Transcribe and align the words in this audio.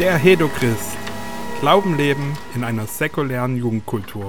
Der 0.00 0.16
Hedochrist. 0.16 0.98
Glauben 1.60 1.96
leben 1.96 2.36
in 2.56 2.64
einer 2.64 2.84
säkulären 2.84 3.56
Jugendkultur. 3.56 4.26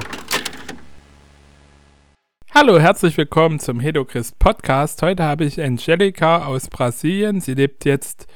Hallo, 2.53 2.79
herzlich 2.79 3.17
willkommen 3.17 3.59
zum 3.59 3.79
Hedochrist 3.79 4.37
Podcast. 4.37 5.01
Heute 5.01 5.23
habe 5.23 5.43
ich 5.43 5.59
Angelika 5.59 6.45
aus 6.45 6.67
Brasilien. 6.67 7.41
Sie 7.41 7.55
lebt 7.55 7.83
jetzt 7.83 8.27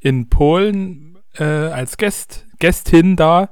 in 0.00 0.28
Polen 0.28 1.18
äh, 1.38 1.44
als 1.44 1.98
Gäst, 1.98 2.48
Gästin 2.58 3.14
da. 3.14 3.50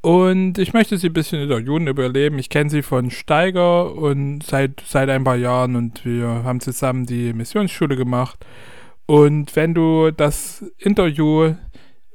Und 0.00 0.58
ich 0.58 0.72
möchte 0.72 0.98
sie 0.98 1.08
ein 1.08 1.14
bisschen 1.14 1.42
interviewen 1.42 1.88
über 1.88 2.04
ihr 2.04 2.12
Leben. 2.12 2.38
Ich 2.38 2.48
kenne 2.48 2.70
sie 2.70 2.82
von 2.82 3.10
Steiger 3.10 3.92
und 3.92 4.44
seit, 4.44 4.84
seit 4.86 5.10
ein 5.10 5.24
paar 5.24 5.34
Jahren 5.34 5.74
und 5.74 6.04
wir 6.04 6.44
haben 6.44 6.60
zusammen 6.60 7.06
die 7.06 7.32
Missionsschule 7.32 7.96
gemacht. 7.96 8.46
Und 9.06 9.56
wenn 9.56 9.74
du 9.74 10.10
das 10.12 10.64
Interview 10.76 11.54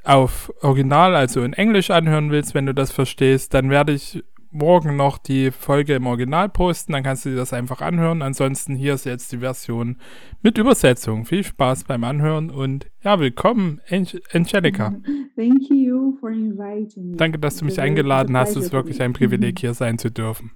auf 0.03 0.53
Original, 0.61 1.15
also 1.15 1.43
in 1.43 1.53
Englisch 1.53 1.89
anhören 1.89 2.31
willst, 2.31 2.53
wenn 2.53 2.65
du 2.65 2.73
das 2.73 2.91
verstehst, 2.91 3.53
dann 3.53 3.69
werde 3.69 3.93
ich 3.93 4.23
morgen 4.53 4.95
noch 4.95 5.17
die 5.17 5.51
Folge 5.51 5.95
im 5.95 6.05
Original 6.05 6.47
posten, 6.47 6.93
dann 6.93 7.03
kannst 7.03 7.25
du 7.25 7.29
dir 7.29 7.35
das 7.35 7.53
einfach 7.53 7.81
anhören. 7.81 8.21
Ansonsten 8.21 8.75
hier 8.75 8.93
ist 8.93 9.05
jetzt 9.05 9.31
die 9.31 9.39
Version 9.39 9.97
mit 10.41 10.57
Übersetzung. 10.57 11.25
Viel 11.25 11.43
Spaß 11.43 11.85
beim 11.85 12.03
Anhören 12.03 12.51
und 12.51 12.87
ja, 13.03 13.19
willkommen, 13.19 13.81
Angelica. 13.89 14.95
Thank 15.35 15.69
you 15.69 16.15
for 16.19 16.29
inviting 16.29 17.17
Danke, 17.17 17.39
dass 17.39 17.57
du 17.57 17.65
mich 17.65 17.81
eingeladen 17.81 18.37
hast. 18.37 18.55
Es 18.55 18.65
ist 18.65 18.73
wirklich 18.73 19.01
ein 19.01 19.13
Privileg, 19.13 19.59
hier 19.59 19.73
sein 19.73 19.97
zu 19.97 20.11
dürfen. 20.11 20.51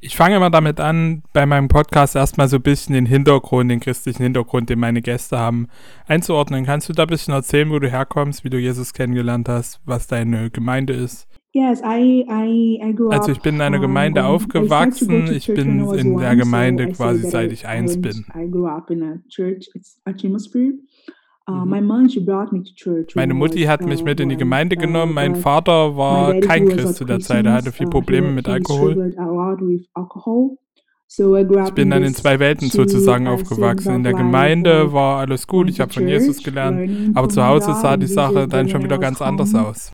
Ich 0.00 0.16
fange 0.16 0.36
immer 0.36 0.50
damit 0.50 0.80
an, 0.80 1.22
bei 1.32 1.46
meinem 1.46 1.68
Podcast 1.68 2.16
erstmal 2.16 2.48
so 2.48 2.56
ein 2.56 2.62
bisschen 2.62 2.94
den 2.94 3.06
Hintergrund, 3.06 3.70
den 3.70 3.80
christlichen 3.80 4.22
Hintergrund, 4.22 4.70
den 4.70 4.78
meine 4.78 5.02
Gäste 5.02 5.38
haben, 5.38 5.68
einzuordnen. 6.06 6.64
Kannst 6.64 6.88
du 6.88 6.92
da 6.92 7.04
ein 7.04 7.08
bisschen 7.08 7.34
erzählen, 7.34 7.70
wo 7.70 7.78
du 7.78 7.90
herkommst, 7.90 8.44
wie 8.44 8.50
du 8.50 8.58
Jesus 8.58 8.92
kennengelernt 8.92 9.48
hast, 9.48 9.80
was 9.84 10.06
deine 10.06 10.50
Gemeinde 10.50 10.92
ist? 10.92 11.28
Yes, 11.54 11.80
I, 11.82 12.26
I, 12.28 12.80
I 12.82 12.92
grew 12.92 13.10
Also 13.10 13.30
ich 13.30 13.40
bin 13.40 13.54
in 13.54 13.60
einer 13.60 13.78
Gemeinde 13.78 14.22
um, 14.22 14.26
aufgewachsen. 14.26 15.32
Ich 15.32 15.46
bin 15.46 15.88
in 15.94 16.18
der 16.18 16.34
Gemeinde 16.34 16.88
so 16.88 16.94
quasi 16.94 17.30
seit 17.30 17.52
ich 17.52 17.68
eins 17.68 18.00
bin. 18.00 18.26
I 18.34 18.50
grew 18.50 18.66
up 18.66 18.90
in 18.90 19.02
a 19.04 19.18
church, 19.28 19.68
it's. 19.74 20.00
Uh, 20.04 20.10
mhm. 20.10 20.80
Meine 23.14 23.34
Mutti 23.34 23.62
hat 23.62 23.84
mich 23.84 24.02
mit 24.02 24.20
in 24.20 24.30
die 24.30 24.36
Gemeinde 24.36 24.76
genommen. 24.76 25.12
Mein 25.12 25.36
Vater 25.36 25.96
war 25.96 26.40
kein 26.40 26.68
Christ 26.68 26.96
zu 26.96 27.04
der 27.04 27.20
Zeit. 27.20 27.44
Er 27.44 27.52
hatte 27.52 27.70
viel 27.70 27.86
uh, 27.86 27.90
Probleme 27.90 28.30
mit 28.30 28.48
Alkohol. 28.48 29.14
Ich 31.16 31.74
bin 31.74 31.90
dann 31.90 32.02
in 32.02 32.14
zwei 32.14 32.40
Welten 32.40 32.70
sozusagen 32.70 33.28
aufgewachsen. 33.28 33.94
In 33.94 34.02
der 34.02 34.14
Gemeinde 34.14 34.92
war 34.92 35.20
alles 35.20 35.46
gut, 35.46 35.68
ich 35.68 35.78
habe 35.80 35.92
von 35.92 36.08
Jesus 36.08 36.42
gelernt, 36.42 37.16
aber 37.16 37.28
zu 37.28 37.44
Hause 37.44 37.74
sah 37.74 37.96
die 37.96 38.06
Sache 38.06 38.48
dann 38.48 38.68
schon 38.68 38.82
wieder 38.82 38.98
ganz 38.98 39.22
anders 39.22 39.54
aus. 39.54 39.92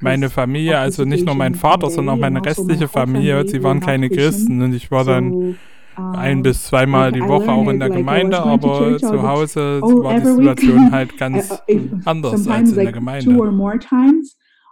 Meine 0.00 0.30
Familie, 0.30 0.78
also 0.78 1.04
nicht 1.04 1.26
nur 1.26 1.34
mein 1.34 1.54
Vater, 1.54 1.90
sondern 1.90 2.16
auch 2.16 2.20
meine 2.20 2.42
restliche 2.44 2.88
Familie, 2.88 3.46
sie 3.46 3.62
waren 3.62 3.80
keine 3.80 4.08
Christen 4.08 4.62
und 4.62 4.72
ich 4.72 4.90
war 4.90 5.04
dann 5.04 5.56
ein 5.98 6.42
bis 6.42 6.64
zweimal 6.64 7.12
die 7.12 7.20
Woche 7.20 7.50
auch 7.50 7.68
in 7.68 7.80
der 7.80 7.90
Gemeinde, 7.90 8.38
aber 8.38 8.98
zu 8.98 9.22
Hause 9.22 9.80
oh, 9.82 10.02
war 10.04 10.18
die 10.18 10.26
Situation 10.26 10.90
halt 10.92 11.16
ganz 11.18 11.62
anders 12.04 12.46
als 12.46 12.70
in 12.70 12.76
der 12.76 12.92
Gemeinde. 12.92 13.34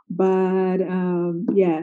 But 0.08 0.82
um, 0.82 1.46
yeah, 1.52 1.82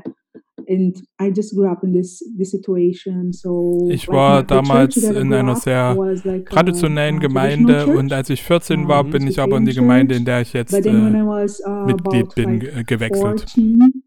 and 0.70 0.96
I 1.20 1.30
just 1.30 1.54
grew 1.56 1.70
up 1.70 1.84
in 1.84 1.92
this 1.92 2.24
this 2.38 2.52
situation. 2.52 3.34
So 3.34 3.90
ich 3.92 4.08
war 4.08 4.44
damals 4.44 4.98
in 4.98 5.34
einer 5.34 5.56
sehr 5.56 5.96
like 6.24 6.50
traditionellen 6.50 7.20
Gemeinde 7.20 7.88
und 7.88 8.14
als 8.14 8.30
ich 8.30 8.42
14 8.44 8.88
war, 8.88 9.04
bin 9.04 9.28
ich 9.28 9.40
aber 9.40 9.58
in 9.58 9.66
die 9.66 9.74
Gemeinde, 9.74 10.16
in 10.16 10.26
der 10.26 10.42
ich 10.42 10.54
jetzt 10.54 10.74
äh, 10.74 10.90
uh, 10.90 11.86
Mitglied 11.86 12.34
bin, 12.36 12.62
like 12.62 12.88
gewechselt. 12.88 13.46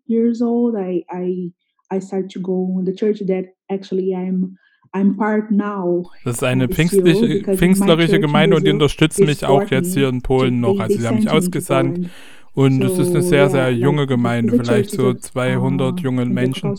Years 0.06 0.40
old, 0.40 0.76
I 0.76 1.04
I 1.12 1.52
I 1.92 2.00
started 2.00 2.30
to 2.32 2.40
go 2.40 2.78
in 2.78 2.86
the 2.86 2.94
church 2.94 3.18
that 3.26 3.44
actually 3.68 4.14
I'm 4.14 4.56
das 6.24 6.36
ist 6.36 6.42
eine 6.44 6.68
pfingstlerische 6.68 8.20
Gemeinde 8.20 8.56
und 8.56 8.66
die 8.66 8.70
unterstützen 8.70 9.26
mich 9.26 9.44
auch 9.44 9.70
jetzt 9.70 9.94
hier 9.94 10.08
in 10.08 10.22
Polen 10.22 10.60
noch. 10.60 10.78
Also 10.78 10.98
sie 10.98 11.06
haben 11.06 11.16
mich 11.16 11.30
ausgesandt 11.30 12.10
und 12.54 12.82
es 12.82 12.98
ist 12.98 13.10
eine 13.10 13.22
sehr, 13.22 13.50
sehr 13.50 13.70
junge 13.72 14.06
Gemeinde, 14.06 14.56
vielleicht 14.56 14.90
so 14.90 15.12
200 15.12 16.00
junge 16.00 16.24
Menschen. 16.24 16.72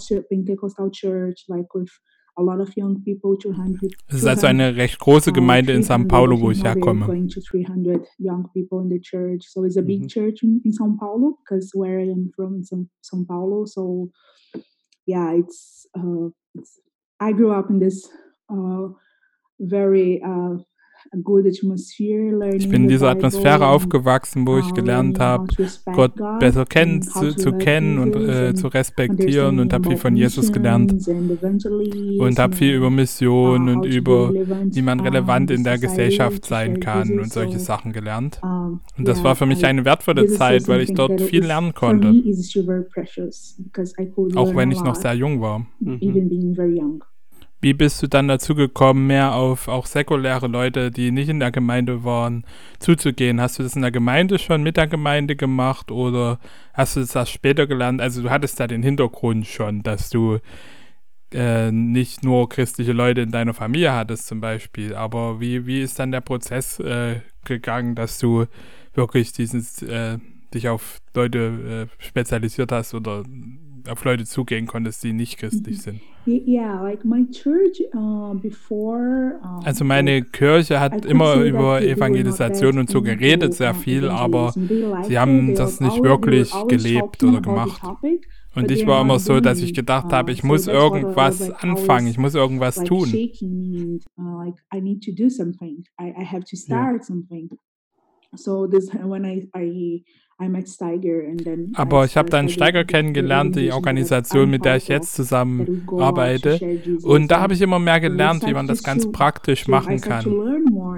Es 4.07 4.16
ist 4.16 4.25
also 4.25 4.47
eine 4.47 4.75
recht 4.75 4.99
große 4.99 5.31
Gemeinde 5.34 5.73
in 5.73 5.81
São 5.81 6.07
Paulo, 6.07 6.39
wo 6.39 6.51
ich 6.51 6.63
herkomme. 6.63 7.07
Mhm. 7.07 7.29
Yeah, 15.09 15.34
it's 15.35 15.88
uh, 15.95 16.29
it's 16.53 16.81
I 17.19 17.31
grew 17.31 17.51
up 17.51 17.69
in 17.69 17.79
this 17.79 18.07
uh, 18.50 18.88
very 19.59 20.22
uh, 20.23 20.57
ich 22.56 22.69
bin 22.69 22.84
in 22.84 22.88
dieser 22.88 23.09
Atmosphäre 23.09 23.68
aufgewachsen, 23.68 24.47
wo 24.47 24.58
ich 24.58 24.74
gelernt 24.74 25.19
habe, 25.19 25.47
Gott 25.94 26.13
besser 26.40 26.66
kennen, 26.66 27.02
zu, 27.02 27.35
zu 27.35 27.53
kennen 27.53 28.00
und 28.00 28.16
äh, 28.16 28.53
zu 28.53 28.68
respektieren 28.68 29.59
und 29.59 29.74
habe 29.74 29.90
viel 29.90 29.97
von 29.97 30.16
Jesus 30.16 30.52
gelernt 30.52 30.94
und 31.08 32.40
habe 32.40 32.56
viel 32.56 32.75
über 32.75 32.90
Mission 32.90 33.69
und 33.69 33.85
über, 33.85 34.34
wie 34.34 34.81
man 34.81 35.00
relevant 35.00 35.52
in 35.52 35.63
der 35.63 35.78
Gesellschaft 35.78 36.46
sein 36.46 36.80
kann 36.80 37.19
und 37.19 37.31
solche 37.31 37.59
Sachen 37.59 37.94
gelernt. 37.94 38.40
Und 38.97 39.08
das 39.08 39.24
war 39.24 39.35
für 39.35 39.46
mich 39.46 39.66
eine 39.66 39.85
wertvolle 39.85 40.28
Zeit, 40.28 40.68
weil 40.68 40.81
ich 40.81 40.94
dort 40.94 41.22
viel 41.22 41.46
lernen 41.46 41.74
konnte, 41.74 42.09
auch 44.35 44.56
wenn 44.56 44.72
ich 44.72 44.84
noch 44.84 44.96
sehr 44.96 45.14
jung 45.14 45.41
war. 45.41 45.66
Mhm. 45.79 47.16
Wie 47.59 47.73
bist 47.73 48.03
du 48.03 48.07
dann 48.07 48.28
dazu 48.28 48.53
gekommen, 48.53 49.07
mehr 49.07 49.34
auf 49.34 49.68
auch 49.68 49.88
säkuläre 49.88 50.47
Leute, 50.47 50.91
die 50.91 51.12
nicht 51.12 51.29
in 51.29 51.40
der 51.40 51.51
Gemeinde 51.51 52.03
waren, 52.03 52.45
zuzugehen? 52.79 53.41
Hast 53.41 53.57
du 53.57 53.63
das 53.63 53.75
in 53.75 53.81
der 53.81 53.91
Gemeinde 53.91 54.38
schon 54.38 54.62
mit 54.62 54.78
der 54.78 54.85
Gemeinde 54.85 55.35
gemacht 55.35 55.90
oder 55.90 56.40
hast 56.73 56.96
du 56.96 57.03
das 57.03 57.29
später 57.31 57.66
gelernt? 57.66 58.00
Also 58.00 58.22
du 58.22 58.29
hattest 58.29 58.59
da 58.59 58.67
den 58.67 58.84
Hintergrund 58.84 59.47
schon, 59.47 59.81
dass 59.81 60.12
du 60.12 60.38
äh, 61.34 61.72
nicht 61.72 62.23
nur 62.23 62.47
christliche 62.47 62.94
Leute 62.94 63.22
in 63.22 63.31
deiner 63.31 63.56
Familie 63.56 63.91
hattest 63.91 64.28
zum 64.28 64.40
Beispiel, 64.40 64.96
aber 64.96 65.41
wie, 65.41 65.66
wie 65.66 65.81
ist 65.81 66.00
dann 66.00 66.12
der 66.12 66.22
Prozess 66.22 66.79
äh, 66.79 67.22
gegangen, 67.44 67.96
dass 67.96 68.19
du 68.19 68.46
wirklich 68.94 69.34
dieses, 69.34 69.81
äh, 69.81 70.19
dich 70.53 70.69
auf 70.69 71.00
Leute 71.13 71.88
äh, 71.90 72.03
spezialisiert 72.03 72.72
hast 72.72 72.94
oder 72.94 73.23
auf 73.89 74.03
Leute 74.03 74.25
zugehen 74.25 74.67
konntest, 74.67 75.03
die 75.03 75.13
nicht 75.13 75.37
christlich 75.37 75.81
sind? 75.81 76.01
Also 79.63 79.85
meine 79.85 80.23
Kirche 80.23 80.79
hat 80.79 81.05
immer 81.05 81.35
über 81.35 81.81
Evangelisation 81.81 82.79
und 82.79 82.89
so 82.89 83.01
geredet, 83.01 83.53
sehr 83.53 83.73
viel, 83.73 84.09
aber 84.09 84.53
sie 85.07 85.17
haben 85.17 85.55
das 85.55 85.79
nicht 85.79 86.03
wirklich 86.03 86.51
gelebt 86.67 87.23
oder 87.23 87.41
gemacht. 87.41 87.81
Und 88.55 88.71
ich 88.71 88.87
war 88.87 89.01
immer 89.01 89.19
so, 89.19 89.39
dass 89.39 89.61
ich 89.61 89.73
gedacht 89.73 90.11
habe, 90.11 90.31
ich 90.31 90.43
muss 90.43 90.67
irgendwas 90.67 91.51
anfangen, 91.51 92.07
ich 92.07 92.17
muss 92.17 92.33
irgendwas 92.33 92.75
tun. 92.83 93.07
Ja. 96.67 96.99
So 98.35 98.67
this 98.67 98.89
when 99.03 99.25
I, 99.25 99.47
I 99.55 100.03
aber 101.73 102.05
ich 102.05 102.15
habe 102.15 102.29
dann 102.29 102.47
Steiger 102.49 102.85
kennengelernt, 102.85 103.55
die 103.55 103.71
Organisation, 103.71 104.51
mit 104.51 104.65
der 104.65 104.75
ich 104.77 104.87
jetzt 104.87 105.15
zusammenarbeite. 105.15 106.59
Und 107.03 107.31
da 107.31 107.41
habe 107.41 107.55
ich 107.55 107.61
immer 107.61 107.79
mehr 107.79 107.99
gelernt, 107.99 108.45
wie 108.45 108.53
man 108.53 108.67
das 108.67 108.83
ganz 108.83 109.11
praktisch 109.11 109.67
machen 109.67 109.99
kann. 109.99 110.28
Uh, 110.28 110.93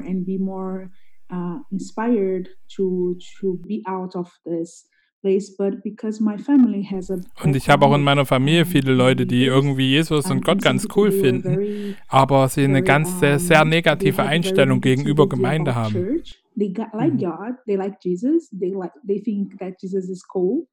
und 7.44 7.56
ich 7.56 7.70
habe 7.70 7.86
auch 7.86 7.96
in 7.96 8.02
meiner 8.02 8.26
Familie 8.26 8.66
viele 8.66 8.94
Leute, 8.94 9.26
die 9.26 9.46
irgendwie 9.46 9.90
Jesus 9.90 10.30
und 10.32 10.46
Gott 10.46 10.62
ganz 10.62 10.88
cool 10.96 11.12
finden, 11.12 11.96
aber 12.08 12.48
sie 12.48 12.64
eine 12.64 12.84
ganz 12.84 13.20
sehr, 13.20 13.40
sehr 13.40 13.66
negative 13.66 14.24
Einstellung 14.24 14.82
gegenüber 14.82 15.28
Gemeinde 15.28 15.76
haben. 15.76 16.22
They 16.58 16.70
got, 16.70 16.94
like 16.94 17.14
mm-hmm. 17.14 17.30
God, 17.30 17.54
they 17.68 17.78
like 17.78 18.02
Jesus, 18.02 18.50
they 18.52 18.72
like 18.72 18.92
they 19.08 19.20
think 19.20 19.60
that 19.60 19.80
Jesus 19.80 20.10
is 20.10 20.24
cool, 20.24 20.68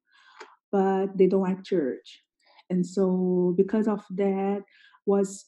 but 0.71 1.17
they 1.17 1.27
don't 1.27 1.41
like 1.41 1.63
church. 1.63 2.23
And 2.69 2.85
so 2.85 3.53
because 3.55 3.87
of 3.87 4.01
that 4.15 4.63
was 5.05 5.45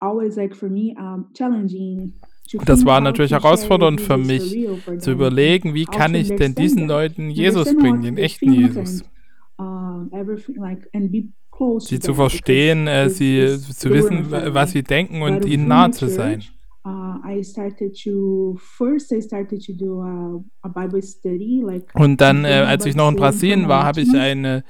always 0.00 0.36
like 0.36 0.54
for 0.54 0.68
me 0.68 0.94
um, 0.98 1.30
challenging 1.34 2.12
Das 2.64 2.86
war 2.86 3.00
natürlich 3.00 3.32
herausfordernd 3.32 4.00
für 4.00 4.16
mich, 4.16 4.56
zu 4.98 5.10
überlegen, 5.10 5.74
wie 5.74 5.84
kann 5.84 6.14
ich 6.14 6.34
denn 6.34 6.54
diesen 6.54 6.88
Leuten 6.88 7.30
Jesus 7.30 7.74
bringen, 7.76 8.00
den 8.00 8.16
echten 8.16 8.52
Jesus. 8.52 9.04
Sie 11.80 11.98
zu 11.98 12.14
verstehen, 12.14 12.86
äh, 12.86 13.10
sie 13.10 13.58
zu 13.58 13.90
wissen, 13.90 14.30
was 14.30 14.70
sie 14.70 14.82
denken 14.82 15.20
und 15.22 15.44
ihnen 15.44 15.68
nahe 15.68 15.90
zu 15.90 16.08
sein. 16.08 16.42
Uh, 16.88 17.18
I 17.24 17.42
started 17.42 17.94
to 18.04 18.56
first 18.58 19.12
I 19.12 19.20
started 19.20 19.60
to 19.66 19.72
do 19.72 20.00
a, 20.00 20.40
a 20.62 20.68
Bible 20.68 21.02
study 21.02 21.62
like 21.64 21.94
Und 21.94 22.20
dann, 22.20 22.44
äh, 22.44 22.64
als 22.66 22.86
ich 22.86 22.96
noch 22.96 23.08
in 23.08 23.16
Brasilien 23.16 23.68
war, 23.68 23.84
habe 23.84 24.00
ich 24.00 24.14
eine, 24.14 24.64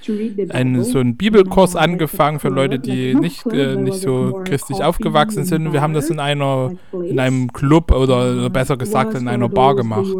eine, 0.50 0.84
so 0.84 0.98
einen 0.98 1.16
Bibelkurs 1.16 1.76
angefangen 1.76 2.40
für 2.40 2.48
Leute, 2.48 2.78
die 2.78 3.14
nicht, 3.14 3.46
äh, 3.46 3.76
nicht 3.76 4.00
so 4.00 4.42
christlich 4.44 4.82
aufgewachsen 4.82 5.44
sind. 5.44 5.72
Wir 5.72 5.80
haben 5.80 5.94
das 5.94 6.10
in 6.10 6.20
einer 6.20 6.72
in 6.92 7.20
einem 7.20 7.52
Club 7.52 7.92
oder, 7.92 8.32
oder 8.32 8.50
besser 8.50 8.76
gesagt 8.76 9.14
in 9.14 9.28
einer 9.28 9.48
Bar 9.48 9.76
gemacht. 9.76 10.14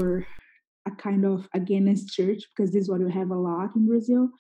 kind 0.98 1.24
of 1.24 1.46
against 1.54 2.12
church 2.14 2.48
because 2.50 2.72
this 2.72 2.84
is 2.84 2.88
what 2.90 3.00
we 3.00 3.10
have 3.10 3.30
a 3.30 3.36
lot 3.36 3.70
in 3.76 3.86
Brazil. 3.86 4.30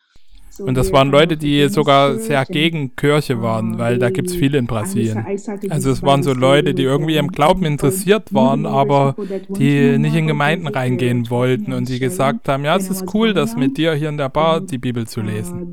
Und 0.60 0.76
das 0.76 0.92
waren 0.92 1.10
Leute, 1.10 1.36
die 1.36 1.68
sogar 1.68 2.18
sehr 2.18 2.44
gegen 2.44 2.94
Kirche 2.96 3.42
waren, 3.42 3.78
weil 3.78 3.98
da 3.98 4.10
gibt 4.10 4.28
es 4.28 4.36
viele 4.36 4.58
in 4.58 4.66
Brasilien. 4.66 5.24
Also 5.70 5.90
es 5.90 6.02
waren 6.02 6.22
so 6.22 6.32
Leute, 6.32 6.74
die 6.74 6.82
irgendwie 6.82 7.16
im 7.16 7.28
Glauben 7.28 7.64
interessiert 7.64 8.32
waren, 8.34 8.66
aber 8.66 9.14
die 9.48 9.98
nicht 9.98 10.14
in 10.14 10.26
Gemeinden 10.26 10.66
reingehen 10.66 11.30
wollten 11.30 11.72
und 11.72 11.88
die 11.88 11.98
gesagt 11.98 12.48
haben, 12.48 12.64
ja, 12.64 12.76
es 12.76 12.90
ist 12.90 13.14
cool, 13.14 13.32
das 13.32 13.56
mit 13.56 13.76
dir 13.76 13.94
hier 13.94 14.08
in 14.08 14.16
der 14.16 14.28
Bar 14.28 14.60
die 14.60 14.78
Bibel 14.78 15.06
zu 15.06 15.20
lesen. 15.20 15.72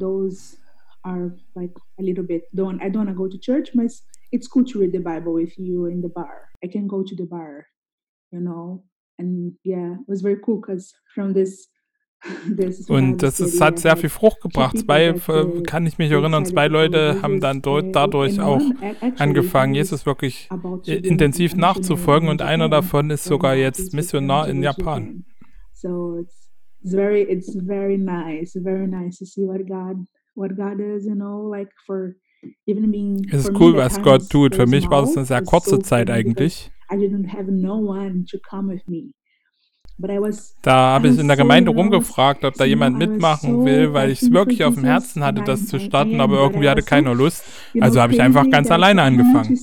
It's 4.31 4.49
cool 4.49 4.65
to 4.65 4.79
read 4.79 4.91
the 4.91 4.99
Bible 4.99 5.33
with 5.33 5.57
you 5.57 5.85
in 5.85 6.01
the 6.01 6.09
bar. 6.09 6.49
I 6.61 6.67
can 6.67 6.87
go 6.87 7.03
to 7.03 7.15
the 7.15 7.25
bar, 7.25 7.67
you 8.31 8.41
know. 8.41 8.83
And 9.17 9.53
yeah, 9.63 9.93
it 9.93 10.09
was 10.09 10.21
very 10.21 10.37
cool 10.43 10.59
because 10.59 10.93
from 11.13 11.33
this 11.33 11.67
und 12.88 13.18
das 13.24 13.39
ist, 13.39 13.62
hat 13.62 13.80
sehr 13.80 13.98
viel 13.98 14.10
Frucht 14.10 14.42
gebracht. 14.42 14.77
Zwei, 14.77 15.07
äh, 15.07 15.62
kann 15.63 15.86
ich 15.86 15.98
mich 15.98 16.12
erinnern, 16.12 16.45
zwei 16.45 16.68
Leute 16.68 17.22
haben 17.22 17.39
dann 17.39 17.62
dort, 17.62 17.95
dadurch 17.95 18.39
auch 18.39 18.62
angefangen, 19.18 19.75
Jesus 19.75 20.06
wirklich 20.06 20.50
intensiv 20.86 21.56
nachzufolgen 21.56 22.30
und 22.30 22.42
einer 22.42 22.69
davon 22.69 23.10
ist 23.10 23.25
sogar 23.25 23.56
jetzt 23.56 23.94
Missionar 23.94 24.48
in 24.50 24.63
Japan. 24.63 25.25
So 25.74 26.18
it's, 26.19 26.50
it's 26.83 26.94
very, 26.94 27.22
it's 27.22 27.56
very 27.66 27.98
nice, 27.98 28.57
very 28.62 28.88
nice 28.88 29.18
to 29.19 29.25
see 29.25 29.45
what 29.45 29.68
God, 29.68 30.06
what 30.36 30.56
God 30.56 30.80
is, 30.80 31.06
you 31.06 31.16
know, 31.16 31.48
like 31.50 31.69
for 31.86 32.16
even 32.66 32.92
being. 32.92 33.28
Es 33.31 33.48
ist 33.48 33.60
cool, 33.60 33.75
was 33.75 34.01
Gott 34.01 34.30
tut. 34.30 34.56
Für 34.56 34.66
mich 34.66 34.89
war 34.89 35.04
es 35.04 35.16
eine 35.16 35.25
sehr 35.25 35.44
kurze 35.44 35.80
Zeit 35.80 36.10
eigentlich. 36.10 36.71
I 36.92 36.95
didn't 36.95 37.28
have 37.28 37.51
no 37.51 37.78
one 37.78 38.25
to 38.30 38.38
come 38.39 38.71
with 38.71 38.88
me. 38.88 39.12
Da 40.62 40.74
habe 40.74 41.07
ich 41.07 41.18
in 41.18 41.27
der 41.27 41.38
Gemeinde 41.38 41.71
rumgefragt, 41.71 42.44
ob 42.44 42.56
da 42.56 42.65
jemand 42.65 42.97
mitmachen 42.97 43.63
will, 43.65 43.94
weil 43.94 44.12
ich 44.12 44.21
es 44.21 44.31
wirklich 44.31 44.63
auf 44.63 44.75
dem 44.75 44.83
Herzen 44.83 45.24
hatte, 45.24 45.42
das 45.44 45.68
zu 45.68 45.80
starten, 45.80 46.19
aber 46.19 46.39
irgendwie 46.39 46.68
hatte 46.69 46.81
keiner 46.83 47.15
Lust. 47.15 47.44
Also 47.80 48.01
habe 48.01 48.13
ich 48.13 48.21
einfach 48.21 48.50
ganz 48.50 48.69
alleine 48.71 49.01
angefangen. 49.03 49.57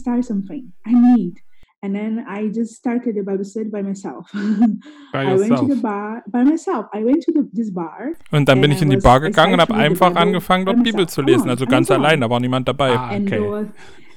And 1.85 1.97
then 1.97 2.25
I 2.29 2.49
just 2.49 2.77
started 2.77 3.17
the 3.17 3.23
Bible 3.23 3.45
study 3.45 3.69
by 3.69 3.83
myself. 3.83 4.31
By 5.13 5.25
I 5.25 5.35
went 5.37 5.59
to 5.59 5.67
the 5.67 5.81
bar 5.83 6.23
by 6.29 6.45
myself. 6.45 6.87
I 6.95 7.03
went 7.05 7.25
to 7.25 7.33
the, 7.33 7.43
this 7.53 7.75
bar. 7.75 8.13
Und 8.31 8.49
dann 8.49 8.61
bin 8.61 8.71
ich 8.71 8.81
in 8.83 8.89
die 8.89 8.99
Bar 8.99 9.19
gegangen 9.19 9.55
und 9.55 9.61
habe 9.61 9.75
einfach 9.75 10.15
angefangen, 10.15 10.65
dort 10.65 10.85
Bibel 10.85 11.09
zu 11.09 11.23
lesen, 11.23 11.51
also 11.51 11.67
ganz 11.67 11.91
allein, 11.91 12.21
da 12.21 12.31
war 12.31 12.39
niemand 12.39 12.69
dabei. 12.69 12.97
Ah, 12.97 13.17
okay. 13.17 13.67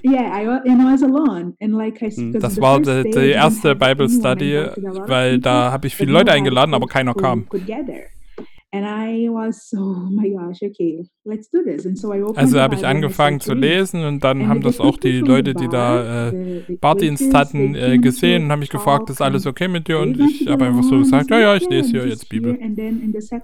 Yeah, 0.08 0.32
I, 0.32 0.70
and 0.70 0.82
I 0.82 0.92
was 0.92 1.02
alone. 1.02 1.56
And 1.60 1.74
like 1.74 2.02
I, 2.02 2.10
hm, 2.10 2.34
das 2.34 2.62
war 2.62 2.80
die, 2.80 3.10
die 3.10 3.32
erste 3.32 3.76
Bible 3.76 4.08
Study, 4.08 4.54
weil 5.08 5.40
da 5.40 5.72
habe 5.72 5.88
ich 5.88 5.96
viele 5.96 6.12
Leute 6.12 6.32
eingeladen, 6.32 6.74
aber 6.76 6.86
keiner 6.86 7.16
kam. 7.16 7.48
Also 12.38 12.60
habe 12.60 12.76
ich 12.76 12.86
angefangen 12.86 13.40
zu 13.40 13.54
lesen 13.54 14.04
und 14.06 14.24
dann 14.24 14.48
haben 14.48 14.62
das 14.62 14.80
auch 14.80 14.98
die 14.98 15.20
Leute, 15.20 15.54
die 15.54 15.68
da 15.68 16.30
äh, 16.30 16.78
Bardienst 16.80 17.34
hatten, 17.34 17.76
äh, 17.76 17.98
gesehen 17.98 18.46
und 18.46 18.52
haben 18.52 18.60
mich 18.60 18.70
gefragt, 18.70 19.10
ist 19.10 19.22
alles 19.22 19.46
okay 19.46 19.68
mit 19.68 19.88
dir? 19.88 20.00
Und 20.00 20.20
ich 20.20 20.48
habe 20.48 20.66
einfach 20.66 20.84
so 20.84 21.00
gesagt, 21.00 21.30
ja, 21.30 21.40
ja, 21.40 21.56
ich 21.56 21.68
lese 21.70 21.92
hier 21.92 22.08
jetzt 22.08 22.30
Bibel. 22.30 22.58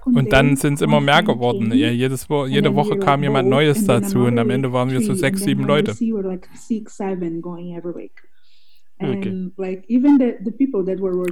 Und 0.04 0.32
dann 0.32 0.56
sind 0.56 0.74
es 0.74 0.80
immer 0.82 1.00
mehr 1.00 1.22
geworden. 1.22 1.72
Ja, 1.72 1.88
jedes 1.90 2.28
Wo 2.30 2.46
jede 2.46 2.74
Woche 2.74 2.98
kam 2.98 3.22
jemand 3.22 3.48
Neues 3.48 3.84
dazu 3.84 4.20
und 4.20 4.38
am 4.38 4.50
Ende 4.50 4.72
waren 4.72 4.90
wir 4.90 5.00
so 5.00 5.14
sechs, 5.14 5.42
sieben 5.42 5.64
Leute. 5.64 5.92
Okay. 9.04 9.50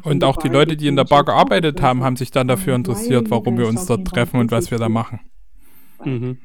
Und 0.02 0.24
auch 0.24 0.36
die 0.36 0.48
Leute, 0.48 0.76
die 0.76 0.88
in 0.88 0.96
der 0.96 1.04
Bar 1.04 1.24
gearbeitet 1.24 1.80
haben, 1.82 2.02
haben 2.02 2.16
sich 2.16 2.30
dann 2.30 2.48
dafür 2.48 2.74
interessiert, 2.74 3.30
warum 3.30 3.58
wir 3.58 3.68
uns 3.68 3.86
dort 3.86 4.06
treffen 4.06 4.40
und 4.40 4.50
was 4.50 4.70
wir 4.70 4.78
da 4.78 4.88
machen. 4.88 5.20
Mhm. 6.04 6.38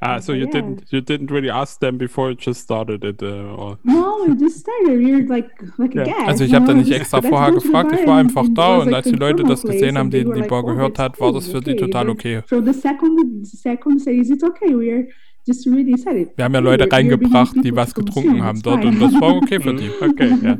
Ah, 0.00 0.20
so 0.20 0.32
you 0.32 0.46
didn't 0.46 0.92
you 0.92 1.00
didn't 1.00 1.28
really 1.32 1.50
ask 1.50 1.80
them 1.80 1.98
before 1.98 2.30
you 2.30 2.36
just 2.36 2.60
started 2.60 3.02
it, 3.02 3.20
uh, 3.20 3.52
or? 3.56 3.78
No, 3.82 4.24
we 4.24 4.36
just 4.36 4.60
started. 4.60 5.00
We're 5.00 5.26
like 5.26 5.50
like 5.76 5.96
a 5.96 6.04
guest. 6.04 6.28
Also 6.28 6.44
ich 6.44 6.54
habe 6.54 6.66
da 6.66 6.74
nicht 6.74 6.92
extra 6.92 7.20
vorher 7.20 7.50
gefragt. 7.50 7.92
Ich 7.92 8.06
war 8.06 8.18
einfach 8.18 8.46
da 8.54 8.78
und 8.78 8.94
als 8.94 9.08
die 9.08 9.16
Leute 9.16 9.42
das 9.42 9.62
gesehen 9.62 9.98
haben, 9.98 10.10
die 10.10 10.22
die 10.22 10.42
Bar 10.42 10.62
oh, 10.62 10.66
gehört 10.68 11.00
hat, 11.00 11.20
war 11.20 11.32
das 11.32 11.48
für 11.48 11.60
die 11.60 11.74
total 11.74 12.10
okay. 12.10 12.42
So 12.46 12.64
the 12.64 12.72
second 12.72 13.44
second 13.44 14.00
says 14.00 14.30
it's 14.30 14.44
okay. 14.44 14.72
We're 14.72 15.08
wir 15.48 16.44
haben 16.44 16.54
ja 16.54 16.60
Leute 16.60 16.90
reingebracht, 16.90 17.56
die 17.64 17.74
was 17.74 17.94
getrunken 17.94 18.42
haben 18.42 18.60
dort 18.62 18.84
und 18.84 19.00
das 19.00 19.12
war 19.14 19.36
okay 19.36 19.60
für 19.60 19.74
die. 19.74 19.88
Okay, 20.00 20.32
ja. 20.42 20.58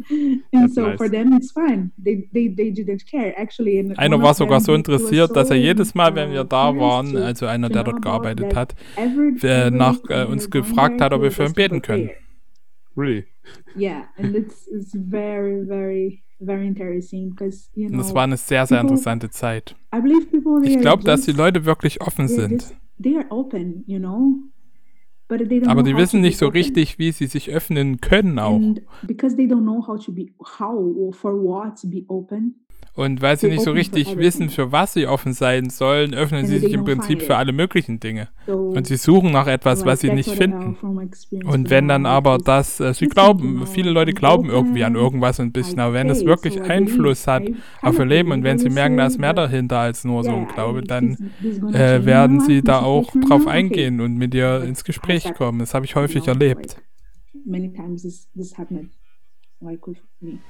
Einer 3.97 4.23
war 4.23 4.35
sogar 4.35 4.61
so 4.61 4.75
interessiert, 4.75 5.35
dass 5.37 5.51
er 5.51 5.57
jedes 5.57 5.95
Mal, 5.95 6.15
wenn 6.15 6.33
wir 6.33 6.45
da 6.45 6.77
waren, 6.77 7.17
also 7.17 7.47
einer, 7.47 7.69
der 7.69 7.85
dort 7.85 8.03
gearbeitet 8.03 8.55
hat, 8.55 8.75
nach 9.71 9.99
äh, 10.09 10.25
uns 10.25 10.51
gefragt 10.51 11.01
hat, 11.01 11.13
ob 11.13 11.23
wir 11.23 11.31
für 11.31 11.45
ihn 11.45 11.55
beten 11.55 11.83
können. 11.83 12.11
Really? 12.97 13.25
Yeah, 13.77 14.09
and 14.17 14.35
it's, 14.35 14.67
it's 14.67 14.93
very, 14.93 15.65
very 15.65 16.23
very 16.41 16.67
interesting 16.67 17.31
because 17.31 17.71
you 17.75 17.89
know. 17.89 17.99
Das 17.99 18.15
war 18.15 18.25
eine 18.25 18.37
sehr, 18.37 18.67
sehr 18.67 18.81
interessante 18.81 19.31
Zeit. 19.31 19.77
Ich 20.63 20.81
glaube, 20.81 21.05
dass 21.05 21.23
die 21.23 21.33
Leute 21.33 21.65
wirklich 21.65 22.01
offen 22.01 22.29
sind. 22.29 22.75
They 23.03 23.17
are 23.17 23.27
open, 23.31 23.85
you 23.87 23.99
know. 23.99 24.35
Aber 25.67 25.83
die 25.83 25.97
wissen 25.97 26.21
nicht 26.21 26.39
so 26.39 26.49
richtig, 26.49 26.99
wie 26.99 27.13
sie 27.13 27.27
sich 27.27 27.51
öffnen 27.51 28.01
können 28.01 28.39
auch. 28.39 28.61
because 29.07 29.37
they 29.37 29.47
don't 29.47 29.63
know 29.63 29.87
how 29.87 30.03
to 30.03 30.13
be 30.13 30.27
how 30.59 30.75
or 30.75 31.13
for 31.13 31.33
what 31.35 31.79
to 31.81 31.89
be 31.89 32.05
open. 32.09 32.55
Und 32.99 33.23
weil 33.23 33.39
sie 33.39 33.47
nicht 33.47 33.63
so 33.63 33.71
richtig 33.71 34.17
wissen, 34.17 34.51
für 34.51 34.73
was 34.73 34.95
sie 34.95 35.07
offen 35.07 35.33
sein 35.33 35.71
sollen, 35.71 36.15
öffnen 36.15 36.47
sie 36.47 36.59
sich 36.59 36.73
im 36.73 36.85
Prinzip 36.85 37.23
für 37.23 37.37
alle 37.37 37.53
möglichen 37.53 38.01
Dinge. 38.01 38.27
Und 38.49 38.89
sie 38.89 38.97
suchen 38.97 39.31
nach 39.31 39.47
etwas, 39.47 39.85
was 39.85 40.01
sie 40.01 40.11
nicht 40.11 40.29
finden. 40.29 40.77
Und 41.45 41.71
wenn 41.71 41.87
dann 41.87 42.07
aber 42.07 42.39
das, 42.39 42.81
äh, 42.81 42.93
sie 42.95 43.07
glauben, 43.07 43.65
viele 43.69 43.93
Leute 43.93 44.13
glauben 44.15 44.51
irgendwie 44.51 44.83
an 44.83 44.97
irgendwas 44.97 45.39
ein 45.39 45.53
bisschen, 45.53 45.79
aber 45.79 45.95
wenn 45.95 46.11
es 46.11 46.25
wirklich 46.25 46.61
Einfluss 46.61 47.29
hat 47.29 47.45
auf 47.83 48.01
ihr 48.01 48.05
Leben 48.05 48.33
und 48.33 48.43
wenn 48.43 48.59
sie 48.59 48.69
merken, 48.69 48.97
da 48.97 49.07
ist 49.07 49.21
mehr 49.21 49.33
dahinter 49.33 49.79
als 49.79 50.05
nur 50.05 50.25
so 50.25 50.33
ein 50.33 50.49
Glaube, 50.49 50.83
dann 50.83 51.31
äh, 51.73 52.05
werden 52.05 52.41
sie 52.41 52.63
da 52.63 52.83
auch 52.83 53.13
drauf 53.29 53.47
eingehen 53.47 54.01
und 54.01 54.17
mit 54.17 54.35
dir 54.35 54.65
ins 54.65 54.83
Gespräch 54.83 55.35
kommen. 55.35 55.61
Das 55.61 55.73
habe 55.73 55.87
ich 55.87 55.95
häufig 55.95 56.27
erlebt. 56.27 56.83
Many 57.47 57.73
times 57.73 58.03
this, 58.03 58.27
this 58.35 58.59
happened, 58.59 58.91
like 59.61 59.87
with 59.87 59.99
me. 60.21 60.41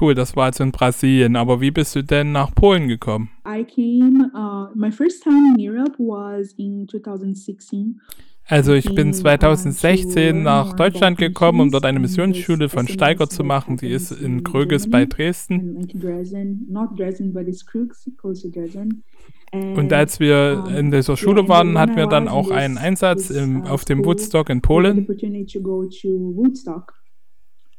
Cool, 0.00 0.14
das 0.14 0.34
war 0.34 0.46
jetzt 0.46 0.60
in 0.60 0.72
Brasilien. 0.72 1.36
Aber 1.36 1.60
wie 1.60 1.70
bist 1.70 1.94
du 1.94 2.02
denn 2.02 2.32
nach 2.32 2.54
Polen 2.54 2.88
gekommen? 2.88 3.28
I 3.46 3.64
came, 3.64 4.30
uh, 4.34 4.74
my 4.74 4.90
first 4.90 5.22
time 5.22 5.54
in 5.54 5.56
Europe 5.60 5.98
was 5.98 6.52
in 6.56 6.88
2016. 6.88 8.00
Also 8.46 8.72
ich 8.72 8.92
bin 8.94 9.12
2016 9.12 10.42
nach 10.42 10.72
Deutschland 10.74 11.18
gekommen, 11.18 11.60
um 11.60 11.70
dort 11.70 11.84
eine 11.84 12.00
Missionsschule 12.00 12.68
von 12.68 12.88
Steiger 12.88 13.28
zu 13.28 13.44
machen. 13.44 13.76
Die 13.76 13.90
ist 13.90 14.10
in 14.10 14.42
Kröges 14.42 14.90
bei 14.90 15.04
Dresden. 15.04 15.86
Und 19.52 19.92
als 19.92 20.18
wir 20.18 20.64
in 20.76 20.90
dieser 20.90 21.16
Schule 21.16 21.48
waren, 21.48 21.78
hatten 21.78 21.96
wir 21.96 22.06
dann 22.06 22.26
auch 22.26 22.50
einen 22.50 22.78
Einsatz 22.78 23.30
im, 23.30 23.62
auf 23.62 23.84
dem 23.84 24.04
Woodstock 24.04 24.48
in 24.48 24.62
Polen. 24.62 25.06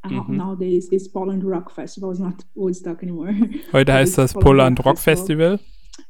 Mhm. 0.04 0.36
Nowadays 0.36 0.92
it's 0.92 1.12
Poland 1.12 1.44
Rock 1.44 1.72
Festival, 1.72 2.12
it's 2.12 2.20
not 2.20 2.46
Woodstock 2.56 3.04
anymore. 3.04 3.34
Heute 3.72 3.94
heißt 3.94 4.18
das 4.18 4.34
Poland 4.34 4.84
Rock 4.84 4.98
Festival. 4.98 5.60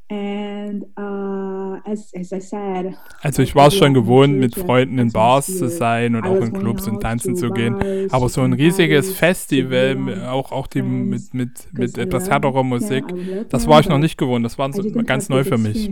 And, 0.10 0.84
uh, 0.98 1.80
as, 1.86 2.12
as 2.14 2.32
I 2.34 2.40
said, 2.40 2.96
also 3.22 3.42
ich 3.42 3.56
war 3.56 3.68
es 3.68 3.76
schon 3.76 3.94
gewohnt, 3.94 4.38
mit 4.38 4.56
Freunden 4.56 4.98
in 5.00 5.12
Bars 5.12 5.48
zu 5.48 5.70
sein 5.70 6.16
und 6.16 6.26
auch 6.26 6.42
in 6.42 6.52
Clubs 6.52 6.88
und 6.88 7.02
tanzen 7.02 7.36
zu 7.36 7.50
gehen. 7.50 8.10
Aber 8.12 8.28
so 8.28 8.42
ein 8.42 8.54
riesiges 8.54 9.14
Festival, 9.14 10.26
auch, 10.28 10.52
auch 10.52 10.68
die 10.68 10.82
mit, 10.82 11.34
mit, 11.34 11.68
mit 11.72 11.98
etwas 11.98 12.30
härterer 12.30 12.64
Musik, 12.64 13.06
das 13.50 13.68
war 13.68 13.80
ich 13.80 13.88
noch 13.88 14.00
nicht 14.00 14.18
gewohnt. 14.18 14.44
Das 14.44 14.58
war 14.58 14.72
so 14.74 14.84
ganz 15.04 15.30
neu 15.30 15.46
für 15.46 15.58
mich. 15.58 15.90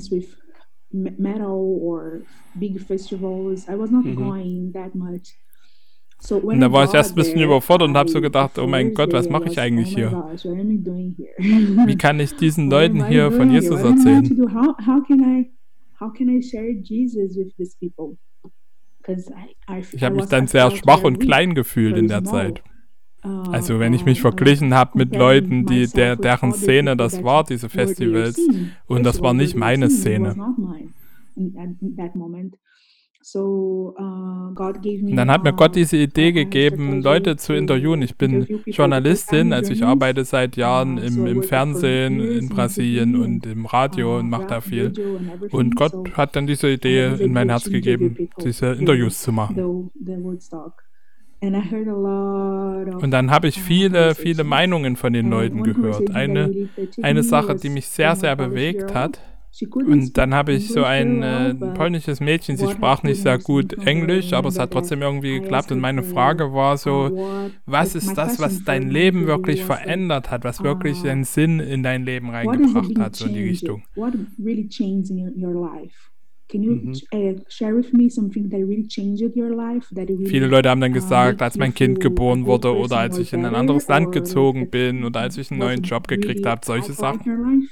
Metal 0.91 1.45
or 1.47 2.21
big 2.55 2.79
festivals, 2.81 3.67
I 3.67 3.77
was 3.77 3.89
not 3.89 4.05
mhm. 4.05 4.15
going 4.15 4.73
that 4.73 4.95
much. 4.95 5.37
Und 6.31 6.59
da 6.59 6.71
war 6.71 6.83
ich 6.83 6.93
erst 6.93 7.13
ein 7.13 7.15
bisschen 7.15 7.41
überfordert 7.41 7.89
und 7.89 7.97
habe 7.97 8.09
so 8.09 8.19
gedacht, 8.19 8.59
oh 8.59 8.67
mein 8.67 8.93
Gott, 8.93 9.13
was 9.13 9.29
mache 9.29 9.47
ich 9.47 9.59
eigentlich 9.59 9.93
oh 9.93 9.95
hier? 9.95 10.11
Wie 11.87 11.97
kann 11.97 12.19
ich 12.19 12.35
diesen 12.35 12.69
Leuten 12.69 13.07
hier 13.07 13.31
von 13.31 13.49
Jesus 13.49 13.81
erzählen? 13.81 14.25
Ich 19.93 20.03
habe 20.03 20.15
mich 20.15 20.25
dann 20.25 20.47
sehr 20.47 20.71
schwach 20.71 21.03
und 21.03 21.19
klein 21.19 21.55
gefühlt 21.55 21.97
in 21.97 22.07
der 22.07 22.23
Zeit. 22.23 22.61
Also 23.21 23.79
wenn 23.79 23.93
ich 23.93 24.05
mich 24.05 24.21
verglichen 24.21 24.73
habe 24.73 24.97
mit 24.97 25.15
Leuten, 25.15 25.65
die 25.65 25.87
der, 25.87 26.15
deren 26.15 26.53
Szene 26.53 26.95
das 26.95 27.23
war, 27.23 27.43
diese 27.43 27.69
Festivals, 27.69 28.39
und 28.87 29.03
das 29.03 29.21
war 29.21 29.33
nicht 29.33 29.55
meine 29.55 29.89
Szene. 29.89 30.35
Uh, 33.35 33.93
und 33.97 35.15
dann 35.15 35.29
hat 35.29 35.43
mir 35.43 35.53
Gott 35.53 35.75
diese 35.75 35.97
Idee 35.97 36.31
gegeben, 36.31 37.01
Leute 37.01 37.37
zu 37.37 37.53
interviewen. 37.53 38.01
Ich 38.01 38.15
bin 38.15 38.61
Journalistin, 38.65 39.53
also 39.53 39.71
ich 39.71 39.83
arbeite 39.83 40.25
seit 40.25 40.57
Jahren 40.57 40.97
uh, 40.97 41.01
im, 41.01 41.27
im 41.27 41.43
Fernsehen 41.43 42.19
in 42.19 42.49
Brasilien 42.49 43.15
und 43.15 43.45
im 43.45 43.65
Radio 43.65 44.15
uh, 44.15 44.19
und 44.19 44.29
mache 44.29 44.47
da 44.47 44.61
viel. 44.61 44.93
Und 45.51 45.75
Gott 45.75 46.17
hat 46.17 46.35
dann 46.35 46.47
diese 46.47 46.69
Idee 46.69 47.13
in 47.19 47.33
mein 47.33 47.49
Herz 47.49 47.69
gegeben, 47.69 48.29
diese 48.43 48.71
Interviews 48.73 49.21
zu 49.21 49.31
machen. 49.31 49.91
Und 51.41 53.11
dann 53.11 53.31
habe 53.31 53.47
ich 53.47 53.61
viele, 53.61 54.13
viele 54.13 54.43
Meinungen 54.43 54.97
von 54.97 55.13
den 55.13 55.29
Leuten 55.29 55.63
gehört. 55.63 56.11
Eine, 56.11 56.69
eine 57.01 57.23
Sache, 57.23 57.55
die 57.55 57.69
mich 57.69 57.87
sehr, 57.87 58.15
sehr 58.15 58.35
bewegt 58.35 58.93
hat. 58.93 59.21
Und 59.73 60.17
dann 60.17 60.33
habe 60.33 60.53
ich 60.53 60.69
so 60.69 60.83
ein 60.83 61.21
äh, 61.23 61.53
polnisches 61.53 62.19
Mädchen, 62.21 62.55
sie 62.55 62.69
sprach 62.69 63.03
nicht 63.03 63.21
sehr 63.21 63.39
gut 63.39 63.73
Englisch, 63.85 64.31
aber 64.33 64.49
es 64.49 64.59
hat 64.59 64.71
trotzdem 64.71 65.01
irgendwie 65.01 65.39
geklappt. 65.39 65.71
Und 65.71 65.79
meine 65.79 66.03
Frage 66.03 66.53
war 66.53 66.77
so, 66.77 67.51
was 67.65 67.95
ist 67.95 68.13
das, 68.15 68.39
was 68.39 68.63
dein 68.63 68.89
Leben 68.89 69.27
wirklich 69.27 69.63
verändert 69.63 70.31
hat, 70.31 70.43
was 70.43 70.63
wirklich 70.63 71.07
einen 71.07 71.23
Sinn 71.23 71.59
in 71.59 71.83
dein 71.83 72.05
Leben 72.05 72.29
reingebracht 72.29 72.97
hat, 72.99 73.15
so 73.15 73.25
in 73.25 73.33
die 73.33 73.43
Richtung? 73.43 73.83
Can 76.49 76.63
you 76.63 76.71
mhm. 76.71 76.93
uh, 77.13 77.39
share 77.47 77.75
with 77.75 77.93
me 77.93 78.09
something 78.09 78.49
that 78.49 78.57
really 78.57 78.87
changed 78.87 79.35
your 79.35 79.55
life? 79.55 79.93
That 79.93 80.09
really, 80.09 80.25
Viele 80.25 80.47
Leute 80.47 80.69
haben 80.69 80.81
dann 80.81 80.91
uh, 80.91 80.95
gesagt, 80.95 81.43
als 81.43 81.59
mein 81.59 81.75
Kind 81.75 81.99
geboren 81.99 82.47
wurde 82.47 82.75
oder 82.75 82.97
als 82.97 83.19
ich 83.19 83.33
in 83.33 83.45
ein 83.45 83.53
anderes 83.53 83.87
Land 83.87 84.11
gezogen 84.11 84.71
bin 84.71 85.03
oder 85.03 85.19
als 85.19 85.37
ich 85.37 85.51
einen 85.51 85.59
neuen 85.59 85.83
Job 85.83 86.07
gekriegt 86.07 86.47
habe, 86.47 86.65
solche 86.65 86.93
Sachen. 86.93 87.69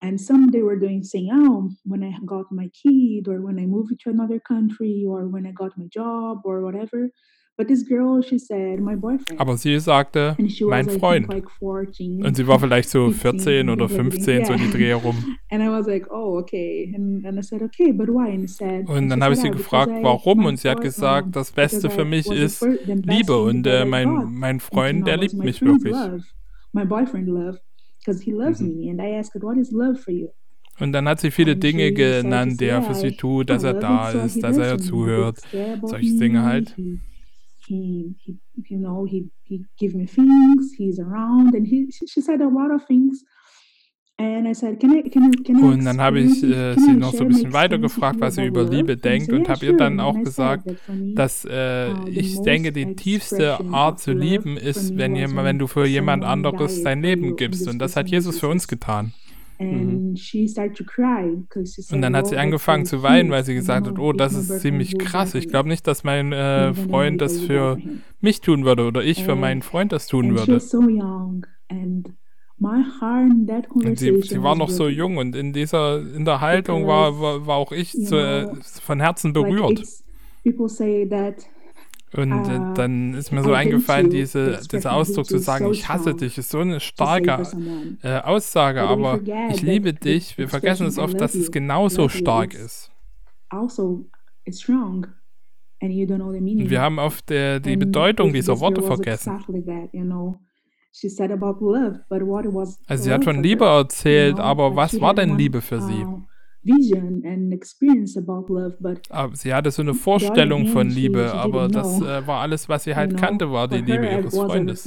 And 0.00 0.20
some 0.20 0.50
they 0.52 0.62
were 0.62 0.78
doing 0.78 1.02
saying, 1.02 1.30
oh, 1.32 1.70
when 1.84 2.04
I 2.04 2.14
got 2.24 2.52
my 2.52 2.68
kid 2.68 3.26
or 3.26 3.40
when 3.42 3.58
I 3.58 3.66
moved 3.66 3.98
to 4.04 4.10
another 4.10 4.38
country 4.38 5.04
or 5.06 5.26
when 5.26 5.44
I 5.44 5.52
got 5.52 5.76
my 5.76 5.86
job 5.92 6.42
or 6.44 6.62
whatever. 6.62 7.10
Girl, 7.88 8.22
said, 8.38 8.78
Aber 9.36 9.56
sie 9.56 9.80
sagte, 9.80 10.36
mein 10.68 10.88
Freund. 10.88 11.28
Und 11.28 12.36
sie 12.36 12.46
war 12.46 12.60
vielleicht 12.60 12.88
so 12.88 13.10
14 13.10 13.68
oder 13.68 13.88
15, 13.88 14.44
so 14.44 14.54
die 14.54 14.70
Dreh 14.70 14.92
rum. 14.92 15.16
Oh, 18.86 18.92
und 18.92 19.08
dann 19.08 19.24
habe 19.24 19.34
ich 19.34 19.40
sie 19.40 19.50
gefragt, 19.50 19.90
warum? 20.02 20.44
Und 20.44 20.60
sie 20.60 20.70
hat 20.70 20.80
gesagt, 20.80 21.34
das 21.34 21.50
Beste 21.50 21.90
für 21.90 22.04
mich 22.04 22.30
ist 22.30 22.64
Liebe. 22.86 23.36
Und 23.36 23.66
äh, 23.66 23.84
mein, 23.84 24.32
mein 24.34 24.60
Freund, 24.60 25.04
der 25.08 25.16
liebt 25.16 25.34
mich 25.34 25.60
wirklich. 25.60 25.96
Und 30.80 30.92
dann 30.92 31.08
hat 31.08 31.20
sie 31.20 31.30
viele 31.30 31.56
Dinge 31.56 31.92
genannt, 31.92 32.60
die 32.60 32.66
er 32.66 32.82
für 32.82 32.94
sie 32.94 33.16
tut, 33.16 33.50
dass 33.50 33.64
er 33.64 33.74
da 33.74 34.10
ist, 34.10 34.42
dass 34.42 34.56
er 34.56 34.78
zuhört. 34.78 35.40
Solche 35.82 36.18
Dinge 36.18 36.44
halt. 36.44 36.76
he, 37.68 38.14
he 38.24 38.38
you 38.68 38.78
know 38.78 39.04
he 39.04 39.30
he 39.44 39.64
give 39.78 39.94
me 39.94 40.06
things 40.06 40.72
he's 40.76 40.98
around 40.98 41.54
and 41.54 41.66
he 41.66 41.90
she 41.90 42.20
said 42.20 42.40
a 42.40 42.48
lot 42.48 42.70
of 42.70 42.84
things 42.86 43.22
und 44.20 45.84
dann 45.84 46.00
habe 46.00 46.18
ich 46.18 46.42
äh, 46.42 46.74
sie 46.74 46.94
noch 46.94 47.12
so 47.12 47.22
ein 47.22 47.28
bisschen 47.28 47.52
weiter 47.52 47.78
gefragt, 47.78 48.20
was 48.20 48.34
sie 48.34 48.46
über 48.46 48.64
Liebe 48.64 48.96
denkt 48.96 49.32
und 49.32 49.48
habe 49.48 49.64
ihr 49.64 49.76
dann 49.76 50.00
auch 50.00 50.20
gesagt, 50.20 50.68
dass 51.14 51.44
äh, 51.44 51.92
ich 52.08 52.40
denke, 52.40 52.72
die 52.72 52.96
tiefste 52.96 53.60
Art 53.72 54.00
zu 54.00 54.12
lieben 54.12 54.56
ist, 54.56 54.96
wenn, 54.96 55.14
jemand, 55.14 55.46
wenn 55.46 55.58
du 55.60 55.68
für 55.68 55.86
jemand 55.86 56.24
anderes 56.24 56.82
dein 56.82 57.00
Leben 57.00 57.36
gibst. 57.36 57.68
Und 57.68 57.78
das 57.78 57.94
hat 57.94 58.08
Jesus 58.08 58.40
für 58.40 58.48
uns 58.48 58.66
getan. 58.66 59.12
Mhm. 59.60 60.16
Und 61.92 62.02
dann 62.02 62.16
hat 62.16 62.26
sie 62.26 62.36
angefangen 62.36 62.86
zu 62.86 63.02
weinen, 63.02 63.30
weil 63.30 63.44
sie 63.44 63.54
gesagt 63.54 63.86
hat, 63.86 63.98
oh, 63.98 64.12
das 64.12 64.34
ist 64.34 64.60
ziemlich 64.60 64.98
krass. 64.98 65.34
Ich 65.36 65.48
glaube 65.48 65.68
nicht, 65.68 65.86
dass 65.86 66.02
mein 66.04 66.32
äh, 66.32 66.74
Freund 66.74 67.20
das 67.20 67.38
für 67.40 67.78
mich 68.20 68.40
tun 68.40 68.64
würde 68.64 68.84
oder 68.84 69.04
ich 69.04 69.22
für 69.22 69.36
meinen 69.36 69.62
Freund 69.62 69.92
das 69.92 70.06
tun 70.08 70.36
würde. 70.36 70.60
Und 73.88 73.98
sie, 73.98 74.20
sie 74.22 74.42
war 74.42 74.56
noch 74.56 74.70
so 74.70 74.88
jung 74.88 75.16
und 75.16 75.36
in 75.36 75.52
dieser 75.52 76.00
in 76.00 76.24
der 76.24 76.40
Haltung 76.40 76.86
war, 76.86 77.20
war, 77.20 77.46
war 77.46 77.56
auch 77.56 77.72
ich 77.72 77.92
zu, 77.92 78.16
äh, 78.16 78.48
von 78.82 79.00
Herzen 79.00 79.32
berührt. 79.32 79.82
People 80.44 80.68
say 80.68 81.06
that 81.08 81.46
und 82.14 82.32
uh, 82.32 82.74
dann 82.74 83.14
ist 83.14 83.32
mir 83.32 83.42
so 83.42 83.52
eingefallen, 83.52 84.08
diese, 84.08 84.60
dieser 84.72 84.94
Ausdruck 84.94 85.26
zu 85.26 85.38
sagen, 85.38 85.70
ich 85.70 85.88
hasse 85.88 86.14
dich, 86.14 86.38
ist 86.38 86.50
so 86.50 86.60
eine 86.60 86.80
starke 86.80 87.42
äh, 88.02 88.20
Aussage, 88.20 88.80
aber 88.82 89.20
ich 89.50 89.60
liebe 89.60 89.92
dich. 89.92 90.38
Wir 90.38 90.48
vergessen 90.48 90.86
es 90.86 90.98
oft, 90.98 91.20
dass 91.20 91.34
es 91.34 91.52
genauso 91.52 92.08
stark 92.08 92.54
ist. 92.54 92.90
Also 93.50 94.06
und 95.80 96.70
wir 96.70 96.80
haben 96.80 96.98
oft 96.98 97.30
äh, 97.30 97.60
die 97.60 97.76
Bedeutung 97.76 98.32
dieser 98.32 98.58
Worte 98.58 98.82
vergessen. 98.82 99.38
Also 102.86 103.04
sie 103.04 103.12
hat 103.12 103.24
von 103.24 103.42
Liebe 103.42 103.64
erzählt, 103.64 104.38
aber 104.40 104.76
was 104.76 105.00
war 105.00 105.14
denn 105.14 105.36
Liebe 105.36 105.60
für 105.60 105.80
sie? 105.80 106.04
vision 106.64 107.22
and 107.24 107.52
experience 107.52 108.16
about 108.16 108.48
love, 108.48 108.76
but 108.80 109.00
aber 109.10 109.34
sie 109.34 109.54
hatte 109.54 109.70
so 109.70 109.82
eine 109.82 109.94
Vorstellung 109.94 110.66
von 110.66 110.88
Liebe, 110.90 111.32
aber 111.32 111.68
das 111.68 112.00
äh, 112.00 112.26
war 112.26 112.40
alles, 112.42 112.68
was 112.68 112.84
sie 112.84 112.94
halt 112.94 113.16
kannte, 113.16 113.50
war 113.50 113.68
die 113.68 113.78
Liebe 113.78 114.06
ihres 114.06 114.36
Freundes. 114.36 114.86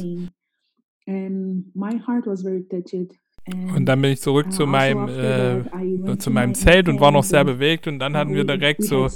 And 1.08 1.76
my 1.76 2.00
heart 2.06 2.28
was 2.28 2.44
very 2.44 2.64
touched 2.68 3.18
und 3.48 3.86
dann 3.86 4.02
bin 4.02 4.12
ich 4.12 4.22
zurück 4.22 4.52
zu 4.52 4.68
meinem, 4.68 5.08
äh, 5.10 6.18
zu 6.20 6.30
meinem 6.30 6.54
Zelt 6.54 6.88
und 6.88 7.02
war 7.02 7.12
noch 7.12 7.24
sehr 7.24 7.44
bewegt 7.44 7.88
und 7.88 7.98
dann 7.98 8.16
hatten 8.16 8.36
wir 8.36 8.44
direkt 8.44 8.84
so 8.84 9.08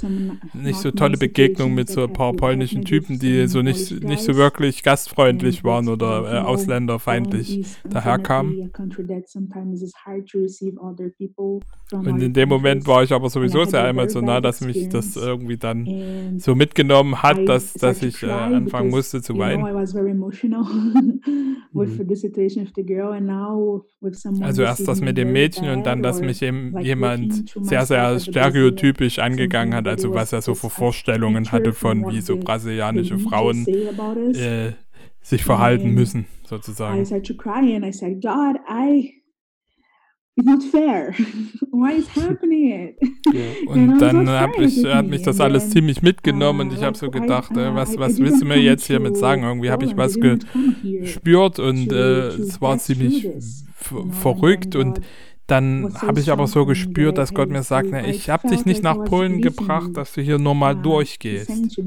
nicht 0.52 0.80
so 0.80 0.90
tolle 0.90 1.16
Begegnungen 1.16 1.74
mit 1.76 1.88
so 1.88 2.04
ein 2.04 2.12
paar 2.12 2.32
polnischen 2.32 2.84
Typen, 2.84 3.20
die 3.20 3.46
so 3.46 3.62
nicht, 3.62 4.02
nicht 4.02 4.22
so 4.22 4.34
wirklich 4.34 4.82
gastfreundlich 4.82 5.62
waren 5.62 5.88
oder 5.88 6.24
äh, 6.24 6.38
ausländerfeindlich 6.38 7.66
daherkamen. 7.88 8.72
Und 11.92 12.20
in 12.20 12.32
dem 12.32 12.48
Moment 12.48 12.86
war 12.88 13.04
ich 13.04 13.12
aber 13.12 13.30
sowieso 13.30 13.64
sehr 13.64 13.86
emotional, 13.86 14.42
dass 14.42 14.60
mich 14.60 14.88
das 14.88 15.14
irgendwie 15.16 15.56
dann 15.56 16.38
so 16.38 16.56
mitgenommen 16.56 17.22
hat, 17.22 17.48
dass, 17.48 17.74
dass 17.74 18.02
ich 18.02 18.24
äh, 18.24 18.30
anfangen 18.30 18.90
musste 18.90 19.22
zu 19.22 19.38
weinen. 19.38 19.64
Also 24.40 24.62
erst 24.62 24.86
das 24.88 25.00
mit 25.00 25.16
dem 25.18 25.32
Mädchen 25.32 25.68
und 25.68 25.84
dann, 25.84 26.02
dass 26.02 26.20
mich 26.20 26.42
eben 26.42 26.78
jemand 26.80 27.52
sehr, 27.60 27.86
sehr 27.86 28.18
stereotypisch 28.20 29.18
angegangen 29.18 29.74
hat, 29.74 29.86
also 29.88 30.14
was 30.14 30.32
er 30.32 30.42
so 30.42 30.54
für 30.54 30.70
Vorstellungen 30.70 31.50
hatte 31.52 31.72
von, 31.72 32.10
wie 32.10 32.20
so 32.20 32.36
brasilianische 32.36 33.18
Frauen 33.18 33.66
äh, 33.66 34.72
sich 35.20 35.44
verhalten 35.44 35.90
müssen, 35.90 36.26
sozusagen. 36.44 37.02
I 37.02 37.04
started 37.04 37.26
to 37.26 37.34
cry 37.34 37.74
and 37.74 37.84
I 37.84 37.92
said, 37.92 38.22
God, 38.22 38.56
I 38.68 39.16
it's 40.36 40.46
not 40.46 40.62
fair. 40.62 41.12
Why 41.70 41.92
is 41.94 42.08
happening 42.14 42.70
it? 42.70 43.66
Und 43.66 43.98
dann 43.98 44.28
hab 44.28 44.58
ich, 44.58 44.84
hat 44.84 45.06
mich 45.06 45.22
das 45.22 45.40
alles 45.40 45.70
ziemlich 45.70 46.02
mitgenommen 46.02 46.68
und 46.68 46.72
ich 46.72 46.82
habe 46.82 46.96
so 46.96 47.10
gedacht, 47.10 47.52
äh, 47.56 47.74
was, 47.74 47.98
was 47.98 48.18
willst 48.18 48.42
du 48.42 48.46
mir 48.46 48.58
jetzt 48.58 48.86
hiermit 48.86 49.16
sagen? 49.16 49.42
Irgendwie 49.42 49.70
habe 49.70 49.84
ich 49.84 49.96
was 49.96 50.18
gespürt 50.18 51.58
und 51.58 51.92
äh, 51.92 52.28
es 52.28 52.60
war 52.60 52.78
ziemlich 52.78 53.28
verrückt 53.76 54.74
und 54.74 55.00
dann 55.46 55.94
habe 56.02 56.18
ich 56.18 56.32
aber 56.32 56.48
so 56.48 56.66
gespürt, 56.66 57.18
dass 57.18 57.32
Gott 57.32 57.50
mir 57.50 57.62
sagt, 57.62 57.88
na, 57.92 58.04
ich 58.06 58.30
habe 58.30 58.48
dich 58.48 58.64
nicht 58.64 58.82
nach 58.82 59.04
Polen 59.04 59.40
gebracht, 59.40 59.96
dass 59.96 60.14
du 60.14 60.20
hier 60.20 60.38
nur 60.38 60.56
mal 60.56 60.74
durchgehst. 60.74 61.78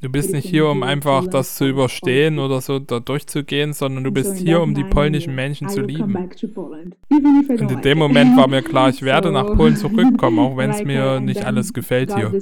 Du 0.00 0.08
bist 0.08 0.32
nicht 0.32 0.48
hier, 0.48 0.68
um 0.68 0.84
einfach 0.84 1.26
das 1.26 1.56
zu 1.56 1.66
überstehen 1.66 2.38
oder 2.38 2.60
so 2.60 2.78
da 2.78 3.00
durchzugehen, 3.00 3.72
sondern 3.72 4.04
du 4.04 4.12
bist 4.12 4.36
hier, 4.36 4.60
um 4.60 4.72
die 4.72 4.84
polnischen 4.84 5.34
Menschen 5.34 5.68
zu 5.68 5.80
lieben. 5.80 6.14
Und 6.14 7.72
in 7.72 7.82
dem 7.82 7.98
Moment 7.98 8.36
war 8.36 8.46
mir 8.48 8.62
klar, 8.62 8.90
ich 8.90 9.02
werde 9.02 9.32
nach 9.32 9.56
Polen 9.56 9.76
zurückkommen, 9.76 10.38
auch 10.38 10.56
wenn 10.56 10.70
es 10.70 10.84
mir 10.84 11.18
nicht 11.18 11.44
alles 11.44 11.72
gefällt 11.72 12.14
hier. 12.14 12.32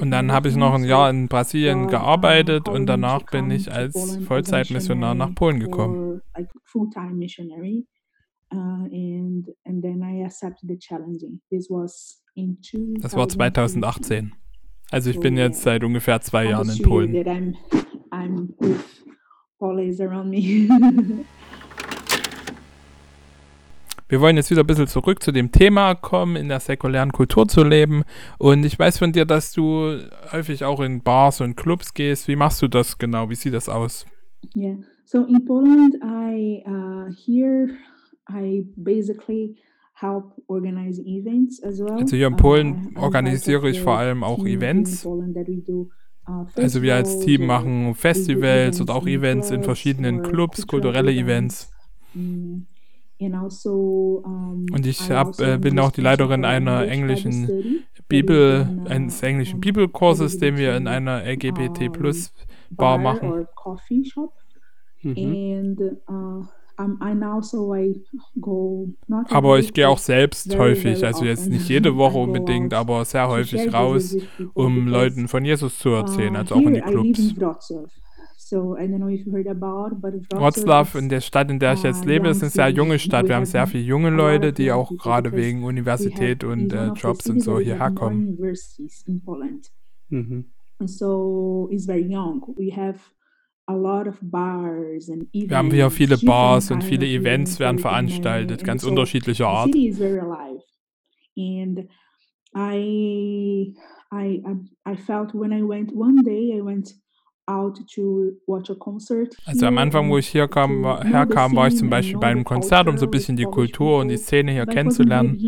Und 0.00 0.10
dann 0.10 0.32
habe 0.32 0.48
ich 0.48 0.56
noch 0.56 0.74
ein 0.74 0.84
Jahr 0.84 1.10
in 1.10 1.28
Brasilien 1.28 1.88
gearbeitet 1.88 2.68
und 2.68 2.86
danach 2.86 3.24
bin 3.24 3.50
ich 3.50 3.72
als 3.72 4.16
Vollzeitmissionar 4.26 5.14
nach 5.14 5.34
Polen 5.34 5.60
gekommen. 5.60 6.22
Uh, 8.50 8.88
and 8.90 9.46
and 9.66 9.82
then 9.82 10.02
I 10.02 10.24
accepted 10.24 10.70
the 10.70 10.78
challenging. 10.78 11.38
This 11.50 11.68
was 11.68 12.22
in 12.34 12.56
das 12.98 13.14
war 13.14 13.28
2018. 13.28 14.32
Also 14.90 15.10
ich 15.10 15.20
bin 15.20 15.36
jetzt 15.36 15.60
seit 15.60 15.84
ungefähr 15.84 16.22
zwei 16.22 16.46
Jahren 16.46 16.70
in 16.70 16.82
Polen. 16.82 17.14
I'm, 17.14 17.54
I'm 18.10 18.54
with 18.58 19.04
always 19.60 20.00
around 20.00 20.30
me. 20.30 20.66
Wir 24.08 24.22
wollen 24.22 24.36
jetzt 24.36 24.50
wieder 24.50 24.62
ein 24.62 24.66
bisschen 24.66 24.86
zurück 24.86 25.22
zu 25.22 25.32
dem 25.32 25.52
Thema 25.52 25.94
kommen, 25.94 26.36
in 26.36 26.48
der 26.48 26.60
säkulären 26.60 27.12
Kultur 27.12 27.46
zu 27.46 27.62
leben. 27.62 28.04
Und 28.38 28.64
ich 28.64 28.78
weiß 28.78 28.98
von 28.98 29.12
dir, 29.12 29.26
dass 29.26 29.52
du 29.52 29.98
häufig 30.32 30.64
auch 30.64 30.80
in 30.80 31.02
Bars 31.02 31.42
und 31.42 31.56
Clubs 31.56 31.92
gehst. 31.92 32.26
Wie 32.26 32.36
machst 32.36 32.62
du 32.62 32.68
das 32.68 32.96
genau? 32.96 33.28
Wie 33.28 33.34
sieht 33.34 33.52
das 33.52 33.68
aus? 33.68 34.06
Yeah. 34.56 34.78
So 35.04 35.24
in 35.24 35.44
Poland, 35.44 35.96
I 36.02 36.62
uh, 36.66 37.12
here 37.26 37.68
I 38.30 38.66
basically 38.76 39.56
help 39.94 40.24
organize 40.46 41.00
events 41.02 41.62
as 41.62 41.78
well. 41.78 41.98
Also 41.98 42.16
hier 42.16 42.28
in 42.28 42.36
Polen 42.36 42.94
uh, 42.96 43.00
organisiere 43.00 43.68
ich 43.68 43.80
vor 43.80 43.98
allem 43.98 44.22
auch 44.22 44.44
Events. 44.46 45.04
Uh, 45.04 45.88
also 46.56 46.82
wir 46.82 46.94
als 46.94 47.20
Team 47.20 47.46
machen 47.46 47.94
Festivals 47.94 48.80
oder 48.80 48.94
auch 48.94 49.06
Events 49.06 49.50
in 49.50 49.62
verschiedenen 49.62 50.22
Clubs, 50.22 50.66
kulturelle 50.66 51.12
Events. 51.12 51.70
Mm. 52.14 52.60
Und 54.72 54.86
ich 54.86 55.10
hab, 55.10 55.28
also 55.28 55.44
äh, 55.44 55.58
bin 55.58 55.78
auch 55.78 55.90
die 55.90 56.00
Leiterin 56.00 56.44
einer 56.44 56.86
englischen 56.86 57.84
Bibel, 58.08 58.82
eines 58.88 59.22
englischen 59.22 59.60
Bibelkurses, 59.60 60.38
den 60.38 60.56
wir 60.56 60.76
in 60.76 60.86
einer 60.86 61.24
LGBT 61.24 61.92
Plus 61.92 62.32
Bar 62.70 62.98
machen. 62.98 63.46
Mhm. 65.02 65.76
Also 69.10 69.34
aber 69.34 69.58
ich 69.58 69.72
gehe 69.72 69.88
auch 69.88 69.98
selbst 69.98 70.56
häufig, 70.56 71.04
also 71.04 71.24
jetzt 71.24 71.48
nicht 71.48 71.68
jede 71.68 71.96
Woche 71.96 72.18
unbedingt, 72.18 72.72
aber 72.72 73.04
sehr 73.04 73.28
häufig 73.28 73.72
raus, 73.72 74.16
um 74.54 74.86
Leuten 74.86 75.26
von 75.26 75.44
Jesus 75.44 75.78
zu 75.78 75.88
erzählen, 75.90 76.34
uh, 76.34 76.38
also 76.38 76.54
auch 76.54 76.60
in 76.60 76.74
die 76.74 76.80
Clubs. 76.80 77.34
So 78.48 78.78
I 78.78 78.86
don't 78.86 78.96
know 78.96 79.10
if 79.10 79.26
you 79.26 79.32
heard 79.32 79.46
about, 79.46 80.00
but 80.00 80.14
Wroclaw, 80.32 80.96
in 80.98 81.10
der 81.10 81.20
Stadt, 81.20 81.50
in 81.50 81.58
der 81.58 81.74
ich 81.74 81.82
jetzt 81.82 82.06
lebe, 82.06 82.28
ist 82.28 82.42
eine 82.42 82.48
sehr 82.48 82.70
junge 82.70 82.98
Stadt. 82.98 83.28
Wir 83.28 83.36
haben 83.36 83.44
sehr 83.44 83.66
viele 83.66 83.84
junge 83.84 84.08
Leute, 84.08 84.54
die 84.54 84.72
auch 84.72 84.90
gerade 84.96 85.32
wegen 85.32 85.64
Universität 85.64 86.44
und 86.44 86.72
äh, 86.72 86.92
Jobs 86.92 87.28
und 87.28 87.40
so 87.40 87.60
hierher 87.60 87.90
kommen. 87.90 88.38
Mhm. 90.08 90.46
So 90.86 91.68
it's 91.70 91.84
very 91.84 92.06
young. 92.08 92.40
We 92.56 92.74
have 92.74 92.98
wir 93.66 95.56
haben 95.58 95.70
hier 95.70 95.90
viele 95.90 96.16
Bars 96.16 96.70
und 96.70 96.82
viele 96.82 97.04
Events 97.04 97.60
werden 97.60 97.78
veranstaltet, 97.78 98.64
ganz 98.64 98.82
unterschiedlicher 98.82 99.46
Art. 99.46 99.74
And 101.36 101.80
I, 102.56 103.74
I, 104.10 104.42
I 104.86 104.96
felt 104.96 105.34
when 105.34 105.52
I 105.52 105.60
went 105.62 105.92
one 105.94 106.22
day, 106.24 106.56
I 106.56 106.62
went 106.64 106.94
also 109.46 109.66
am 109.66 109.78
Anfang, 109.78 110.10
wo 110.10 110.18
ich 110.18 110.28
hier 110.28 110.48
kam, 110.48 110.82
war, 110.82 111.04
herkam, 111.04 111.56
war 111.56 111.68
ich 111.68 111.76
zum 111.76 111.88
Beispiel 111.90 112.18
bei 112.18 112.28
einem 112.28 112.44
Konzert, 112.44 112.88
um 112.88 112.98
so 112.98 113.06
ein 113.06 113.10
bisschen 113.10 113.36
die 113.36 113.44
Kultur 113.44 114.00
und 114.00 114.08
die 114.08 114.16
Szene 114.18 114.52
hier 114.52 114.66
kennenzulernen. 114.66 115.38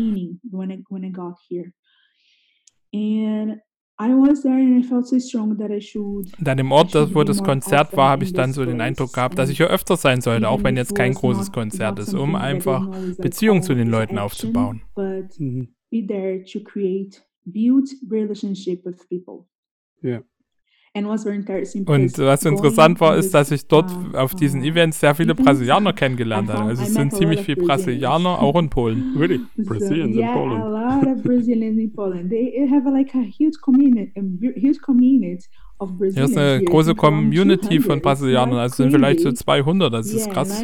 Dann 6.39 6.57
im 6.57 6.71
Ort, 6.71 6.95
wo 7.13 7.23
das 7.23 7.43
Konzert 7.43 7.95
war, 7.95 8.09
habe 8.09 8.23
ich 8.23 8.33
dann 8.33 8.51
so 8.51 8.65
den 8.65 8.81
Eindruck 8.81 9.13
gehabt, 9.13 9.37
dass 9.37 9.49
ich 9.49 9.57
hier 9.57 9.69
öfter 9.69 9.95
sein 9.95 10.21
sollte, 10.21 10.49
auch 10.49 10.63
wenn 10.63 10.75
jetzt 10.75 10.95
kein 10.95 11.13
großes 11.13 11.51
Konzert 11.51 11.99
ist, 11.99 12.13
um 12.15 12.35
einfach 12.35 12.87
Beziehungen 13.17 13.61
zu 13.61 13.75
den 13.75 13.89
Leuten 13.89 14.17
aufzubauen. 14.17 14.81
Mhm. 15.37 15.75
Ja. 20.01 20.23
Und 20.93 21.07
was 21.07 22.45
interessant 22.45 22.99
war, 22.99 23.15
ist, 23.15 23.33
dass 23.33 23.49
ich 23.51 23.65
dort 23.65 23.89
auf 24.13 24.35
diesen 24.35 24.61
Events 24.61 24.99
sehr 24.99 25.15
viele 25.15 25.33
Brasilianer 25.33 25.93
kennengelernt 25.93 26.49
habe. 26.49 26.69
Also 26.69 26.83
es 26.83 26.93
sind 26.93 27.13
ziemlich 27.13 27.41
viele 27.41 27.63
Brasilianer, 27.63 28.41
auch 28.41 28.59
in 28.59 28.69
Polen. 28.69 29.15
Really? 29.17 29.39
Brazilians 29.55 30.17
in 30.17 30.25
Poland. 30.25 30.63
Yeah, 30.63 30.65
a 30.65 30.99
lot 30.99 31.07
of 31.07 31.23
Brazilians 31.23 31.79
in 31.79 31.93
Poland. 31.93 32.29
They 32.29 32.67
have 32.69 32.89
like 32.89 33.13
a 33.15 33.21
huge 33.21 33.57
community, 33.61 34.11
a 34.17 34.59
huge 34.59 34.81
community 34.81 35.45
hier 36.13 36.23
ist 36.25 36.37
eine 36.37 36.63
große 36.63 36.95
Community 36.95 37.79
von 37.79 38.01
Brasilianern, 38.01 38.57
also 38.57 38.75
sind 38.75 38.91
vielleicht 38.91 39.21
so 39.21 39.31
200, 39.31 39.93
das 39.93 40.13
ist 40.13 40.29
krass. 40.29 40.63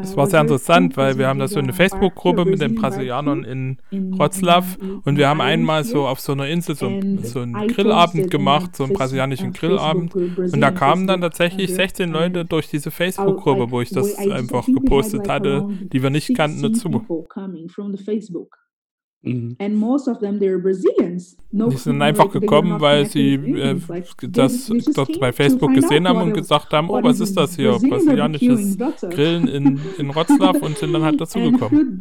Es 0.00 0.16
war 0.16 0.26
sehr 0.26 0.40
interessant, 0.40 0.96
weil 0.96 1.18
wir 1.18 1.26
haben 1.26 1.38
da 1.38 1.48
so 1.48 1.58
eine 1.58 1.72
Facebook-Gruppe 1.72 2.44
mit 2.44 2.60
den 2.60 2.74
Brasilianern 2.74 3.44
in 3.44 3.78
Wroclaw 3.90 4.64
und 5.04 5.16
wir 5.16 5.28
haben 5.28 5.40
einmal 5.40 5.84
so 5.84 6.06
auf 6.06 6.20
so 6.20 6.32
einer 6.32 6.46
Insel 6.48 6.74
so, 6.76 6.90
so 7.22 7.40
einen 7.40 7.66
Grillabend 7.68 8.30
gemacht, 8.30 8.76
so 8.76 8.84
einen 8.84 8.92
brasilianischen 8.92 9.52
Grillabend. 9.52 10.14
Und 10.14 10.60
da 10.60 10.70
kamen 10.70 11.06
dann 11.06 11.20
tatsächlich 11.20 11.74
16 11.74 12.10
Leute 12.10 12.44
durch 12.44 12.68
diese 12.68 12.90
Facebook-Gruppe, 12.90 13.70
wo 13.70 13.80
ich 13.80 13.90
das 13.90 14.16
einfach 14.16 14.66
gepostet 14.66 15.28
hatte, 15.28 15.68
die 15.92 16.02
wir 16.02 16.10
nicht 16.10 16.34
kannten, 16.36 16.62
dazu. 16.62 17.26
Mhm. 19.28 19.56
And 19.58 19.76
most 19.76 20.08
of 20.08 20.18
them, 20.18 20.38
they're 20.38 20.58
Brazilians. 20.58 21.36
No, 21.50 21.68
die 21.70 21.76
sind 21.76 22.02
einfach 22.02 22.30
gekommen, 22.30 22.80
weil 22.80 23.06
sie 23.06 23.34
äh, 23.34 23.76
das 24.28 24.70
dort 24.94 25.18
bei 25.18 25.32
Facebook 25.32 25.72
gesehen 25.74 26.06
haben 26.06 26.20
und 26.20 26.34
gesagt 26.34 26.72
haben, 26.72 26.90
oh, 26.90 27.02
was 27.02 27.20
ist 27.20 27.36
das 27.36 27.56
hier? 27.56 27.78
Brasilianisches 27.78 28.76
Grillen 29.10 29.48
in, 29.48 29.80
in 29.98 30.14
Wroclaw 30.14 30.58
und 30.60 30.76
sind 30.76 30.92
dann 30.92 31.02
halt 31.02 31.18
dazugekommen. 31.20 31.98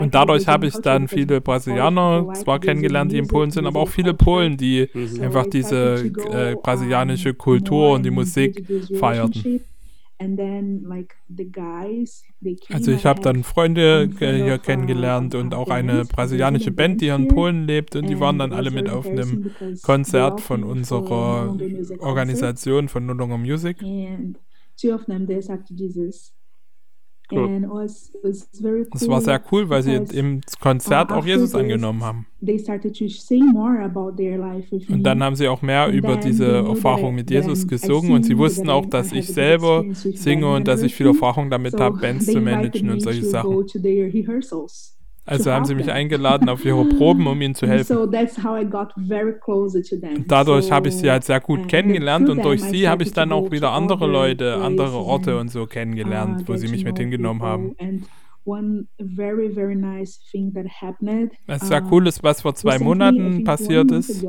Und 0.00 0.14
dadurch 0.14 0.48
habe 0.48 0.66
ich 0.66 0.74
dann 0.76 1.08
viele 1.08 1.40
Brasilianer 1.40 2.32
zwar 2.34 2.58
kennengelernt, 2.58 3.12
die 3.12 3.18
in 3.18 3.26
Polen 3.26 3.50
sind, 3.50 3.66
aber 3.66 3.80
auch 3.80 3.88
viele 3.88 4.14
Polen, 4.14 4.56
die 4.56 4.88
mhm. 4.94 5.20
einfach 5.20 5.46
diese 5.46 5.96
äh, 6.32 6.54
brasilianische 6.54 7.34
Kultur 7.34 7.92
und 7.92 8.04
die 8.04 8.10
Musik 8.10 8.64
feierten. 8.98 9.60
Also 12.70 12.90
ich 12.90 13.06
habe 13.06 13.22
dann 13.22 13.44
Freunde 13.44 14.10
hier 14.18 14.58
kennengelernt 14.58 15.34
und 15.34 15.54
auch 15.54 15.70
eine 15.70 16.04
brasilianische 16.04 16.72
Band, 16.72 17.00
die 17.00 17.06
hier 17.06 17.14
in 17.14 17.28
Polen 17.28 17.66
lebt 17.66 17.94
und 17.94 18.08
die 18.08 18.18
waren 18.18 18.38
dann 18.38 18.52
alle 18.52 18.70
mit 18.70 18.88
auf 18.88 19.06
einem 19.06 19.50
Konzert 19.82 20.40
von 20.40 20.64
unserer 20.64 21.56
Organisation 22.00 22.88
von 22.88 23.06
Nullunga 23.06 23.36
Music. 23.36 23.78
Two 24.80 24.94
of 24.94 25.04
them 25.06 25.26
they 25.26 25.36
accepted 25.36 25.78
Jesus. 25.78 26.32
Cool. 27.30 27.68
Es 28.94 29.06
war 29.08 29.20
sehr 29.20 29.40
cool, 29.52 29.68
weil 29.68 29.82
sie 29.82 29.94
im 29.96 30.40
Konzert 30.60 31.10
uh, 31.10 31.14
auch 31.14 31.26
Jesus 31.26 31.54
angenommen 31.54 32.02
haben. 32.02 32.26
Und 34.88 35.02
dann 35.02 35.22
haben 35.22 35.36
sie 35.36 35.48
auch 35.48 35.60
mehr 35.60 35.88
über 35.88 36.16
diese 36.16 36.46
Erfahrung 36.46 37.14
mit 37.14 37.30
Jesus 37.30 37.66
gesungen 37.66 38.12
und 38.12 38.22
sie 38.24 38.38
wussten 38.38 38.70
auch, 38.70 38.86
dass 38.86 39.12
ich 39.12 39.26
selber 39.26 39.84
singe 39.92 40.50
und 40.54 40.66
dass 40.68 40.82
ich 40.82 40.94
viel 40.94 41.06
Erfahrung 41.08 41.50
damit 41.50 41.78
habe, 41.78 41.98
Bands 41.98 42.26
zu 42.26 42.40
managen 42.40 42.88
und 42.90 43.00
solche 43.00 43.24
Sachen. 43.24 43.50
Also 45.30 45.52
haben 45.52 45.64
sie 45.66 45.74
mich 45.74 45.90
eingeladen 45.92 46.48
auf 46.48 46.64
ihre 46.64 46.84
Proben, 46.86 47.26
um 47.26 47.40
ihnen 47.42 47.54
zu 47.54 47.66
helfen. 47.66 47.96
Und 50.16 50.30
dadurch 50.30 50.72
habe 50.72 50.88
ich 50.88 50.96
sie 50.96 51.10
halt 51.10 51.24
sehr 51.24 51.40
gut 51.40 51.68
kennengelernt 51.68 52.28
und 52.30 52.44
durch 52.44 52.62
sie 52.62 52.88
habe 52.88 53.02
ich 53.02 53.12
dann 53.12 53.32
auch 53.32 53.50
wieder 53.50 53.72
andere 53.72 54.06
Leute, 54.06 54.56
andere 54.56 54.96
Orte 54.96 55.38
und 55.38 55.50
so 55.50 55.66
kennengelernt, 55.66 56.48
wo 56.48 56.56
sie 56.56 56.68
mich 56.68 56.84
mit 56.84 56.98
hingenommen 56.98 57.42
haben. 57.42 57.74
Was 61.46 61.68
sehr 61.68 61.82
cool 61.92 62.06
ist, 62.06 62.22
was 62.22 62.40
vor 62.42 62.54
zwei 62.54 62.78
Monaten 62.78 63.44
passiert 63.44 63.90
ist. 63.92 64.24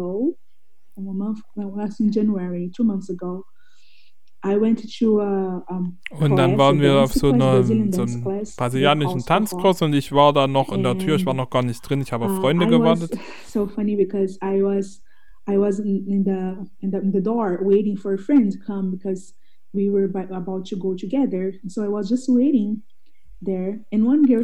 Und 4.42 6.36
dann 6.38 6.58
waren 6.58 6.80
wir 6.80 7.02
auf 7.02 7.14
so, 7.14 7.30
so 7.30 7.34
einem 7.34 8.24
brasilianischen 8.56 9.26
Tanzkurs 9.26 9.82
und 9.82 9.94
ich 9.94 10.14
war 10.14 10.32
da 10.32 10.48
noch 10.48 10.72
in 10.72 10.84
der 10.84 10.98
Tür, 10.98 11.16
ich 11.16 11.26
war 11.26 11.34
noch 11.34 11.50
gar 11.50 11.64
nicht 11.64 11.82
drin, 11.82 12.00
ich 12.02 12.14
habe 12.14 12.26
auf 12.26 12.38
uh, 12.38 12.42
Freunde 12.42 12.68
gewartet. 12.68 13.18
So 13.48 13.68
funny 13.68 13.96
because 13.96 14.38
I 14.42 14.62
was 14.62 15.02
I 15.48 15.58
was 15.58 15.80
in 15.80 16.24
the 16.24 16.56
in 16.80 16.92
the, 16.92 16.98
in 17.00 17.12
the 17.12 17.22
door 17.22 17.60
waiting 17.62 17.98
for 17.98 18.14
a 18.14 18.18
friend 18.18 18.52
to 18.54 18.60
come 18.60 18.92
because 18.92 19.34
we 19.74 19.90
were 19.90 20.06
about 20.06 20.64
to 20.70 20.78
go 20.78 20.96
together. 20.96 21.54
So 21.68 21.84
I 21.84 21.90
was 21.90 22.10
just 22.10 22.30
waiting 22.30 22.84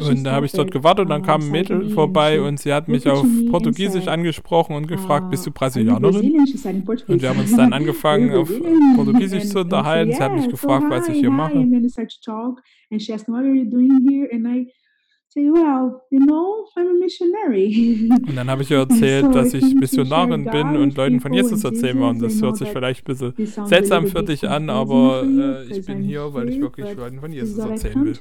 und 0.08 0.24
da 0.24 0.32
habe 0.32 0.46
ich 0.46 0.52
dort 0.52 0.70
gewartet 0.70 1.02
und 1.04 1.10
dann 1.10 1.22
kam 1.22 1.42
ein 1.42 1.50
Mädel 1.50 1.90
vorbei 1.90 2.40
und 2.40 2.58
sie 2.58 2.72
hat 2.72 2.88
mich 2.88 3.06
auf 3.08 3.26
Portugiesisch 3.50 4.08
angesprochen 4.08 4.74
und 4.74 4.86
gefragt, 4.88 5.30
bist 5.30 5.46
du 5.46 5.50
Brasilianerin? 5.50 6.32
Und 7.08 7.20
wir 7.22 7.28
haben 7.28 7.40
uns 7.40 7.54
dann 7.56 7.72
angefangen, 7.74 8.32
auf 8.32 8.50
Portugiesisch 8.96 9.48
zu 9.48 9.60
unterhalten. 9.60 10.12
Sie 10.12 10.22
hat 10.22 10.32
mich 10.32 10.48
gefragt, 10.48 10.86
was 10.88 11.08
ich 11.08 11.18
hier 11.18 11.30
mache. 11.30 11.58
Say, 15.36 15.50
well, 15.50 16.02
you 16.10 16.20
know, 16.20 16.66
I'm 16.76 16.88
a 16.88 16.94
missionary. 16.98 18.08
Und 18.26 18.36
dann 18.36 18.48
habe 18.48 18.62
ich 18.62 18.70
ihr 18.70 18.78
erzählt, 18.88 19.26
so 19.26 19.32
dass 19.32 19.54
ich 19.54 19.74
Missionarin 19.80 20.44
bin 20.44 20.76
und 20.76 20.96
Leuten 20.96 21.20
von 21.20 21.32
Jesus 21.32 21.62
erzählen 21.62 21.98
will. 21.98 22.08
Und 22.08 22.22
das 22.22 22.40
hört 22.40 22.56
sich 22.56 22.68
vielleicht 22.68 23.02
ein 23.02 23.04
bisschen 23.04 23.66
seltsam 23.66 24.06
für 24.06 24.22
dich 24.22 24.48
an, 24.48 24.70
aber 24.70 25.24
äh, 25.24 25.64
ich 25.66 25.84
bin 25.84 26.02
hier, 26.02 26.32
weil 26.32 26.48
ich 26.48 26.60
wirklich 26.60 26.94
Leuten 26.94 27.20
von 27.20 27.32
Jesus 27.32 27.58
erzählen 27.58 28.04
will. 28.04 28.14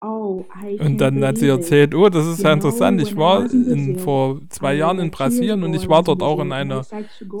Oh, 0.00 0.44
und 0.80 1.00
dann 1.00 1.24
hat 1.24 1.38
sie 1.38 1.46
erzählt, 1.46 1.94
oh, 1.94 2.08
das 2.08 2.26
ist 2.26 2.42
ja 2.42 2.52
interessant. 2.52 3.00
Ich 3.00 3.16
war 3.16 3.48
in, 3.48 4.00
vor 4.00 4.40
zwei 4.48 4.74
Jahren 4.74 4.98
in 4.98 5.12
Brasilien 5.12 5.62
und 5.62 5.74
ich 5.74 5.88
war 5.88 6.02
dort 6.02 6.24
auch 6.24 6.40
in 6.40 6.50
einer 6.50 6.82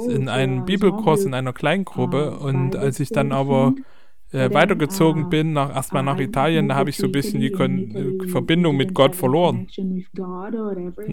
in 0.08 0.28
einem 0.28 0.64
Bibelkurs 0.64 1.24
in 1.24 1.34
einer 1.34 1.52
Kleingruppe 1.52 2.38
und 2.38 2.76
als 2.76 3.00
ich 3.00 3.08
dann 3.08 3.32
aber 3.32 3.74
äh, 4.32 4.52
weitergezogen 4.52 5.28
bin, 5.28 5.52
nach, 5.52 5.74
erstmal 5.74 6.02
nach 6.02 6.18
Italien, 6.18 6.68
da 6.68 6.76
habe 6.76 6.90
ich 6.90 6.96
so 6.96 7.06
ein 7.06 7.12
bisschen 7.12 7.40
die 7.40 7.50
Kon 7.50 8.20
äh, 8.22 8.28
Verbindung 8.28 8.76
mit 8.76 8.94
Gott 8.94 9.16
verloren. 9.16 9.66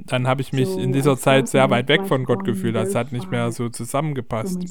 Dann 0.06 0.28
habe 0.28 0.42
ich 0.42 0.54
mich 0.54 0.78
in 0.78 0.94
dieser 0.94 1.18
Zeit 1.18 1.48
sehr 1.48 1.70
weit 1.70 1.88
weg 1.90 2.06
von 2.06 2.26
Gott 2.26 2.44
gefühlt, 2.44 2.76
es 2.76 2.96
hat 2.96 3.12
nicht 3.12 3.32
mehr 3.32 3.52
so 3.52 3.70
zusammengepasst. 3.70 4.62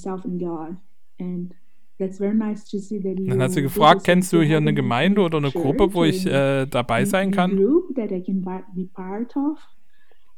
Dann 3.30 3.42
hat 3.42 3.52
sie 3.52 3.62
gefragt, 3.62 4.04
kennst 4.04 4.32
du 4.32 4.42
hier 4.42 4.58
eine 4.58 4.74
Gemeinde 4.74 5.22
oder 5.22 5.38
eine 5.38 5.50
Gruppe, 5.50 5.94
wo 5.94 6.04
ich 6.04 6.26
äh, 6.26 6.66
dabei 6.66 7.04
sein 7.06 7.30
kann? 7.30 7.56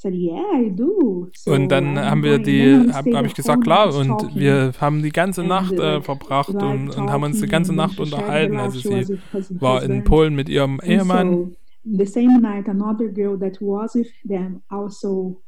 Und 0.04 1.68
dann 1.68 1.98
haben 1.98 2.22
wir 2.22 2.38
die, 2.38 2.92
habe 2.92 3.16
hab 3.16 3.26
ich 3.26 3.34
gesagt, 3.34 3.64
klar, 3.64 3.94
und 3.94 4.34
wir 4.36 4.72
haben 4.80 5.02
die 5.02 5.10
ganze 5.10 5.42
Nacht 5.42 5.72
äh, 5.72 6.00
verbracht 6.00 6.54
und, 6.54 6.90
und, 6.90 7.10
haben 7.10 7.24
uns 7.24 7.40
die 7.40 7.48
ganze 7.48 7.74
Nacht 7.74 7.98
unterhalten. 7.98 8.56
Also 8.58 8.78
sie 8.78 9.18
war 9.60 9.82
in 9.82 10.04
Polen 10.04 10.34
mit 10.34 10.48
ihrem 10.48 10.80
Ehemann. 10.82 11.56
The 11.84 12.04
same 12.04 12.40
night, 12.40 12.68
another 12.68 13.08
girl 13.08 13.38
that 13.38 13.60
was 13.60 13.94
with 13.94 14.12
them 14.28 14.60
also 14.68 15.40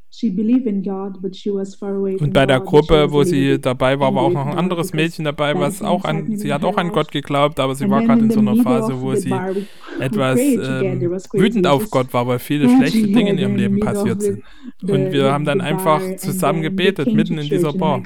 und 2.19 2.33
bei 2.33 2.45
der 2.45 2.59
Gruppe, 2.59 3.11
wo 3.11 3.23
sie 3.23 3.59
dabei 3.59 3.97
war, 3.99 4.13
war 4.13 4.23
auch 4.23 4.31
noch 4.31 4.45
ein 4.45 4.57
anderes 4.57 4.93
Mädchen 4.93 5.23
dabei, 5.23 5.57
was 5.57 5.81
auch 5.81 6.03
an, 6.03 6.37
sie 6.37 6.53
hat 6.53 6.63
auch 6.65 6.77
an 6.77 6.89
Gott 6.89 7.11
geglaubt, 7.11 7.59
aber 7.59 7.75
sie 7.75 7.89
war 7.89 8.03
gerade 8.03 8.21
in 8.21 8.29
so 8.29 8.39
einer 8.39 8.57
Phase, 8.57 9.01
wo 9.01 9.15
sie 9.15 9.33
etwas 9.99 10.39
ähm, 10.39 11.01
wütend 11.31 11.65
auf 11.65 11.89
Gott 11.89 12.13
war, 12.13 12.27
weil 12.27 12.39
viele 12.39 12.69
schlechte 12.69 13.07
Dinge 13.07 13.31
in 13.31 13.37
ihrem 13.37 13.55
Leben 13.55 13.79
passiert 13.79 14.21
sind. 14.21 14.43
Und 14.81 15.11
wir 15.11 15.31
haben 15.31 15.45
dann 15.45 15.61
einfach 15.61 16.01
zusammen 16.17 16.61
gebetet, 16.61 17.13
mitten 17.13 17.37
in 17.37 17.47
dieser 17.47 17.73
Bar 17.73 18.03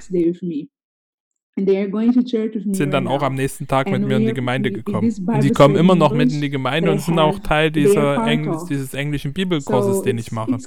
sind 1.58 2.94
dann 2.94 3.08
auch 3.08 3.24
am 3.24 3.36
nächsten 3.36 3.66
Tag 3.66 3.90
mit 3.90 4.06
mir 4.06 4.18
in 4.18 4.26
die 4.26 4.34
Gemeinde 4.34 4.72
gekommen. 4.72 5.14
Und 5.26 5.44
die 5.44 5.52
kommen 5.52 5.78
immer 5.78 5.96
noch 5.96 6.14
mit 6.14 6.34
in 6.34 6.42
die 6.42 6.50
Gemeinde 6.50 6.92
und 6.92 7.00
sind 7.00 7.18
auch 7.18 7.40
Teil 7.40 7.72
dieser 7.72 8.28
Engl 8.28 8.58
dieses 8.70 8.94
englischen 8.94 9.32
Bibelkurses, 9.32 10.02
den 10.02 10.18
ich 10.18 10.34
mache. 10.34 10.52
Das 10.52 10.66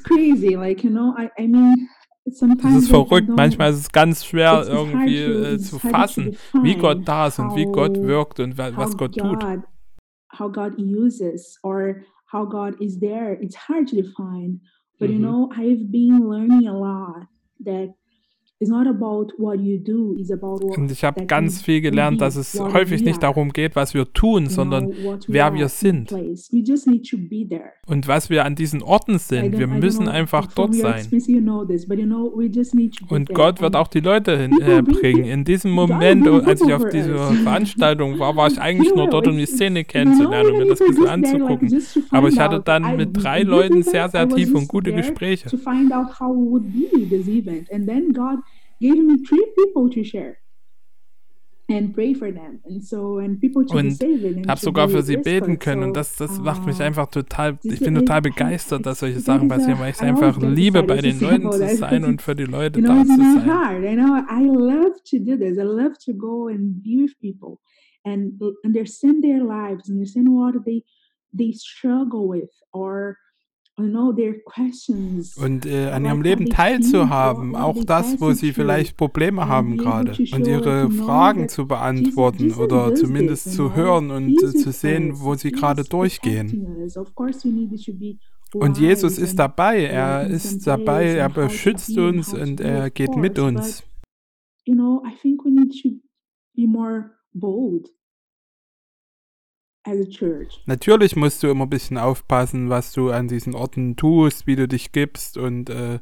ist 2.76 2.88
verrückt. 2.88 3.28
Manchmal 3.28 3.70
ist 3.70 3.78
es 3.78 3.92
ganz 3.92 4.24
schwer 4.24 4.64
irgendwie 4.66 5.18
äh, 5.18 5.58
zu 5.58 5.78
fassen, 5.78 6.36
wie 6.62 6.74
Gott 6.74 7.06
da 7.06 7.26
ist 7.26 7.38
und 7.38 7.54
wie 7.54 7.66
Gott 7.66 8.00
wirkt 8.00 8.40
und 8.40 8.56
was 8.56 8.96
Gott 8.96 9.14
tut. 9.14 9.44
How 10.38 10.52
God 10.52 10.78
uses 10.78 11.58
or 11.62 11.96
how 12.32 12.48
God 12.48 12.80
is 12.80 12.98
there. 13.00 13.34
It's 13.42 13.56
hard 13.56 13.88
to 13.88 13.96
define. 13.96 14.60
But 14.98 15.10
you 15.10 15.16
mhm. 15.16 15.22
know, 15.22 15.50
I've 15.52 15.90
been 15.90 16.28
learning 16.28 16.68
a 16.68 16.76
lot 16.76 17.28
that 17.64 17.94
und 20.76 20.90
ich 20.90 21.04
habe 21.04 21.26
ganz 21.26 21.62
viel 21.62 21.80
gelernt, 21.80 22.20
dass 22.20 22.34
es 22.34 22.58
häufig 22.58 23.04
nicht 23.04 23.22
darum 23.22 23.52
geht, 23.52 23.76
was 23.76 23.94
wir 23.94 24.12
tun, 24.12 24.48
sondern 24.48 24.92
wer 25.28 25.54
wir 25.54 25.68
sind. 25.68 26.12
Und 27.86 28.08
was 28.08 28.30
wir 28.30 28.44
an 28.44 28.56
diesen 28.56 28.82
Orten 28.82 29.18
sind. 29.18 29.56
Wir 29.56 29.68
müssen 29.68 30.08
einfach 30.08 30.46
dort 30.48 30.74
sein. 30.74 31.06
Und 33.08 33.32
Gott 33.32 33.60
wird 33.60 33.76
auch 33.76 33.88
die 33.88 34.00
Leute 34.00 34.36
hinbringen. 34.36 35.24
Äh, 35.24 35.32
in 35.32 35.44
diesem 35.44 35.70
Moment, 35.70 36.26
als 36.26 36.60
ich 36.60 36.72
auf 36.72 36.88
dieser 36.88 37.32
Veranstaltung 37.44 38.18
war, 38.18 38.34
war 38.34 38.48
ich 38.48 38.60
eigentlich 38.60 38.92
nur 38.92 39.08
dort, 39.08 39.28
um 39.28 39.36
die 39.36 39.46
Szene 39.46 39.84
kennenzulernen, 39.84 40.50
um 40.50 40.58
mir 40.58 40.66
das 40.66 40.80
ein 40.80 40.88
bisschen 40.88 41.06
anzugucken. 41.06 41.82
Aber 42.10 42.28
ich 42.28 42.38
hatte 42.40 42.60
dann 42.60 42.96
mit 42.96 43.10
drei 43.22 43.42
Leuten 43.42 43.84
sehr, 43.84 44.08
sehr 44.08 44.28
tiefe 44.28 44.56
und 44.56 44.66
gute 44.66 44.92
Gespräche 44.92 45.48
gave 48.80 48.96
me 48.96 49.16
three 49.26 49.46
people 49.56 49.90
to 49.90 50.04
share. 50.04 50.38
And 51.70 51.92
pray 51.92 52.14
for 52.14 52.32
them. 52.32 52.60
And 52.64 52.82
so, 52.82 53.18
and 53.18 53.38
people 53.38 53.66
to 53.66 53.76
und 53.76 54.00
habe 54.48 54.58
sogar 54.58 54.88
für 54.88 55.02
sie 55.02 55.18
beten 55.18 55.58
können. 55.58 55.82
Und 55.82 55.94
das, 55.94 56.16
das 56.16 56.38
macht 56.40 56.64
mich 56.64 56.80
ah. 56.80 56.84
einfach 56.84 57.10
total, 57.10 57.58
ich 57.62 57.80
bin 57.80 57.94
total 57.94 58.22
begeistert, 58.22 58.86
dass 58.86 59.00
solche 59.00 59.20
Sachen 59.20 59.48
passieren, 59.48 59.78
weil 59.78 59.90
ich 59.90 59.96
es 59.96 60.02
einfach 60.02 60.40
liebe, 60.40 60.82
bei 60.82 61.02
den 61.02 61.20
Leuten 61.20 61.52
zu 61.52 61.76
sein 61.76 62.04
und 62.04 62.22
für 62.22 62.34
die 62.34 62.44
Leute 62.46 62.80
da 62.80 63.04
zu 63.04 63.08
sein. 63.08 63.44
Hard. 63.44 63.84
I 63.84 63.94
know 63.94 64.16
I 64.16 64.46
love 64.46 64.94
to 65.10 65.18
do 65.18 65.36
this. 65.36 65.58
I 65.58 65.64
love 65.64 65.92
to 66.06 66.14
go 66.14 66.48
and 66.48 66.82
be 66.82 67.02
with 67.02 67.14
people 67.20 67.60
and 68.02 68.40
understand 68.64 69.22
their 69.22 69.44
lives, 69.44 69.90
and 69.90 69.98
understand 69.98 70.28
what 70.28 70.64
they 70.64 70.84
they 71.34 71.52
struggle 71.52 72.28
with 72.28 72.50
or 72.72 73.18
und 73.78 75.66
äh, 75.66 75.90
an 75.90 76.04
ihrem 76.04 76.22
Leben 76.22 76.46
teilzuhaben, 76.46 77.54
auch 77.54 77.84
das, 77.84 78.20
wo 78.20 78.32
sie 78.32 78.52
vielleicht 78.52 78.96
Probleme 78.96 79.46
haben 79.46 79.76
gerade 79.76 80.12
und 80.32 80.46
ihre 80.46 80.90
Fragen 80.90 81.48
zu 81.48 81.66
beantworten 81.68 82.52
oder 82.54 82.94
zumindest 82.94 83.52
zu 83.52 83.76
hören 83.76 84.10
und 84.10 84.42
äh, 84.42 84.50
zu 84.52 84.72
sehen, 84.72 85.20
wo 85.20 85.34
sie 85.34 85.52
gerade 85.52 85.84
durchgehen. 85.84 86.88
Und 88.54 88.78
Jesus 88.78 89.18
ist 89.18 89.38
dabei, 89.38 89.84
er 89.84 90.26
ist 90.26 90.66
dabei, 90.66 91.04
er 91.04 91.28
beschützt 91.28 91.96
uns 91.98 92.34
und 92.34 92.60
er 92.60 92.90
geht 92.90 93.14
mit 93.14 93.38
uns. 93.38 93.84
You 94.64 94.74
know, 94.74 95.02
I 95.06 95.14
think 95.22 95.44
we 95.44 95.50
need 95.50 95.72
to 95.82 95.88
be 96.54 96.66
more 96.66 97.10
bold 97.32 97.88
Natürlich 100.66 101.16
musst 101.16 101.42
du 101.42 101.48
immer 101.48 101.66
ein 101.66 101.70
bisschen 101.70 101.98
aufpassen, 101.98 102.68
was 102.68 102.92
du 102.92 103.10
an 103.10 103.28
diesen 103.28 103.54
Orten 103.54 103.96
tust, 103.96 104.46
wie 104.46 104.56
du 104.56 104.68
dich 104.68 104.92
gibst 104.92 105.38
und 105.38 105.70
äh, 105.70 106.00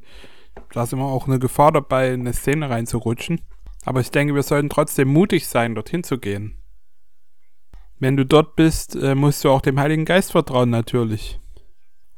da 0.72 0.82
ist 0.82 0.92
immer 0.92 1.04
auch 1.04 1.26
eine 1.26 1.38
Gefahr 1.38 1.72
dabei, 1.72 2.12
in 2.12 2.20
eine 2.20 2.32
Szene 2.32 2.70
reinzurutschen. 2.70 3.40
Aber 3.84 4.00
ich 4.00 4.10
denke, 4.10 4.34
wir 4.34 4.42
sollten 4.42 4.68
trotzdem 4.68 5.08
mutig 5.08 5.46
sein, 5.46 5.74
dorthin 5.74 6.02
zu 6.02 6.18
gehen. 6.18 6.58
Wenn 7.98 8.16
du 8.16 8.26
dort 8.26 8.56
bist, 8.56 8.96
äh, 8.96 9.14
musst 9.14 9.44
du 9.44 9.50
auch 9.50 9.60
dem 9.60 9.78
Heiligen 9.78 10.04
Geist 10.04 10.32
vertrauen, 10.32 10.70
natürlich. 10.70 11.40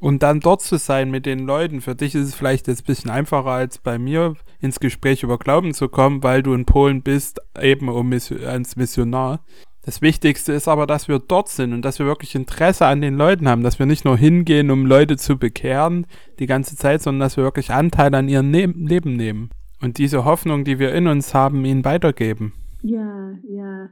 Und 0.00 0.22
dann 0.22 0.40
dort 0.40 0.62
zu 0.62 0.78
sein 0.78 1.10
mit 1.10 1.26
den 1.26 1.40
Leuten, 1.40 1.80
für 1.80 1.94
dich 1.94 2.14
ist 2.14 2.28
es 2.28 2.34
vielleicht 2.34 2.68
jetzt 2.68 2.82
ein 2.82 2.86
bisschen 2.86 3.10
einfacher 3.10 3.50
als 3.50 3.78
bei 3.78 3.98
mir, 3.98 4.36
ins 4.60 4.80
Gespräch 4.80 5.24
über 5.24 5.38
Glauben 5.38 5.74
zu 5.74 5.88
kommen, 5.88 6.22
weil 6.22 6.42
du 6.42 6.54
in 6.54 6.66
Polen 6.66 7.02
bist, 7.02 7.40
eben 7.60 7.88
um 7.88 8.12
als 8.12 8.76
Missionar. 8.76 9.44
Das 9.88 10.02
Wichtigste 10.02 10.52
ist 10.52 10.68
aber, 10.68 10.86
dass 10.86 11.08
wir 11.08 11.18
dort 11.18 11.48
sind 11.48 11.72
und 11.72 11.80
dass 11.80 11.98
wir 11.98 12.04
wirklich 12.04 12.34
Interesse 12.34 12.84
an 12.84 13.00
den 13.00 13.16
Leuten 13.16 13.48
haben, 13.48 13.62
dass 13.62 13.78
wir 13.78 13.86
nicht 13.86 14.04
nur 14.04 14.18
hingehen, 14.18 14.70
um 14.70 14.84
Leute 14.84 15.16
zu 15.16 15.38
bekehren 15.38 16.06
die 16.38 16.44
ganze 16.44 16.76
Zeit, 16.76 17.00
sondern 17.00 17.20
dass 17.20 17.38
wir 17.38 17.44
wirklich 17.44 17.70
Anteil 17.70 18.14
an 18.14 18.28
ihrem 18.28 18.50
ne 18.50 18.66
Leben 18.66 19.16
nehmen 19.16 19.48
und 19.80 19.96
diese 19.96 20.26
Hoffnung, 20.26 20.64
die 20.64 20.78
wir 20.78 20.92
in 20.92 21.06
uns 21.06 21.32
haben, 21.32 21.64
ihnen 21.64 21.86
weitergeben. 21.86 22.52
Ja, 22.82 23.30
ja. 23.48 23.88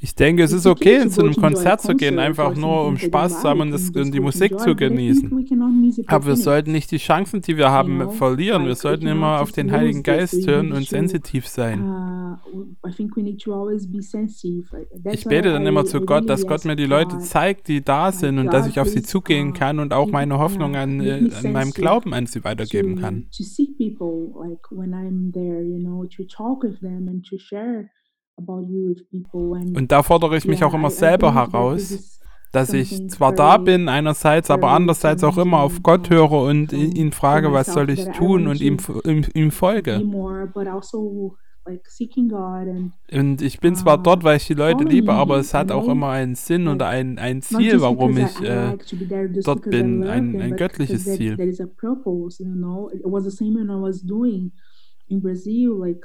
Ich 0.00 0.14
denke, 0.14 0.42
es 0.42 0.52
ist 0.52 0.66
okay, 0.66 1.08
zu 1.08 1.20
einem 1.20 1.34
Konzert 1.34 1.82
zu 1.82 1.94
gehen, 1.94 2.18
einfach 2.18 2.56
nur 2.56 2.86
um 2.86 2.96
Spaß 2.96 3.42
zu 3.42 3.48
haben 3.48 3.60
und, 3.60 3.70
das, 3.72 3.90
und 3.90 4.12
die 4.12 4.20
Musik 4.20 4.58
zu 4.58 4.74
genießen. 4.74 5.30
Aber 6.06 6.26
wir 6.26 6.36
sollten 6.36 6.72
nicht 6.72 6.90
die 6.90 6.96
Chancen, 6.96 7.42
die 7.42 7.56
wir 7.58 7.70
haben, 7.70 8.10
verlieren. 8.12 8.64
Wir 8.64 8.76
sollten 8.76 9.06
immer 9.06 9.42
auf 9.42 9.52
den 9.52 9.70
Heiligen 9.70 10.02
Geist 10.02 10.46
hören 10.46 10.72
und 10.72 10.86
sensitiv 10.88 11.46
sein. 11.46 11.82
Uh, 11.82 12.64
ich 15.12 15.24
bete 15.24 15.52
dann 15.52 15.66
immer 15.66 15.84
zu 15.84 16.00
Gott, 16.00 16.30
dass 16.30 16.46
Gott 16.46 16.64
mir 16.64 16.76
die 16.76 16.86
Leute 16.86 17.18
zeigt, 17.18 17.68
die 17.68 17.84
da 17.84 18.10
sind 18.12 18.38
und 18.38 18.46
dass 18.46 18.66
ich 18.66 18.80
auf 18.80 18.88
sie 18.88 19.02
zugehen 19.02 19.50
uh, 19.50 19.52
kann 19.52 19.80
und 19.80 19.92
auch 19.92 20.10
meine 20.10 20.38
Hoffnung 20.38 20.76
an, 20.76 21.00
äh, 21.00 21.28
an 21.44 21.52
meinem 21.52 21.72
Glauben 21.72 22.14
an 22.14 22.26
sie 22.26 22.42
weitergeben 22.44 22.96
kann 23.00 23.26
there, 25.32 25.57
you 25.62 25.78
know, 25.78 26.04
to 26.04 26.24
talk 26.24 26.62
with 26.62 26.80
them 26.80 27.08
and 27.08 27.24
to 27.26 27.38
share 27.38 27.90
about 28.36 28.66
you 28.68 28.88
with 28.88 29.08
people. 29.10 29.56
And, 29.56 29.76
Und 29.76 29.92
da 29.92 30.02
fordere 30.02 30.36
ich 30.36 30.46
mich 30.46 30.60
yeah, 30.60 30.68
auch 30.68 30.74
immer 30.74 30.90
selber 30.90 31.34
heraus, 31.34 32.20
dass 32.52 32.72
ich 32.72 33.08
zwar 33.10 33.34
da 33.34 33.58
bin 33.58 33.88
einerseits, 33.88 34.50
aber 34.50 34.70
andererseits 34.70 35.22
auch 35.22 35.36
immer 35.38 35.60
auf 35.60 35.82
Gott 35.82 36.10
höre 36.10 36.32
und 36.32 36.72
ihn 36.72 37.12
frage, 37.12 37.52
was 37.52 37.66
soll 37.66 37.90
ich 37.90 38.06
tun 38.08 38.46
und 38.46 38.60
ihm, 38.60 38.78
ihm, 39.04 39.24
ihm 39.34 39.50
folge. 39.50 40.02
Also, 40.70 41.36
und 43.12 43.42
ich 43.42 43.60
bin 43.60 43.74
zwar 43.74 43.98
uh, 43.98 44.02
dort, 44.02 44.24
weil 44.24 44.38
ich 44.38 44.46
die 44.46 44.54
Leute 44.54 44.84
liebe, 44.84 45.12
aber 45.12 45.36
es 45.36 45.52
hat 45.52 45.70
auch 45.70 45.86
immer 45.88 46.08
einen 46.08 46.34
Sinn 46.34 46.66
und 46.66 46.82
ein, 46.82 47.18
ein 47.18 47.42
Ziel, 47.42 47.82
warum 47.82 48.16
ich 48.16 48.40
äh, 48.40 48.78
dort 49.44 49.68
bin, 49.68 50.04
ein, 50.04 50.40
ein 50.40 50.56
göttliches 50.56 51.04
Ziel. 51.04 51.36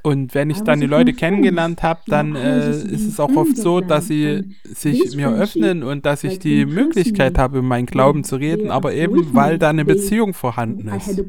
Und 0.04 0.34
wenn 0.34 0.50
ich 0.50 0.62
dann 0.62 0.80
die 0.80 0.88
Leute 0.88 1.14
kennengelernt 1.14 1.84
habe, 1.84 2.00
dann 2.08 2.36
äh, 2.36 2.70
ist 2.72 3.06
es 3.06 3.20
auch 3.20 3.36
oft 3.36 3.58
so, 3.58 3.82
dass 3.82 4.08
sie 4.08 4.56
sich 4.64 5.16
mir 5.16 5.30
öffnen 5.30 5.84
und 5.84 6.06
dass 6.06 6.24
ich 6.24 6.40
die 6.40 6.66
Möglichkeit 6.66 7.38
habe, 7.38 7.62
meinen 7.62 7.86
Glauben 7.86 8.24
zu 8.24 8.38
reden, 8.38 8.72
aber 8.72 8.94
eben 8.94 9.34
weil 9.34 9.60
da 9.60 9.70
eine 9.70 9.84
Beziehung 9.84 10.34
vorhanden 10.34 10.88
ist. 10.88 11.20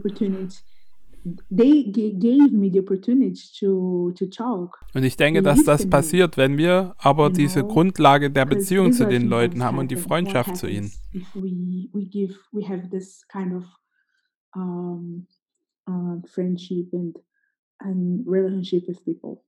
Und 4.95 5.05
ich 5.05 5.17
denke, 5.17 5.43
dass 5.43 5.65
das 5.65 5.89
passiert, 5.89 6.37
wenn 6.37 6.59
wir 6.59 6.95
aber 6.99 7.31
diese 7.31 7.65
Grundlage 7.65 8.31
der 8.31 8.45
Beziehung 8.45 8.93
zu 8.93 9.07
den 9.09 9.27
Leuten 9.29 9.65
haben 9.65 9.79
und 9.79 9.91
die 9.91 9.97
Freundschaft 9.97 10.57
zu 10.57 10.69
ihnen. 10.69 10.93
Uh, 15.87 16.17
friendship 16.27 16.89
and, 16.95 17.19
and 17.81 18.27
relationship 18.27 18.87
with 18.89 19.05
people. 19.05 19.43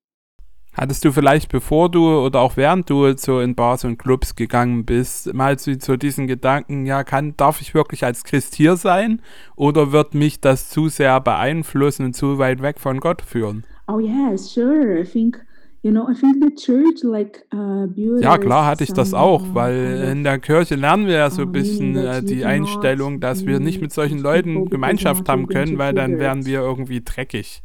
Hattest 0.77 1.07
du 1.07 1.11
vielleicht, 1.11 1.51
bevor 1.51 1.91
du 1.91 2.07
oder 2.07 2.41
auch 2.41 2.59
während 2.59 2.91
du 2.91 3.17
so 3.17 3.41
in 3.41 3.55
Bars 3.55 3.85
und 3.85 3.97
Clubs 3.97 4.37
gegangen 4.37 4.85
bist, 4.85 5.33
mal 5.33 5.59
zu, 5.59 5.79
zu 5.79 5.97
diesen 5.97 6.27
Gedanken, 6.27 6.85
ja, 6.85 7.03
kann, 7.03 7.35
darf 7.39 7.63
ich 7.63 7.73
wirklich 7.73 8.05
als 8.05 8.25
Christ 8.25 8.55
hier 8.55 8.77
sein 8.77 9.23
oder 9.57 9.91
wird 9.93 10.15
mich 10.15 10.43
das 10.43 10.69
zu 10.69 10.89
sehr 10.89 11.19
beeinflussen 11.21 12.05
und 12.05 12.13
zu 12.13 12.37
weit 12.37 12.61
weg 12.61 12.79
von 12.79 13.01
Gott 13.01 13.23
führen? 13.23 13.65
Oh 13.89 14.01
yeah, 14.01 14.37
sure. 14.37 15.01
I 15.01 15.05
think 15.05 15.41
You 15.83 15.93
know, 15.93 16.09
I 16.09 16.15
think 16.15 16.43
the 16.43 16.55
church, 16.55 17.03
like, 17.05 17.47
uh, 17.55 17.87
ja, 18.21 18.39
klar 18.39 18.67
hatte 18.67 18.83
ich 18.83 18.93
das 18.93 19.15
auch, 19.15 19.55
weil 19.55 20.09
in 20.11 20.25
der 20.25 20.39
Kirche 20.39 20.75
lernen 20.75 21.07
wir 21.07 21.15
ja 21.15 21.31
so 21.31 21.43
ein 21.43 21.53
bisschen 21.53 21.97
äh, 21.97 22.23
die 22.25 22.45
Einstellung, 22.45 23.21
dass 23.21 23.47
wir 23.47 23.61
nicht 23.61 23.81
mit 23.81 23.93
solchen 23.93 24.19
Leuten 24.19 24.69
Gemeinschaft 24.69 25.29
haben 25.29 25.47
können, 25.47 25.79
weil 25.79 25.95
dann 25.95 26.19
wären 26.19 26.45
wir 26.45 26.61
irgendwie 26.61 27.03
dreckig. 27.03 27.63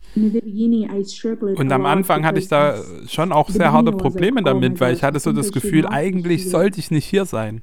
Und 1.58 1.72
am 1.72 1.86
Anfang 1.86 2.26
hatte 2.26 2.40
ich 2.40 2.48
da 2.48 2.76
schon 3.08 3.32
auch 3.32 3.50
sehr 3.50 3.72
harte 3.72 3.92
Probleme 3.92 4.42
oh 4.42 4.46
damit, 4.46 4.80
weil 4.80 4.94
ich 4.94 5.04
hatte 5.04 5.20
so 5.20 5.32
das 5.32 5.52
Gefühl, 5.52 5.88
eigentlich 5.88 6.50
sollte 6.50 6.80
ich 6.80 6.92
nicht 6.92 7.06
hier 7.06 7.26
sein. 7.26 7.62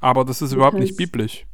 Aber 0.00 0.24
das 0.24 0.42
ist 0.42 0.52
überhaupt 0.52 0.78
nicht 0.78 0.96
biblisch. 0.96 1.46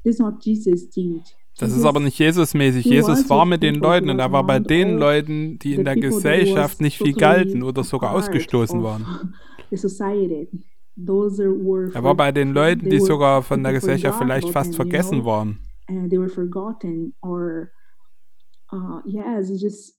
Das 1.59 1.77
ist 1.77 1.85
aber 1.85 2.01
nicht 2.01 2.19
Jesus-mäßig. 2.19 2.85
Jesus 2.85 3.31
war 3.31 3.47
mit 3.47 3.63
den 3.63 3.77
Leuten 3.77 4.11
und 4.11 4.19
er 4.19 4.33
war 4.33 4.45
bei 4.45 4.59
den 4.59 4.99
Leuten, 4.99 5.61
die 5.61 5.75
in 5.75 5.85
der 5.85 5.95
Gesellschaft 5.97 6.81
nicht 6.81 6.99
viel 6.99 7.15
galten 7.15 7.63
oder 7.63 7.85
sogar 7.85 8.11
ausgestoßen 8.13 8.83
waren. 8.83 9.35
Er 9.71 9.79
war 12.05 12.15
bei 12.15 12.33
den 12.33 12.53
Leuten, 12.53 12.91
die 12.91 13.01
sogar 13.01 13.43
von 13.43 13.63
der 13.63 13.73
Gesellschaft 13.73 14.19
vielleicht 14.19 14.51
fast 14.51 14.75
vergessen 14.75 15.25
waren. 15.25 15.61
Uh, 18.73 19.01
yeah, 19.07 19.39
it's 19.39 19.63
just 19.63 19.95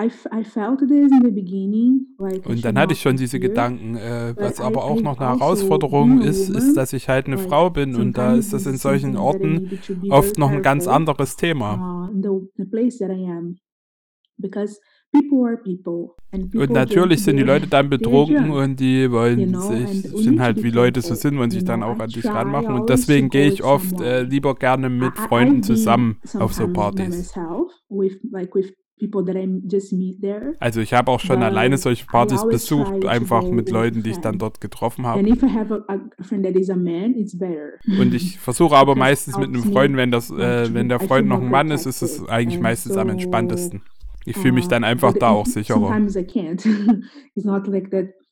I, 0.00 0.06
I 0.32 0.44
felt 0.44 0.78
this 0.78 1.10
in 1.10 1.22
the 1.24 1.32
beginning, 1.32 2.06
like 2.18 2.46
und 2.46 2.64
dann 2.64 2.78
hatte 2.78 2.92
ich 2.92 3.00
schon 3.00 3.16
diese 3.16 3.40
Gedanken. 3.40 3.96
Äh, 3.96 4.32
was 4.36 4.60
aber 4.60 4.84
auch 4.84 5.00
noch 5.00 5.18
eine 5.18 5.30
also 5.30 5.40
Herausforderung 5.40 6.20
ist, 6.20 6.48
ist, 6.48 6.74
dass 6.76 6.92
ich 6.92 7.08
halt 7.08 7.26
eine 7.26 7.36
Frau 7.36 7.70
bin 7.70 7.96
und 7.96 8.16
da 8.16 8.34
ist 8.34 8.52
das 8.52 8.66
in 8.66 8.76
solchen 8.76 9.16
Orten 9.16 9.78
oft 10.08 10.38
noch 10.38 10.50
ein 10.50 10.62
ganz 10.62 10.86
anderes 10.86 11.34
Thema. 11.36 12.08
Und 16.54 16.70
natürlich 16.70 17.24
sind 17.24 17.36
die 17.38 17.42
Leute 17.42 17.66
dann 17.66 17.90
betrunken 17.90 18.50
und 18.50 18.78
die 18.78 19.10
wollen 19.10 19.60
sich, 19.60 20.02
sind 20.12 20.40
halt 20.40 20.62
wie 20.62 20.70
Leute 20.70 21.00
so 21.00 21.14
sind, 21.14 21.38
wollen 21.38 21.50
sich 21.50 21.64
dann 21.64 21.82
auch 21.82 21.98
an 21.98 22.10
dich 22.10 22.24
ranmachen. 22.24 22.74
Und 22.74 22.88
deswegen 22.88 23.30
gehe 23.30 23.48
ich 23.48 23.64
oft 23.64 24.00
äh, 24.00 24.22
lieber 24.22 24.54
gerne 24.54 24.90
mit 24.90 25.16
Freunden 25.16 25.64
zusammen 25.64 26.20
auf 26.38 26.54
so 26.54 26.68
Partys. 26.68 27.34
Also 30.60 30.80
ich 30.80 30.92
habe 30.92 31.10
auch 31.10 31.20
schon 31.20 31.42
alleine 31.42 31.78
solche 31.78 32.06
Partys 32.06 32.42
besucht, 32.48 33.04
einfach 33.06 33.48
mit 33.48 33.70
Leuten, 33.70 34.02
die 34.02 34.10
ich 34.10 34.18
dann 34.18 34.38
dort 34.38 34.60
getroffen 34.60 35.06
habe. 35.06 35.20
Und 37.86 38.14
ich 38.14 38.38
versuche 38.38 38.76
aber 38.76 38.94
meistens 38.96 39.36
mit 39.38 39.48
einem 39.48 39.62
Freund, 39.72 39.96
wenn 39.96 40.10
das, 40.10 40.30
äh, 40.30 40.72
wenn 40.74 40.88
der 40.88 41.00
Freund 41.00 41.28
noch 41.28 41.40
ein 41.40 41.50
Mann 41.50 41.70
ist, 41.70 41.86
ist 41.86 42.02
es 42.02 42.28
eigentlich 42.28 42.60
meistens 42.60 42.96
am 42.96 43.08
entspanntesten. 43.08 43.82
Ich 44.24 44.36
fühle 44.36 44.52
mich 44.52 44.68
dann 44.68 44.84
einfach 44.84 45.14
da 45.14 45.30
auch 45.30 45.46
sicherer. 45.46 45.88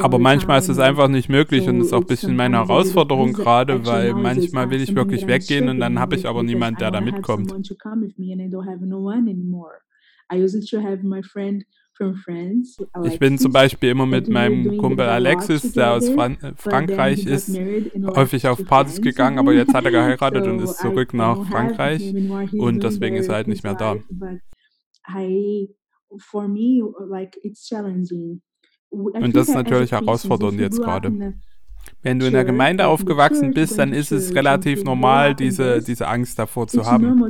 Aber 0.00 0.18
manchmal 0.18 0.58
ist 0.58 0.68
es 0.68 0.78
einfach 0.78 1.08
nicht 1.08 1.28
möglich 1.28 1.68
und 1.68 1.80
ist 1.80 1.92
auch 1.92 2.02
ein 2.02 2.06
bisschen 2.06 2.36
meine 2.36 2.58
Herausforderung 2.58 3.32
gerade, 3.32 3.84
weil 3.86 4.14
manchmal 4.14 4.70
will 4.70 4.80
ich 4.80 4.94
wirklich 4.94 5.26
weggehen 5.26 5.68
und 5.68 5.80
dann 5.80 5.98
habe 5.98 6.16
ich 6.16 6.26
aber 6.26 6.42
niemand, 6.42 6.80
der 6.80 6.90
da 6.90 7.00
mitkommt. 7.00 7.52
Ich 13.04 13.18
bin 13.18 13.38
zum 13.38 13.52
Beispiel 13.52 13.90
immer 13.90 14.06
mit 14.06 14.28
meinem 14.28 14.78
Kumpel 14.78 15.06
Alexis, 15.06 15.72
der 15.72 15.92
aus 15.92 16.08
Fran 16.08 16.38
Frankreich 16.56 17.26
ist, 17.26 17.58
häufig 18.06 18.46
auf 18.46 18.64
Partys 18.64 19.02
gegangen, 19.02 19.38
aber 19.38 19.52
jetzt 19.52 19.74
hat 19.74 19.84
er 19.84 19.90
geheiratet 19.90 20.46
und 20.46 20.60
ist 20.60 20.78
zurück 20.78 21.12
nach 21.12 21.44
Frankreich 21.46 22.14
und 22.52 22.82
deswegen 22.82 23.16
ist 23.16 23.28
er 23.28 23.34
halt 23.34 23.48
nicht 23.48 23.64
mehr 23.64 23.74
da. 23.74 23.96
For 26.18 26.48
me, 26.48 26.82
like 27.08 27.38
it's 27.44 27.68
challenging 27.68 28.42
und 28.90 29.36
das 29.36 29.48
ist 29.48 29.54
natürlich 29.54 29.92
herausfordernd 29.92 30.58
jetzt 30.60 30.80
gerade. 30.80 31.34
Wenn 32.02 32.18
du 32.18 32.26
in 32.26 32.32
der 32.32 32.44
Gemeinde 32.44 32.86
aufgewachsen 32.86 33.52
bist, 33.52 33.78
dann 33.78 33.92
ist 33.92 34.12
es 34.12 34.34
relativ 34.34 34.84
normal, 34.84 35.34
diese, 35.34 35.82
diese 35.82 36.08
Angst 36.08 36.38
davor 36.38 36.66
zu 36.66 36.84
haben. 36.84 37.22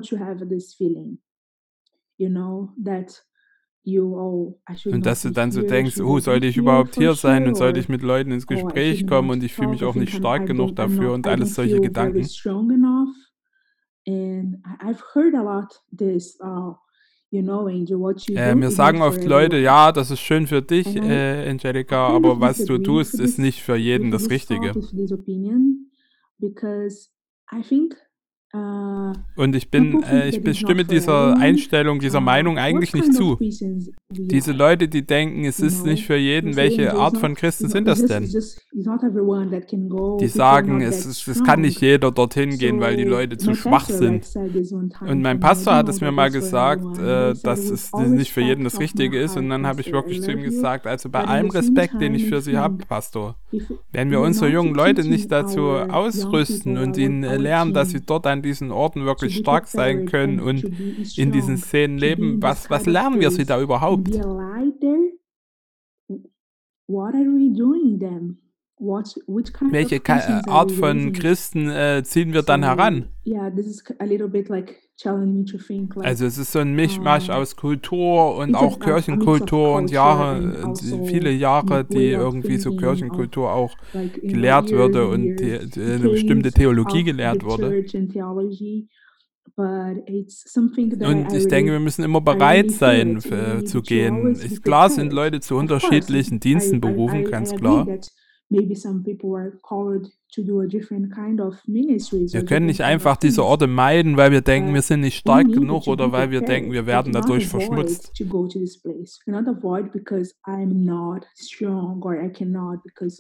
Oh, 3.86 4.60
und 4.84 5.06
dass 5.06 5.22
du 5.22 5.30
dann 5.30 5.52
so 5.52 5.62
denkst, 5.62 6.00
oh, 6.00 6.18
sollte 6.18 6.46
ich 6.46 6.56
überhaupt 6.56 6.96
hier 6.96 7.14
sein 7.14 7.48
und 7.48 7.56
sollte 7.56 7.80
ich 7.80 7.88
mit 7.88 8.02
Leuten 8.02 8.30
ins 8.30 8.44
oh, 8.44 8.54
Gespräch 8.54 9.06
kommen 9.06 9.30
und 9.30 9.42
ich 9.42 9.54
fühle 9.54 9.68
mich 9.68 9.84
auch 9.84 9.94
nicht 9.94 10.14
stark 10.14 10.46
genug 10.46 10.76
dafür 10.76 11.14
und 11.14 11.26
alles 11.26 11.54
solche 11.54 11.80
Gedanken. 11.80 12.26
And 14.06 14.64
I've 14.80 15.02
heard 15.14 15.34
a 15.34 15.42
lot 15.42 15.82
this, 15.92 16.38
uh, 16.40 16.74
äh, 17.32 18.54
mir 18.54 18.70
sagen 18.70 19.02
oft 19.02 19.24
Leute, 19.24 19.56
ja, 19.58 19.92
das 19.92 20.10
ist 20.10 20.20
schön 20.20 20.48
für 20.48 20.62
dich, 20.62 20.96
äh, 20.96 21.48
Angelica, 21.48 22.08
aber 22.08 22.40
was 22.40 22.64
du 22.64 22.78
tust, 22.78 23.20
ist 23.20 23.38
nicht 23.38 23.62
für 23.62 23.76
jeden 23.76 24.10
das 24.10 24.30
Richtige. 24.30 24.74
Uh, 24.76 24.82
Und 28.52 29.54
ich 29.54 29.70
bin, 29.70 30.02
äh, 30.02 30.28
ich 30.28 30.42
bestimme 30.42 30.84
dieser 30.84 31.36
Einstellung, 31.38 32.00
dieser 32.00 32.18
uh, 32.18 32.22
Meinung 32.22 32.58
eigentlich 32.58 32.92
nicht 32.92 33.14
zu. 33.14 33.38
Diese 34.10 34.52
Leute, 34.52 34.88
die 34.88 35.06
denken, 35.06 35.44
es 35.44 35.60
ist 35.60 35.86
nicht 35.86 36.04
für 36.04 36.16
jeden, 36.16 36.56
welche 36.56 36.94
Art 36.94 37.16
von 37.16 37.36
Christen 37.36 37.68
sind 37.68 37.86
das 37.86 38.04
denn? 38.04 38.24
Die 40.20 40.28
sagen, 40.28 40.80
es, 40.80 41.06
ist, 41.06 41.28
es 41.28 41.44
kann 41.44 41.60
nicht 41.60 41.80
jeder 41.80 42.10
dorthin 42.10 42.58
gehen, 42.58 42.80
weil 42.80 42.96
die 42.96 43.04
Leute 43.04 43.38
zu 43.38 43.54
schwach 43.54 43.88
sind. 43.88 44.26
Und 45.06 45.22
mein 45.22 45.38
Pastor 45.38 45.76
hat 45.76 45.88
es 45.88 46.00
mir 46.00 46.10
mal 46.10 46.30
gesagt, 46.30 46.98
äh, 46.98 47.34
dass 47.42 47.70
es 47.70 47.92
nicht 47.92 48.32
für 48.32 48.40
jeden 48.40 48.64
das 48.64 48.80
Richtige 48.80 49.20
ist. 49.20 49.36
Und 49.36 49.48
dann 49.48 49.64
habe 49.64 49.80
ich 49.80 49.92
wirklich 49.92 50.22
zu 50.22 50.32
ihm 50.32 50.42
gesagt, 50.42 50.88
also 50.88 51.08
bei 51.08 51.24
allem 51.24 51.50
Respekt, 51.50 52.00
den 52.00 52.16
ich 52.16 52.26
für 52.26 52.40
Sie 52.40 52.58
habe, 52.58 52.78
Pastor, 52.88 53.36
wenn 53.92 54.10
wir 54.10 54.20
unsere 54.20 54.50
jungen 54.50 54.74
Leute 54.74 55.08
nicht 55.08 55.30
dazu 55.30 55.60
ausrüsten 55.60 56.78
und 56.78 56.96
ihnen 56.96 57.22
lernen, 57.22 57.72
dass 57.72 57.90
sie 57.90 58.00
dort 58.00 58.26
ein 58.26 58.39
an 58.40 58.42
diesen 58.42 58.72
Orten 58.72 59.04
wirklich 59.04 59.36
stark 59.36 59.66
sein 59.66 60.06
können 60.06 60.40
und 60.40 60.64
in 61.18 61.30
diesen 61.30 61.58
Szenen 61.58 61.98
leben. 61.98 62.42
Was, 62.42 62.70
was 62.70 62.86
lernen 62.86 63.20
wir 63.20 63.30
sie 63.30 63.44
da 63.44 63.60
überhaupt? 63.60 64.08
Welche 69.70 70.00
Art 70.48 70.72
von 70.72 71.12
Christen 71.12 71.68
äh, 71.68 72.02
ziehen 72.02 72.32
wir 72.32 72.42
dann 72.42 72.62
heran? 72.62 73.10
Also 76.02 76.26
es 76.26 76.38
ist 76.38 76.52
so 76.52 76.58
ein 76.58 76.74
Mischmasch 76.74 77.30
aus 77.30 77.56
Kultur 77.56 78.36
und 78.36 78.54
auch 78.54 78.78
Kirchenkultur 78.80 79.74
und 79.74 79.90
Jahre, 79.90 80.64
also 80.64 81.04
viele 81.04 81.30
Jahre, 81.30 81.84
die 81.84 82.08
irgendwie 82.10 82.56
so 82.58 82.74
Kirchenkultur 82.76 83.52
auch 83.52 83.76
gelehrt 84.22 84.70
würde 84.70 85.08
und 85.08 85.36
die 85.36 85.58
eine 85.80 86.08
bestimmte 86.08 86.50
Theologie 86.52 87.02
gelehrt 87.04 87.44
wurde. 87.44 87.84
Und 89.56 91.32
ich 91.34 91.48
denke, 91.48 91.72
wir 91.72 91.80
müssen 91.80 92.02
immer 92.02 92.20
bereit 92.20 92.70
sein, 92.70 93.20
für, 93.20 93.64
zu 93.64 93.82
gehen. 93.82 94.34
Klar 94.62 94.88
sind 94.90 95.12
Leute 95.12 95.40
zu 95.40 95.56
unterschiedlichen 95.56 96.40
Diensten 96.40 96.80
berufen, 96.80 97.24
ganz 97.24 97.54
klar. 97.54 97.86
Wir 102.32 102.44
können 102.44 102.66
nicht 102.66 102.82
einfach 102.82 103.16
diese 103.16 103.44
Orte 103.44 103.66
meiden, 103.66 104.16
weil 104.16 104.32
wir 104.32 104.40
denken, 104.40 104.74
wir 104.74 104.82
sind 104.82 105.00
nicht 105.00 105.16
stark 105.16 105.46
genug 105.52 105.86
oder 105.86 106.10
weil 106.12 106.30
wir 106.30 106.40
denken, 106.40 106.72
wir 106.72 106.86
werden 106.86 107.12
dadurch 107.12 107.46
verschmutzt. 107.48 108.10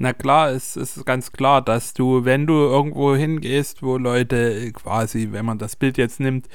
Na 0.00 0.12
klar, 0.12 0.52
es 0.52 0.76
ist 0.76 1.04
ganz 1.04 1.32
klar, 1.32 1.60
dass 1.60 1.92
du, 1.92 2.24
wenn 2.24 2.46
du 2.46 2.54
irgendwo 2.54 3.14
hingehst, 3.16 3.82
wo 3.82 3.98
Leute 3.98 4.72
quasi, 4.72 5.28
wenn 5.32 5.44
man 5.44 5.58
das 5.58 5.74
Bild 5.76 5.98
jetzt 5.98 6.20
nimmt, 6.20 6.48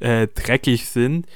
äh, 0.00 0.28
dreckig 0.28 0.88
sind, 0.88 1.26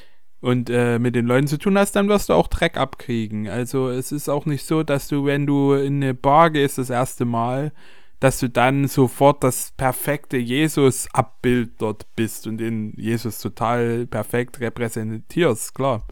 und 0.40 0.70
äh, 0.70 0.98
mit 0.98 1.16
den 1.16 1.26
Leuten 1.26 1.48
zu 1.48 1.58
tun 1.58 1.76
hast, 1.76 1.96
dann 1.96 2.08
wirst 2.08 2.28
du 2.28 2.34
auch 2.34 2.46
Dreck 2.46 2.76
abkriegen. 2.76 3.48
Also 3.48 3.88
es 3.88 4.12
ist 4.12 4.28
auch 4.28 4.46
nicht 4.46 4.64
so, 4.64 4.82
dass 4.84 5.08
du, 5.08 5.24
wenn 5.24 5.46
du 5.46 5.72
in 5.72 6.02
eine 6.02 6.14
Bar 6.14 6.50
gehst 6.50 6.78
das 6.78 6.90
erste 6.90 7.24
Mal, 7.24 7.72
dass 8.20 8.38
du 8.38 8.48
dann 8.48 8.86
sofort 8.86 9.42
das 9.42 9.72
perfekte 9.76 10.36
Jesus-Abbild 10.36 11.72
dort 11.78 12.06
bist 12.16 12.46
und 12.46 12.58
den 12.58 12.94
Jesus 12.96 13.40
total 13.40 14.06
perfekt 14.06 14.60
repräsentierst, 14.60 15.74
klar. 15.74 16.06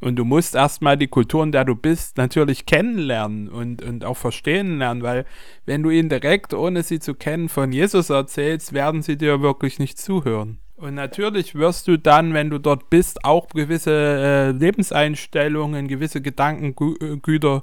Und 0.00 0.16
du 0.16 0.24
musst 0.24 0.54
erstmal 0.54 0.96
die 0.96 1.08
Kultur, 1.08 1.42
in 1.42 1.52
der 1.52 1.64
du 1.64 1.74
bist, 1.74 2.16
natürlich 2.18 2.66
kennenlernen 2.66 3.48
und, 3.48 3.82
und 3.82 4.04
auch 4.04 4.16
verstehen 4.16 4.78
lernen, 4.78 5.02
weil 5.02 5.24
wenn 5.66 5.82
du 5.82 5.90
ihnen 5.90 6.08
direkt, 6.10 6.52
ohne 6.54 6.82
sie 6.82 7.00
zu 7.00 7.14
kennen, 7.14 7.48
von 7.48 7.72
Jesus 7.72 8.10
erzählst, 8.10 8.72
werden 8.72 9.02
sie 9.02 9.16
dir 9.16 9.40
wirklich 9.40 9.78
nicht 9.78 9.98
zuhören. 9.98 10.60
Und 10.76 10.94
natürlich 10.94 11.54
wirst 11.54 11.86
du 11.86 11.98
dann, 11.98 12.34
wenn 12.34 12.50
du 12.50 12.58
dort 12.58 12.90
bist, 12.90 13.24
auch 13.24 13.48
gewisse 13.48 13.92
äh, 13.92 14.50
Lebenseinstellungen, 14.50 15.86
gewisse 15.86 16.20
Gedankengüter 16.20 17.62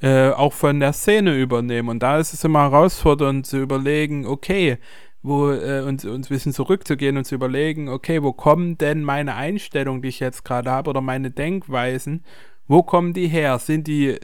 äh, 0.00 0.30
auch 0.30 0.52
von 0.52 0.80
der 0.80 0.92
Szene 0.92 1.36
übernehmen. 1.36 1.88
Und 1.88 2.02
da 2.02 2.18
ist 2.18 2.32
es 2.32 2.44
immer 2.44 2.62
herausfordernd 2.62 3.46
zu 3.46 3.58
überlegen, 3.58 4.26
okay, 4.26 4.78
wo 5.22 5.50
äh, 5.50 5.80
uns, 5.80 6.04
uns 6.04 6.28
ein 6.28 6.34
bisschen 6.34 6.52
zurückzugehen 6.52 7.16
und 7.16 7.24
zu 7.24 7.34
überlegen, 7.34 7.88
okay, 7.88 8.22
wo 8.22 8.32
kommen 8.32 8.78
denn 8.78 9.02
meine 9.02 9.34
Einstellungen, 9.34 10.02
die 10.02 10.08
ich 10.08 10.20
jetzt 10.20 10.44
gerade 10.44 10.70
habe, 10.70 10.90
oder 10.90 11.00
meine 11.00 11.30
Denkweisen, 11.30 12.22
wo 12.66 12.82
kommen 12.82 13.12
die 13.12 13.28
her? 13.28 13.58
Sind 13.58 13.86
die 13.86 14.18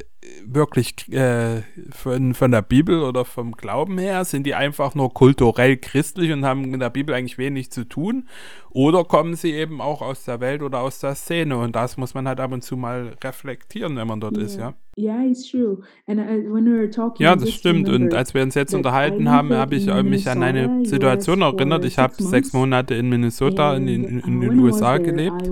wirklich 0.44 0.94
äh, 1.12 1.62
von, 1.90 2.35
von 2.35 2.50
der 2.50 2.62
Bibel 2.62 3.03
oder 3.03 3.24
vom 3.24 3.53
Glauben 3.53 3.98
her? 3.98 4.24
Sind 4.24 4.44
die 4.44 4.55
einfach 4.55 4.94
nur 4.94 5.12
kulturell 5.12 5.76
christlich 5.76 6.33
und 6.33 6.44
haben 6.44 6.72
in 6.72 6.81
der 6.81 6.90
Bibel 6.90 7.14
eigentlich 7.14 7.38
wenig 7.38 7.70
zu 7.70 7.85
tun? 7.85 8.29
Oder 8.70 9.05
kommen 9.05 9.35
sie 9.35 9.53
eben 9.53 9.81
auch 9.81 10.03
aus 10.03 10.24
der 10.24 10.40
Welt 10.40 10.62
oder 10.62 10.81
aus 10.81 11.00
der 11.00 11.14
Szene? 11.14 11.57
Und 11.57 11.74
das 11.74 11.96
muss 11.96 12.14
man 12.14 12.29
halt 12.29 12.40
ab 12.40 12.53
und 12.53 12.62
zu 12.62 12.76
mal 12.76 13.16
reflektieren, 13.22 13.96
wenn 13.96 14.07
man 14.07 14.20
dort 14.20 14.37
yeah. 14.37 14.46
ist, 14.46 14.59
ja. 14.59 14.74
Yeah, 14.98 15.22
it's 15.24 15.50
true. 15.50 15.79
And, 16.07 16.20
uh, 16.20 16.53
when 16.53 16.66
we 16.66 16.79
were 16.79 16.90
talking, 16.90 17.24
ja, 17.24 17.35
das 17.35 17.50
stimmt. 17.50 17.88
Und 17.88 18.12
als 18.12 18.35
wir 18.35 18.42
uns 18.42 18.55
jetzt 18.55 18.74
unterhalten 18.74 19.31
haben, 19.31 19.53
habe 19.53 19.74
ich 19.74 19.87
mich 20.03 20.29
an 20.29 20.42
eine 20.42 20.85
Situation 20.85 21.40
erinnert. 21.42 21.85
Ich 21.85 21.98
habe 21.98 22.14
sechs 22.22 22.53
Monate 22.53 22.94
in 22.94 23.09
Minnesota 23.09 23.74
in, 23.76 23.88
in, 23.88 24.05
in, 24.05 24.20
in 24.20 24.40
den 24.40 24.59
USA 24.59 24.98
gelebt. 24.98 25.48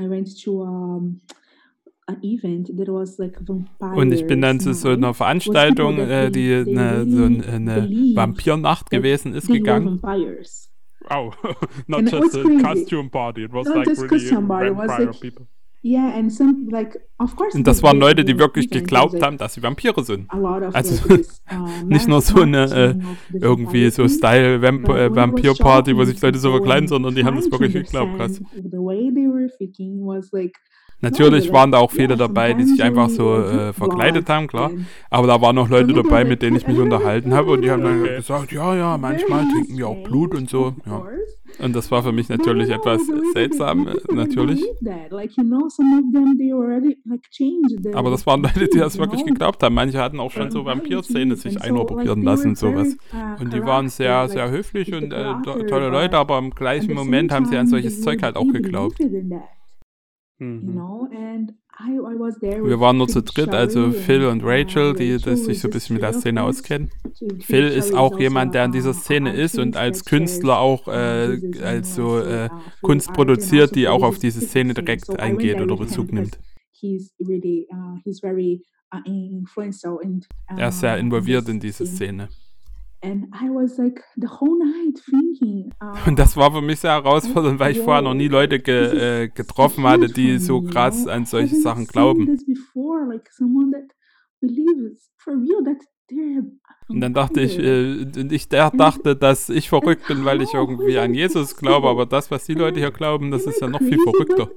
I 0.00 0.06
went 0.06 0.28
to 0.44 0.62
um, 0.62 1.20
und 3.94 4.12
ich 4.12 4.26
bin 4.26 4.40
dann 4.40 4.60
zu 4.60 4.72
so 4.72 4.88
einer 4.88 5.12
Veranstaltung, 5.12 5.98
äh, 5.98 6.30
die 6.30 6.52
eine, 6.54 7.06
so 7.08 7.24
eine 7.24 7.90
Vampirnacht 8.14 8.90
gewesen 8.90 9.34
ist, 9.34 9.48
gegangen. 9.48 10.00
Oh, 11.10 11.32
not 11.86 12.10
just 12.10 12.36
a 12.36 12.42
costume 12.62 13.10
party, 13.10 13.44
it 13.44 13.52
was 13.52 13.66
like 13.68 13.86
really 13.86 14.30
vampire 14.30 15.12
people. 15.12 15.46
Yeah, 15.80 16.12
and 16.12 16.32
some, 16.32 16.66
like, 16.70 16.98
of 17.18 17.36
course, 17.36 17.56
und 17.56 17.64
das 17.64 17.84
waren 17.84 18.00
Leute, 18.00 18.24
die 18.24 18.36
wirklich 18.36 18.68
geglaubt 18.68 19.22
haben, 19.22 19.38
dass 19.38 19.54
sie 19.54 19.62
Vampire 19.62 20.02
sind. 20.02 20.28
Also 20.72 21.08
uh, 21.14 21.86
nicht 21.86 22.08
nur 22.08 22.20
so 22.20 22.40
eine 22.40 22.64
äh, 22.64 23.38
irgendwie 23.38 23.88
so 23.90 24.08
Style 24.08 24.60
Vamp 24.60 24.88
äh, 24.88 25.14
Vampir 25.14 25.54
Party, 25.54 25.96
wo 25.96 26.04
sich 26.04 26.20
Leute 26.20 26.38
so 26.38 26.50
verkleiden, 26.50 26.88
sondern 26.88 27.14
die 27.14 27.24
haben 27.24 27.36
das 27.36 27.50
wirklich 27.50 27.74
geglaubt, 27.74 28.16
krass. 28.16 28.40
Natürlich 31.00 31.52
waren 31.52 31.70
da 31.70 31.78
auch 31.78 31.92
viele 31.92 32.16
dabei, 32.16 32.54
die 32.54 32.64
sich 32.64 32.82
einfach 32.82 33.08
so 33.08 33.36
äh, 33.36 33.72
verkleidet 33.72 34.28
haben, 34.28 34.48
klar. 34.48 34.70
Aber 35.10 35.28
da 35.28 35.40
waren 35.40 35.56
auch 35.58 35.68
Leute 35.68 35.92
dabei, 35.92 36.24
mit 36.24 36.42
denen 36.42 36.56
ich 36.56 36.66
mich 36.66 36.78
unterhalten 36.78 37.34
habe 37.34 37.52
und 37.52 37.62
die 37.62 37.70
haben 37.70 37.84
dann 37.84 38.02
gesagt, 38.02 38.50
ja, 38.52 38.74
ja, 38.74 38.98
manchmal 38.98 39.46
trinken 39.48 39.76
wir 39.76 39.88
auch 39.88 40.02
Blut 40.02 40.34
und 40.34 40.50
so. 40.50 40.74
Ja. 40.86 41.06
Und 41.60 41.74
das 41.74 41.90
war 41.90 42.02
für 42.02 42.12
mich 42.12 42.28
natürlich 42.28 42.70
etwas 42.70 43.00
seltsam, 43.32 43.88
äh, 43.88 43.94
natürlich. 44.12 44.64
Aber 47.94 48.10
das 48.10 48.26
waren 48.26 48.42
Leute, 48.42 48.68
die 48.68 48.78
das 48.78 48.98
wirklich 48.98 49.24
geglaubt 49.24 49.62
haben. 49.62 49.74
Manche 49.74 49.98
hatten 49.98 50.20
auch 50.20 50.30
schon 50.30 50.50
so 50.50 50.64
Vampir-Szene 50.64 51.36
sich 51.36 51.60
einoperieren 51.60 52.22
lassen 52.22 52.50
und 52.50 52.58
sowas. 52.58 52.96
Uh, 53.12 53.42
und 53.42 53.52
die 53.52 53.64
waren 53.64 53.88
sehr, 53.88 54.28
sehr 54.28 54.50
höflich 54.50 54.92
und 54.92 55.12
äh, 55.12 55.34
tolle 55.68 55.88
Leute, 55.88 56.16
aber 56.16 56.38
im 56.38 56.50
gleichen 56.50 56.94
Moment 56.94 57.32
haben 57.32 57.46
sie 57.46 57.56
an 57.56 57.66
solches 57.66 58.02
Zeug 58.02 58.22
halt 58.22 58.36
auch 58.36 58.48
geglaubt. 58.48 58.98
Mhm. 60.38 60.74
Wir 62.64 62.80
waren 62.80 62.96
nur 62.96 63.08
zu 63.08 63.22
dritt, 63.22 63.50
also 63.50 63.92
Phil 63.92 64.24
und 64.26 64.42
Rachel, 64.44 64.94
die 64.94 65.18
das 65.18 65.44
sich 65.44 65.60
so 65.60 65.68
ein 65.68 65.72
bisschen 65.72 65.94
mit 65.94 66.02
der 66.02 66.12
Szene 66.12 66.42
auskennen. 66.42 66.90
Phil 67.40 67.68
ist 67.68 67.94
auch 67.94 68.18
jemand, 68.18 68.54
der 68.54 68.64
in 68.64 68.72
dieser 68.72 68.94
Szene 68.94 69.32
ist 69.32 69.58
und 69.58 69.76
als 69.76 70.04
Künstler 70.04 70.58
auch 70.58 70.88
äh, 70.88 71.40
als 71.62 71.94
so 71.94 72.18
äh, 72.18 72.48
Kunst 72.82 73.12
produziert, 73.12 73.74
die 73.76 73.86
auch 73.88 74.02
auf 74.02 74.18
diese 74.18 74.40
Szene 74.40 74.74
direkt 74.74 75.08
eingeht 75.18 75.60
oder 75.60 75.76
Bezug 75.76 76.12
nimmt. 76.12 76.38
Uh, 76.82 76.86
uh, 76.86 77.98
er 80.56 80.68
ist 80.68 80.80
sehr 80.80 80.94
uh, 80.94 80.98
involviert 80.98 81.48
in 81.48 81.60
diese 81.60 81.86
Szene. 81.86 82.28
Und 86.06 86.18
das 86.18 86.36
war 86.36 86.52
für 86.52 86.62
mich 86.62 86.80
sehr 86.80 86.92
herausfordernd, 86.92 87.60
weil 87.60 87.72
ich 87.72 87.80
vorher 87.80 88.02
noch 88.02 88.14
nie 88.14 88.28
Leute 88.28 88.58
ge, 88.58 89.24
äh, 89.24 89.28
getroffen 89.28 89.84
hatte, 89.84 90.08
die 90.08 90.38
so 90.38 90.62
krass 90.62 91.06
an 91.06 91.24
solche 91.24 91.56
Sachen 91.56 91.86
glauben. 91.86 92.36
Und 96.88 97.00
dann 97.00 97.14
dachte 97.14 97.40
ich, 97.40 97.58
äh, 97.58 98.02
ich 98.30 98.48
der 98.48 98.70
dachte, 98.70 99.14
dass 99.14 99.48
ich 99.50 99.68
verrückt 99.68 100.08
bin, 100.08 100.24
weil 100.24 100.40
ich 100.40 100.54
irgendwie 100.54 100.98
an 100.98 101.14
Jesus 101.14 101.56
glaube, 101.56 101.88
aber 101.88 102.06
das, 102.06 102.30
was 102.30 102.46
die 102.46 102.54
Leute 102.54 102.80
hier 102.80 102.90
glauben, 102.90 103.30
das 103.30 103.46
ist 103.46 103.60
ja 103.60 103.68
noch 103.68 103.80
viel 103.80 103.98
verrückter. 103.98 104.50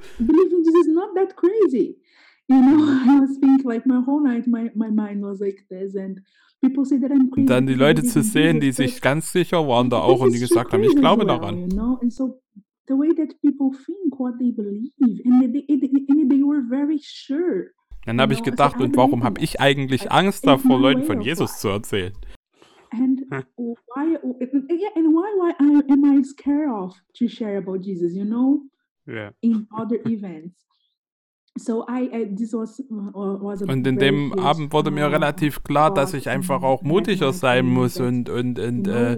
You 2.48 2.60
know, 2.60 2.84
I 3.06 3.20
was 3.22 3.40
thinking 3.40 3.68
like 3.68 3.86
my 3.86 4.02
whole 4.06 4.22
night, 4.22 4.48
my, 4.48 4.72
my 4.76 4.90
mind 4.90 5.24
was 5.24 5.40
like 5.40 5.66
this 5.70 5.96
and 5.96 6.22
dann 6.62 7.66
die 7.66 7.74
Leute 7.74 8.04
zu 8.04 8.22
sehen, 8.22 8.60
die 8.60 8.72
sich 8.72 9.02
ganz 9.02 9.32
sicher 9.32 9.68
waren 9.68 9.90
da 9.90 10.00
auch 10.00 10.22
und 10.22 10.34
die 10.34 10.40
gesagt 10.40 10.74
haben, 10.74 10.84
ich 10.84 10.96
glaube 10.96 11.26
daran. 11.26 11.70
Dann 18.06 18.22
habe 18.22 18.34
ich 18.34 18.44
gedacht, 18.44 18.82
und 18.82 18.98
warum 18.98 19.24
habe 19.24 19.42
ich 19.42 19.60
eigentlich 19.60 20.12
Angst 20.12 20.46
davor, 20.46 20.80
Leuten 20.80 21.04
von 21.04 21.22
Jesus 21.22 21.60
zu 21.60 21.70
erzählen? 21.70 22.14
And 22.94 23.22
why, 23.56 24.18
yeah, 24.70 24.90
and 24.96 25.14
why, 25.14 25.30
why 25.40 25.54
am 25.90 26.04
I 26.04 26.22
scared 26.24 26.70
of 26.70 26.94
to 27.18 27.28
share 27.28 27.58
about 27.58 27.78
Jesus, 27.78 28.14
you 28.14 28.26
know? 28.26 28.64
Yeah. 29.08 29.32
In 29.42 29.66
other 29.72 29.98
events. 30.06 30.71
So 31.58 31.86
I, 31.88 32.10
I, 32.14 32.30
was, 32.32 32.82
was 32.82 33.62
und 33.64 33.86
in 33.86 33.98
dem 33.98 34.34
Abend 34.40 34.72
wurde 34.72 34.90
mir 34.90 35.12
relativ 35.12 35.64
klar, 35.64 35.94
dass 35.94 36.14
ich 36.14 36.30
einfach 36.30 36.64
auch 36.64 36.82
mutiger 36.82 37.34
sein 37.34 37.66
muss 37.66 38.00
und, 38.00 38.30
und, 38.30 38.58
und 38.58 38.88
äh, 38.88 39.18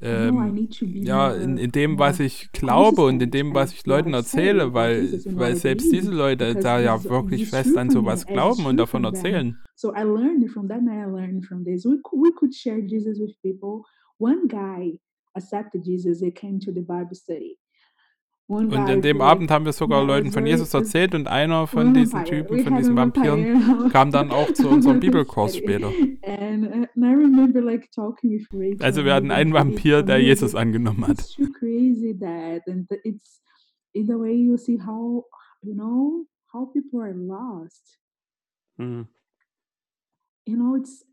ähm, 0.00 0.68
ja, 0.80 1.32
in, 1.32 1.58
in 1.58 1.70
dem, 1.70 2.00
was 2.00 2.18
ich 2.18 2.50
glaube 2.50 3.04
und 3.04 3.22
in 3.22 3.30
dem, 3.30 3.54
was 3.54 3.72
ich 3.72 3.86
Leuten 3.86 4.12
erzähle, 4.12 4.74
weil, 4.74 5.12
weil 5.36 5.54
selbst 5.54 5.92
diese 5.92 6.10
Leute 6.10 6.56
da 6.56 6.80
ja 6.80 7.02
wirklich 7.04 7.48
fest 7.48 7.76
an 7.76 7.90
sowas 7.90 8.26
glauben 8.26 8.66
und 8.66 8.76
davon 8.78 9.04
erzählen. 9.04 9.56
So 9.76 9.92
I 9.94 10.02
learned 10.02 10.50
from 10.50 10.68
that 10.68 10.78
and 10.78 10.90
I 10.90 11.04
learned 11.04 11.46
from 11.46 11.64
this. 11.64 11.84
We, 11.84 12.00
we 12.12 12.32
could 12.34 12.52
share 12.52 12.80
Jesus 12.80 13.20
with 13.20 13.40
people. 13.42 13.84
One 14.18 14.48
guy 14.48 14.98
accepted 15.36 15.84
Jesus, 15.84 16.20
he 16.20 16.32
came 16.32 16.58
to 16.58 16.72
the 16.72 16.82
Bible 16.82 17.14
study. 17.14 17.58
Und 18.46 18.88
in 18.88 19.02
dem 19.02 19.20
Abend 19.20 19.50
haben 19.50 19.64
wir 19.64 19.72
sogar 19.72 20.04
Leuten 20.04 20.30
von 20.30 20.44
Jesus 20.44 20.74
erzählt 20.74 21.14
und 21.14 21.26
einer 21.26 21.66
von 21.66 21.94
diesen 21.94 22.24
Typen, 22.24 22.64
von 22.64 22.76
diesen 22.76 22.96
Vampiren, 22.96 23.88
kam 23.90 24.10
dann 24.10 24.30
auch 24.30 24.52
zu 24.52 24.68
unserem 24.68 25.00
Bibelkurs 25.00 25.56
später. 25.56 25.88
Uh, 25.88 26.86
also 28.80 29.04
wir 29.04 29.14
hatten 29.14 29.30
einen 29.30 29.52
Vampir, 29.54 30.02
der 30.02 30.18
Jesus 30.20 30.54
angenommen 30.54 31.06
hat. 31.08 31.38
Mhm. 38.76 39.08
You 40.44 40.56
know, 40.56 40.74
it's 40.74 41.04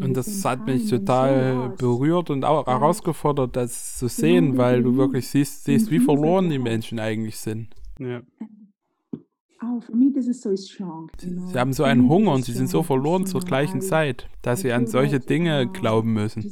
und 0.00 0.14
das 0.14 0.44
hat 0.44 0.64
mich 0.64 0.88
total 0.88 1.70
berührt 1.76 2.30
und 2.30 2.44
auch 2.44 2.66
herausgefordert, 2.66 3.56
das 3.56 3.96
zu 3.98 4.08
sehen, 4.08 4.56
weil 4.56 4.82
du 4.82 4.96
wirklich 4.96 5.26
siehst, 5.26 5.64
siehst 5.64 5.90
wie 5.90 5.98
verloren 5.98 6.50
die 6.50 6.60
Menschen 6.60 7.00
eigentlich 7.00 7.36
sind. 7.36 7.68
Ja. 7.98 8.22
Oh, 9.62 9.80
sie 11.18 11.58
haben 11.58 11.72
so 11.72 11.84
einen 11.84 12.08
Hunger 12.10 12.32
und 12.32 12.44
sie 12.44 12.52
sind 12.52 12.68
so 12.68 12.82
verloren 12.82 13.24
zur 13.24 13.40
gleichen 13.40 13.80
Zeit, 13.80 14.28
dass 14.42 14.60
sie 14.60 14.72
an 14.72 14.86
solche 14.86 15.18
Dinge 15.18 15.66
glauben 15.66 16.12
müssen. 16.12 16.42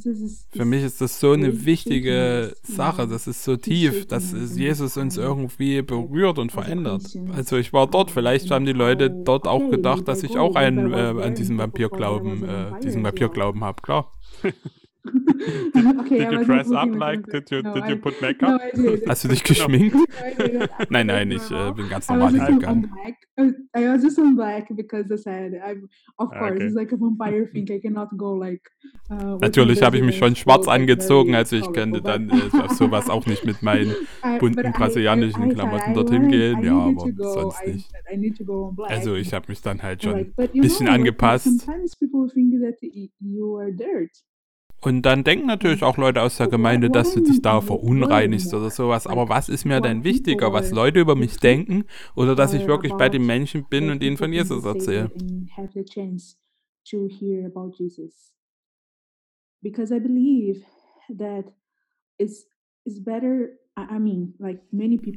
Für 0.50 0.64
mich 0.64 0.82
ist 0.84 1.02
das 1.02 1.20
so 1.20 1.32
eine 1.32 1.66
wichtige 1.66 2.56
Sache, 2.62 3.06
das 3.06 3.26
ist 3.26 3.44
so 3.44 3.56
tief, 3.56 4.06
dass 4.06 4.32
Jesus 4.56 4.96
uns 4.96 5.18
irgendwie 5.18 5.82
berührt 5.82 6.38
und 6.38 6.50
verändert. 6.50 7.02
Also 7.34 7.58
ich 7.58 7.74
war 7.74 7.86
dort, 7.88 8.10
vielleicht 8.10 8.50
haben 8.50 8.64
die 8.64 8.72
Leute 8.72 9.10
dort 9.10 9.46
auch 9.46 9.70
gedacht, 9.70 10.08
dass 10.08 10.22
ich 10.22 10.38
auch 10.38 10.54
einen, 10.54 10.92
äh, 10.92 11.22
an 11.22 11.34
diesen 11.34 11.58
Vampirglauben, 11.58 12.42
äh, 12.42 12.80
diesen 12.82 13.04
Vampirglauben 13.04 13.62
habe, 13.64 13.82
klar. 13.82 14.12
okay, 15.06 16.18
did 16.18 16.32
you 16.32 16.44
dress 16.44 16.70
up 16.70 16.88
like? 16.94 17.26
Did 17.26 17.50
you, 17.50 17.62
no, 17.62 17.74
did 17.74 17.88
you 17.88 17.96
put 17.96 18.20
makeup? 18.22 18.60
No. 18.74 18.96
Hast 19.06 19.24
du 19.24 19.28
dich 19.28 19.44
geschminkt? 19.44 19.94
no, 19.94 20.66
nein, 20.88 21.06
nein, 21.06 21.30
ich 21.30 21.50
äh, 21.50 21.72
bin 21.72 21.88
ganz 21.88 22.08
normal 22.08 22.32
hingegangen. 22.32 22.90
I 23.38 23.88
was 23.88 24.02
just 24.02 24.18
in 24.18 24.36
black 24.36 24.68
because 24.74 25.10
I 25.12 25.16
said, 25.16 25.52
I'm, 25.54 25.88
of 26.18 26.30
ah, 26.32 26.38
course, 26.38 26.54
okay. 26.54 26.64
it's 26.64 26.74
like 26.74 26.92
a 26.92 26.96
vampire 26.96 27.46
thing. 27.46 27.70
I 27.70 27.80
cannot 27.80 28.16
go 28.16 28.32
like. 28.34 28.62
Uh, 29.10 29.38
Natürlich 29.40 29.82
habe 29.82 29.96
ich 29.98 30.02
mich 30.02 30.16
schon 30.16 30.36
schwarz 30.36 30.68
angezogen, 30.68 31.34
also 31.34 31.56
ich 31.56 31.70
könnte 31.72 32.00
dann 32.00 32.30
äh, 32.30 32.62
auf 32.62 32.72
sowas 32.72 33.10
auch 33.10 33.26
nicht 33.26 33.44
mit 33.44 33.62
meinen 33.62 33.94
bunten 34.40 34.72
brasilianischen 34.72 35.50
Klamotten 35.50 35.94
dorthin 35.94 36.28
gehen. 36.28 36.62
Ja, 36.62 36.78
aber 36.78 37.12
sonst 37.18 37.66
nicht. 37.66 37.92
Also 38.88 39.14
ich 39.16 39.34
habe 39.34 39.46
mich 39.48 39.60
dann 39.60 39.82
halt 39.82 40.02
schon 40.02 40.14
ein 40.14 40.60
bisschen 40.60 40.88
angepasst. 40.88 41.44
Sometimes 41.44 41.96
people 41.96 42.28
think 42.32 42.54
that 42.62 42.76
you 43.20 43.58
are 43.58 43.72
dirt. 43.72 44.10
Und 44.84 45.02
dann 45.02 45.24
denken 45.24 45.46
natürlich 45.46 45.82
auch 45.82 45.96
Leute 45.96 46.20
aus 46.20 46.36
der 46.36 46.48
Gemeinde, 46.48 46.90
dass 46.90 47.14
du 47.14 47.20
dich 47.20 47.40
da 47.40 47.62
verunreinigst 47.62 48.52
oder 48.52 48.68
sowas. 48.68 49.06
Aber 49.06 49.30
was 49.30 49.48
ist 49.48 49.64
mir 49.64 49.80
denn 49.80 50.04
wichtiger, 50.04 50.52
was 50.52 50.72
Leute 50.72 51.00
über 51.00 51.16
mich 51.16 51.38
denken 51.38 51.84
oder 52.14 52.34
dass 52.34 52.52
ich 52.52 52.66
wirklich 52.66 52.92
bei 52.92 53.08
den 53.08 53.24
Menschen 53.24 53.64
bin 53.68 53.88
und 53.88 54.02
ihnen 54.02 54.18
von 54.18 54.32
Jesus 54.32 54.64
erzähle? 54.64 55.10
Because 59.62 59.90
I 59.90 59.98
believe 59.98 60.62
that 61.16 61.46
it's, 62.18 62.46
it's 62.84 63.02
better 63.02 63.48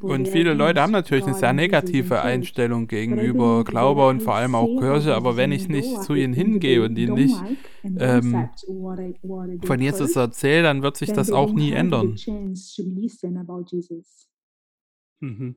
und 0.02 0.28
viele 0.28 0.54
Leute 0.56 0.82
haben 0.82 0.92
natürlich 0.92 1.26
eine 1.26 1.36
sehr 1.36 1.54
negative 1.54 2.22
Einstellung 2.24 2.88
gegenüber 2.88 3.64
Glaube 3.64 4.08
und 4.08 4.24
vor 4.24 4.34
allem 4.34 4.56
auch 4.56 4.80
Kirche, 4.80 5.14
aber 5.16 5.38
wenn 5.38 5.52
ich 5.52 5.70
nicht 5.70 6.02
zu 6.02 6.16
ihnen 6.16 6.34
hingehe 6.34 6.84
und 6.84 6.98
ihnen 6.98 7.14
nicht 7.14 7.36
ähm, 7.84 8.50
von 9.64 9.80
Jesus 9.80 10.16
erzähle, 10.16 10.64
dann 10.64 10.82
wird 10.82 10.98
sich 10.98 11.14
das 11.14 11.32
auch 11.32 11.54
nie 11.54 11.72
ändern. 11.72 12.16
Mhm. 15.20 15.56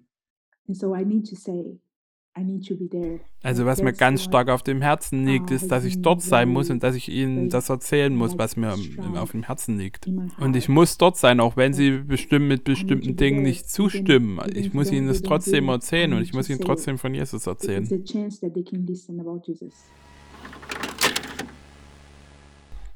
Also 3.42 3.66
was 3.66 3.82
mir 3.82 3.92
ganz 3.92 4.22
stark 4.22 4.48
auf 4.50 4.62
dem 4.62 4.82
Herzen 4.82 5.26
liegt, 5.26 5.50
ist, 5.50 5.68
dass 5.68 5.84
ich 5.84 6.00
dort 6.00 6.22
sein 6.22 6.48
muss 6.48 6.70
und 6.70 6.82
dass 6.82 6.94
ich 6.94 7.08
ihnen 7.08 7.48
das 7.50 7.68
erzählen 7.68 8.14
muss, 8.14 8.38
was 8.38 8.56
mir 8.56 8.74
auf 9.16 9.32
dem 9.32 9.42
Herzen 9.42 9.78
liegt. 9.78 10.06
Und 10.38 10.54
ich 10.54 10.68
muss 10.68 10.96
dort 10.96 11.16
sein, 11.16 11.40
auch 11.40 11.56
wenn 11.56 11.72
sie 11.72 11.90
bestimmt 11.98 12.46
mit 12.46 12.64
bestimmten 12.64 13.16
Dingen 13.16 13.42
nicht 13.42 13.68
zustimmen. 13.68 14.40
Ich 14.54 14.72
muss 14.72 14.92
ihnen 14.92 15.08
das 15.08 15.22
trotzdem 15.22 15.68
erzählen 15.68 16.12
und 16.12 16.22
ich 16.22 16.32
muss 16.32 16.48
ihnen 16.48 16.60
trotzdem 16.60 16.98
von 16.98 17.14
Jesus 17.14 17.46
erzählen. 17.46 17.88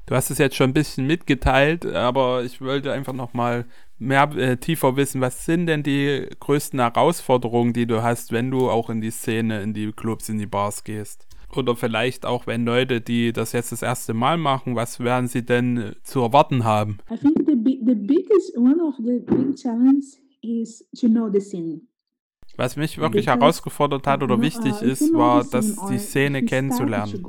Du 0.07 0.13
hast 0.13 0.29
es 0.29 0.37
jetzt 0.37 0.55
schon 0.55 0.69
ein 0.69 0.73
bisschen 0.73 1.07
mitgeteilt, 1.07 1.85
aber 1.85 2.43
ich 2.43 2.61
wollte 2.61 2.91
einfach 2.91 3.13
nochmal 3.13 3.65
mehr 3.97 4.29
äh, 4.35 4.57
tiefer 4.57 4.95
wissen, 4.95 5.21
was 5.21 5.45
sind 5.45 5.67
denn 5.67 5.83
die 5.83 6.27
größten 6.39 6.79
Herausforderungen, 6.79 7.73
die 7.73 7.85
du 7.85 8.03
hast, 8.03 8.31
wenn 8.31 8.51
du 8.51 8.69
auch 8.69 8.89
in 8.89 9.01
die 9.01 9.11
Szene, 9.11 9.61
in 9.61 9.73
die 9.73 9.91
Clubs, 9.91 10.29
in 10.29 10.37
die 10.37 10.45
Bars 10.45 10.83
gehst? 10.83 11.27
Oder 11.55 11.75
vielleicht 11.75 12.25
auch, 12.25 12.47
wenn 12.47 12.65
Leute, 12.65 12.99
die 12.99 13.31
das 13.31 13.53
jetzt 13.53 13.71
das 13.71 13.81
erste 13.81 14.13
Mal 14.13 14.37
machen, 14.37 14.75
was 14.75 14.99
werden 14.99 15.27
sie 15.27 15.45
denn 15.45 15.95
zu 16.03 16.21
erwarten 16.21 16.65
haben? 16.65 16.97
I 17.09 17.17
think 17.17 17.45
the, 17.45 17.55
the 17.85 17.95
biggest, 17.95 18.57
one 18.57 18.81
of 18.81 18.95
the 18.97 19.19
big 19.19 19.55
challenges 19.55 20.19
is 20.41 20.85
to 20.99 21.07
know 21.07 21.29
the 21.31 21.39
scene. 21.39 21.81
Was 22.57 22.75
mich 22.77 22.97
wirklich 22.97 23.27
herausgefordert 23.27 24.07
hat 24.07 24.23
oder 24.23 24.41
wichtig 24.41 24.81
ist, 24.81 25.13
war, 25.13 25.43
dass 25.43 25.75
die 25.87 25.97
Szene 25.97 26.43
kennenzulernen. 26.43 27.21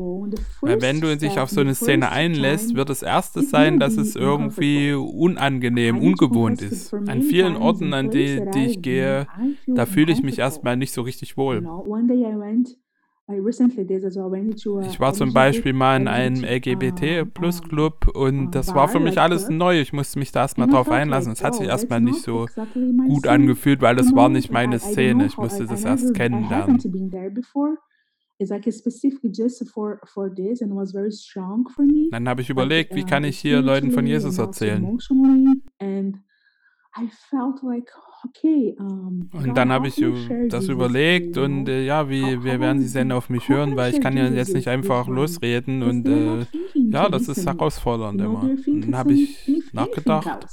Weil 0.60 0.80
wenn 0.80 1.00
du 1.00 1.16
dich 1.16 1.38
auf 1.38 1.50
so 1.50 1.60
eine 1.60 1.74
Szene 1.74 2.10
einlässt, 2.10 2.74
wird 2.74 2.90
das 2.90 3.02
erste 3.02 3.42
sein, 3.42 3.78
dass 3.78 3.96
es 3.96 4.14
irgendwie 4.16 4.92
unangenehm, 4.92 5.98
ungewohnt 5.98 6.62
ist. 6.62 6.94
An 6.94 7.22
vielen 7.22 7.56
Orten, 7.56 7.92
an 7.92 8.10
die, 8.10 8.40
die 8.54 8.66
ich 8.66 8.82
gehe, 8.82 9.26
da 9.66 9.86
fühle 9.86 10.12
ich 10.12 10.22
mich 10.22 10.38
erstmal 10.38 10.76
nicht 10.76 10.92
so 10.92 11.02
richtig 11.02 11.36
wohl. 11.36 11.66
Ich 14.88 15.00
war 15.00 15.12
zum 15.12 15.32
Beispiel 15.32 15.72
mal 15.72 16.00
in 16.00 16.06
einem 16.06 16.44
LGBT-Plus-Club 16.44 18.08
und 18.14 18.52
das 18.52 18.72
war 18.72 18.86
für 18.88 19.00
mich 19.00 19.18
alles 19.20 19.48
neu. 19.48 19.80
Ich 19.80 19.92
musste 19.92 20.20
mich 20.20 20.30
da 20.30 20.42
erstmal 20.42 20.68
drauf 20.68 20.88
einlassen. 20.90 21.32
Es 21.32 21.42
hat 21.42 21.56
sich 21.56 21.66
erstmal 21.66 22.00
nicht 22.00 22.22
so 22.22 22.46
gut 23.08 23.26
angefühlt, 23.26 23.82
weil 23.82 23.98
es 23.98 24.14
war 24.14 24.28
nicht 24.28 24.52
meine 24.52 24.78
Szene. 24.78 25.26
Ich 25.26 25.36
musste 25.38 25.66
das 25.66 25.84
erst 25.84 26.14
kennenlernen. 26.14 26.78
Dann 32.12 32.28
habe 32.28 32.42
ich 32.42 32.50
überlegt, 32.50 32.94
wie 32.94 33.02
kann 33.04 33.24
ich 33.24 33.38
hier 33.38 33.60
Leuten 33.60 33.90
von 33.90 34.06
Jesus 34.06 34.38
erzählen? 34.38 34.84
Und 39.32 39.54
dann 39.54 39.72
habe 39.72 39.88
ich 39.88 40.04
das 40.48 40.68
überlegt 40.68 41.36
und 41.38 41.68
äh, 41.68 41.84
ja, 41.84 42.08
wie, 42.08 42.42
wie 42.44 42.60
werden 42.60 42.80
sie 42.80 42.92
denn 42.92 43.12
auf 43.12 43.28
mich 43.28 43.48
hören, 43.48 43.76
weil 43.76 43.94
ich 43.94 44.00
kann 44.00 44.16
ja 44.16 44.28
jetzt 44.28 44.54
nicht 44.54 44.68
einfach 44.68 45.08
losreden 45.08 45.82
und 45.82 46.06
äh, 46.06 46.46
ja, 46.74 47.08
das 47.08 47.28
ist 47.28 47.46
herausfordernd 47.46 48.20
immer. 48.20 48.42
Und 48.42 48.80
dann 48.82 48.96
habe 48.96 49.12
ich 49.12 49.62
nachgedacht. 49.72 50.46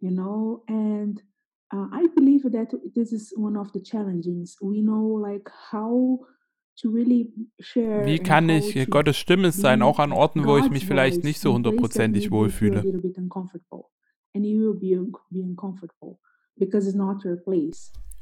You 0.00 0.10
know, 0.10 0.62
and 0.66 1.22
uh, 1.72 1.86
I 1.90 2.08
believe 2.14 2.50
that 2.50 2.74
this 2.94 3.12
is 3.12 3.32
one 3.36 3.58
of 3.58 3.70
the 3.72 3.80
challenges. 3.80 4.58
We 4.60 4.82
know 4.82 5.16
like 5.18 5.50
how 5.72 6.20
wie 6.82 8.18
kann 8.18 8.48
ich 8.48 8.90
Gottes 8.90 9.16
Stimme 9.16 9.52
sein, 9.52 9.80
auch 9.80 10.00
an 10.00 10.10
Orten, 10.12 10.44
wo 10.44 10.58
ich 10.58 10.70
mich 10.70 10.86
vielleicht 10.86 11.22
nicht 11.22 11.40
so 11.40 11.54
hundertprozentig 11.54 12.32
wohlfühle? 12.32 12.82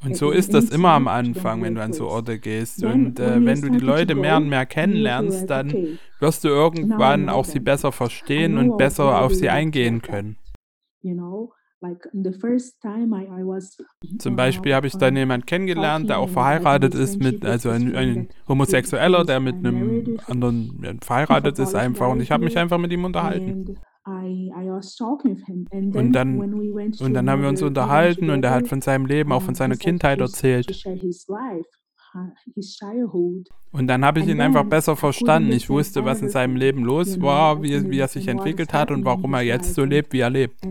Und 0.05 0.17
so 0.17 0.31
ist 0.31 0.53
das 0.53 0.71
immer 0.71 0.91
am 0.91 1.07
Anfang, 1.07 1.63
wenn 1.63 1.77
du 1.77 1.83
an 1.83 1.93
so 1.93 2.09
Orte 2.09 2.39
gehst. 2.39 2.83
Und 2.85 3.21
äh, 3.21 3.45
wenn 3.45 3.61
du 3.61 3.71
die 3.71 3.79
Leute 3.79 4.15
mehr 4.17 4.37
und 4.37 4.49
mehr 4.49 4.67
kennenlernst, 4.67 5.49
dann 5.49 5.99
wirst 6.19 6.43
du 6.45 6.49
irgendwann 6.49 7.29
auch 7.29 7.45
sie 7.45 7.61
besser 7.61 7.93
verstehen 7.93 8.59
und 8.59 8.77
besser 8.79 9.21
auf 9.23 9.33
sie 9.35 9.49
eingehen 9.49 10.03
können. 10.03 10.37
Zum 14.19 14.37
Beispiel 14.37 14.75
habe 14.75 14.87
ich 14.87 14.97
dann 14.97 15.17
jemanden 15.17 15.47
kennengelernt, 15.47 16.09
der 16.09 16.19
auch 16.19 16.29
verheiratet 16.29 16.95
ist 16.95 17.19
mit, 17.21 17.45
also 17.45 17.71
ein, 17.71 17.95
ein 17.97 18.29
Homosexueller, 18.49 19.25
der 19.25 19.41
mit 19.41 19.57
einem 19.57 20.19
anderen 20.27 20.99
verheiratet 21.03 21.59
ist 21.59 21.75
einfach. 21.75 22.11
Und 22.11 22.21
ich 22.21 22.31
habe 22.31 22.45
mich 22.45 22.57
einfach 22.59 22.79
mit 22.79 22.93
ihm 22.93 23.05
unterhalten. 23.05 23.79
Und 25.97 26.13
dann, 26.13 26.39
und 27.01 27.15
dann 27.15 27.31
haben 27.31 27.43
wir 27.43 27.49
uns 27.49 27.63
unterhalten 27.63 28.31
und 28.31 28.45
er 28.45 28.51
hat 28.53 28.69
von 28.69 28.81
seinem 28.81 29.07
Leben, 29.07 29.33
auch 29.33 29.43
von 29.43 29.55
seiner 29.55 29.77
Kindheit 29.77 30.21
erzählt. 30.21 30.67
Und 33.71 33.87
dann 33.87 34.05
habe 34.05 34.21
ich 34.21 34.27
ihn 34.29 34.41
einfach 34.41 34.65
besser 34.65 34.97
verstanden. 34.97 35.53
Ich 35.53 35.71
wusste, 35.71 36.05
was 36.05 36.21
in 36.21 36.29
seinem 36.29 36.57
Leben 36.57 36.85
los 36.85 37.21
war, 37.23 37.63
wie, 37.63 37.91
wie 37.91 37.99
er 38.01 38.09
sich 38.09 38.29
entwickelt 38.29 38.73
hat 38.75 38.91
und 38.91 39.05
warum 39.05 39.33
er 39.35 39.43
jetzt 39.43 39.75
so 39.75 39.85
lebt, 39.85 40.13
wie 40.13 40.21
er 40.21 40.31
lebt. 40.31 40.63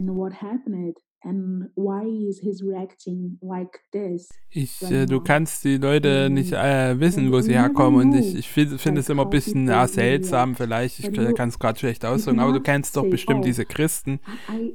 Ich, 4.49 4.82
äh, 4.89 5.05
du 5.05 5.22
kannst 5.22 5.63
die 5.63 5.78
Leute 5.78 6.30
nicht 6.32 6.53
äh, 6.53 6.99
wissen, 6.99 7.32
wo 7.32 7.41
sie 7.41 7.53
herkommen 7.53 8.01
und 8.01 8.15
ich, 8.15 8.36
ich 8.36 8.49
finde 8.49 8.80
find 8.80 8.97
es 8.97 9.07
immer 9.09 9.24
ein 9.24 9.30
bisschen 9.30 9.69
äh, 9.69 9.88
seltsam 9.88 10.55
vielleicht, 10.55 10.99
ich 10.99 11.13
kann 11.36 11.49
es 11.49 11.59
gerade 11.59 11.78
schlecht 11.78 12.05
ausdrücken, 12.05 12.39
aber 12.39 12.53
du 12.53 12.61
kennst 12.61 12.97
doch 12.97 13.07
bestimmt 13.07 13.41
oh, 13.41 13.45
diese 13.45 13.65
Christen, 13.65 14.19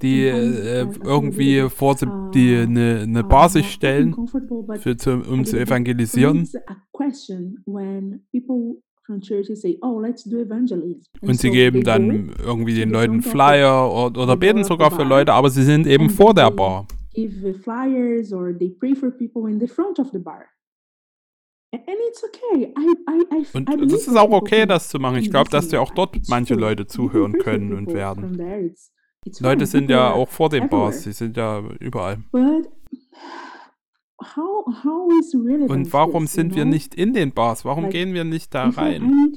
die 0.03 0.27
äh, 0.27 0.87
irgendwie 1.03 1.69
vor 1.69 1.97
die 2.33 2.57
eine, 2.57 3.01
eine 3.03 3.25
Basis 3.25 3.67
stellen, 3.67 4.15
für, 4.79 4.97
zu, 4.97 5.23
um 5.23 5.45
zu 5.45 5.59
evangelisieren. 5.59 6.49
Oh, 9.83 11.29
und 11.29 11.41
sie 11.41 11.51
geben 11.51 11.85
dann 11.85 12.35
irgendwie 12.45 12.75
den 12.75 12.91
Leuten 12.91 13.23
Flyer 13.23 13.93
oder, 13.93 14.23
oder 14.23 14.37
beten 14.37 14.65
sogar 14.65 14.91
für 14.91 15.05
Leute, 15.05 15.33
aber 15.33 15.51
sie 15.51 15.63
sind 15.63 15.87
eben 15.87 16.11
vor 16.11 16.35
der 16.35 16.51
Bar. 16.51 16.87
Und 23.55 23.69
es 23.93 24.07
ist 24.07 24.17
auch 24.17 24.31
okay, 24.31 24.67
das 24.67 24.89
zu 24.89 24.99
machen. 24.99 25.17
Ich 25.19 25.31
glaube, 25.31 25.51
dass 25.51 25.69
dir 25.69 25.81
auch 25.81 25.91
dort 25.93 26.17
manche 26.29 26.55
Leute 26.55 26.87
zuhören 26.87 27.33
können 27.35 27.73
und 27.73 27.93
werden. 27.93 28.37
Leute 29.41 29.67
sind 29.67 29.91
ja 29.91 30.13
auch 30.13 30.29
vor 30.29 30.49
den 30.49 30.69
Bars, 30.69 31.03
sie 31.03 31.13
sind 31.13 31.37
ja 31.37 31.63
überall. 31.81 32.19
Und 35.71 35.93
warum 35.93 36.27
sind 36.27 36.55
wir 36.55 36.65
nicht 36.65 36.95
in 36.95 37.13
den 37.13 37.33
Bars? 37.33 37.65
Warum 37.65 37.91
gehen 37.91 38.15
wir 38.15 38.25
nicht 38.25 38.55
da 38.55 38.69
rein? 38.69 39.33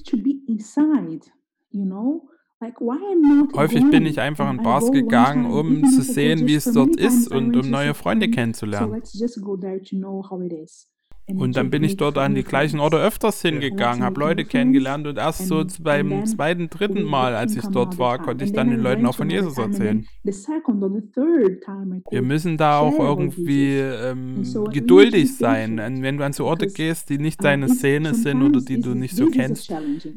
Häufig 3.56 3.90
bin 3.90 4.06
ich 4.06 4.20
einfach 4.20 4.50
in 4.52 4.58
Bars 4.64 4.92
gegangen, 4.92 5.46
um 5.46 5.86
zu 5.86 6.02
sehen, 6.02 6.46
wie 6.48 6.56
es 6.56 6.66
dort 6.66 6.96
ist 6.98 7.30
und 7.32 7.56
um 7.56 7.70
neue 7.70 7.94
Freunde 7.94 8.30
kennenzulernen. 8.30 9.02
Und 11.36 11.56
dann 11.56 11.70
bin 11.70 11.84
ich 11.84 11.98
dort 11.98 12.18
an 12.18 12.36
die 12.36 12.44
gleichen 12.44 12.80
Orte 12.80 12.98
öfters 12.98 13.42
hingegangen, 13.42 14.04
habe 14.04 14.20
Leute 14.20 14.46
kennengelernt 14.46 15.08
und 15.08 15.18
erst 15.18 15.48
so 15.48 15.64
beim 15.82 16.26
zweiten, 16.26 16.70
dritten 16.70 17.04
Mal, 17.04 17.36
als 17.36 17.56
ich 17.56 17.66
dort 17.68 17.98
war, 17.98 18.20
konnte 18.20 18.46
ich 18.46 18.54
dann 18.54 18.70
den 18.70 18.82
Leuten 18.82 19.06
auch 19.06 19.16
von 19.16 19.30
Jesus 19.30 19.58
erzählen. 19.58 20.06
Wir 22.12 22.22
müssen 22.22 22.58
da 22.58 22.80
auch 22.80 23.00
irgendwie 23.00 23.78
ähm, 23.78 24.44
geduldig 24.72 25.38
sein. 25.38 25.78
Wenn 26.02 26.18
du 26.18 26.26
an 26.26 26.34
so 26.34 26.46
Orte 26.46 26.68
gehst, 26.68 27.10
die 27.10 27.18
nicht 27.18 27.44
deine 27.44 27.70
Szene 27.70 28.14
sind 28.14 28.42
oder 28.42 28.62
die 28.62 28.80
du 28.80 28.96
nicht 28.96 29.16
so 29.16 29.28
kennst, 29.28 29.72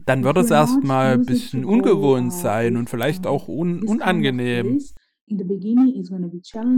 dann 0.07 0.25
wird 0.25 0.37
es 0.39 0.51
erstmal 0.51 1.15
ein 1.15 1.27
bisschen 1.27 1.65
ungewohnt 1.65 2.33
sein 2.33 2.77
und 2.77 2.89
vielleicht 2.91 3.27
auch 3.27 3.49
un 3.49 3.83
unangenehm. 3.83 4.81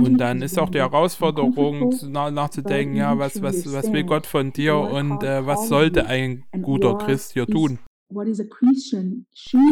Und 0.01 0.18
dann 0.18 0.42
ist 0.42 0.59
auch 0.59 0.68
die 0.70 0.78
Herausforderung 0.78 1.92
nachzudenken, 2.11 2.97
ja, 2.97 3.18
was, 3.18 3.42
was, 3.42 3.72
was 3.72 3.92
will 3.92 4.05
Gott 4.05 4.26
von 4.26 4.53
dir 4.53 4.76
und 4.76 5.22
äh, 5.22 5.45
was 5.47 5.68
sollte 5.68 6.07
ein 6.07 6.45
guter 6.62 6.99
Christ 6.99 7.32
hier 7.32 7.47
tun? 7.47 7.78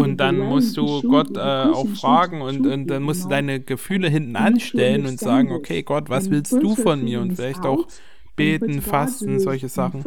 Und 0.00 0.16
dann 0.18 0.38
musst 0.38 0.76
du 0.76 1.02
Gott 1.02 1.36
äh, 1.36 1.40
auch 1.40 1.86
fragen 1.88 2.40
und, 2.42 2.66
und 2.66 2.86
dann 2.88 3.02
musst 3.02 3.24
du 3.24 3.28
deine 3.28 3.60
Gefühle 3.60 4.08
hinten 4.08 4.36
anstellen 4.36 5.06
und 5.06 5.20
sagen, 5.20 5.52
okay 5.52 5.82
Gott, 5.82 6.08
was 6.08 6.30
willst 6.30 6.52
du 6.52 6.74
von 6.74 7.04
mir? 7.04 7.20
Und 7.20 7.36
vielleicht 7.36 7.64
auch 7.64 7.86
beten, 8.34 8.80
fasten, 8.80 9.38
solche 9.38 9.68
Sachen. 9.68 10.02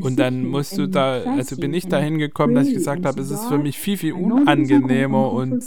Und 0.00 0.18
dann 0.18 0.44
musst 0.44 0.76
du 0.78 0.86
da, 0.88 1.22
also 1.22 1.56
bin 1.56 1.74
ich 1.74 1.86
da 1.88 1.98
hingekommen, 1.98 2.54
dass 2.54 2.68
ich 2.68 2.74
gesagt 2.74 3.04
habe, 3.04 3.20
es 3.20 3.30
ist 3.30 3.44
für 3.46 3.58
mich 3.58 3.78
viel, 3.78 3.96
viel 3.96 4.12
unangenehmer 4.12 5.32
und 5.32 5.64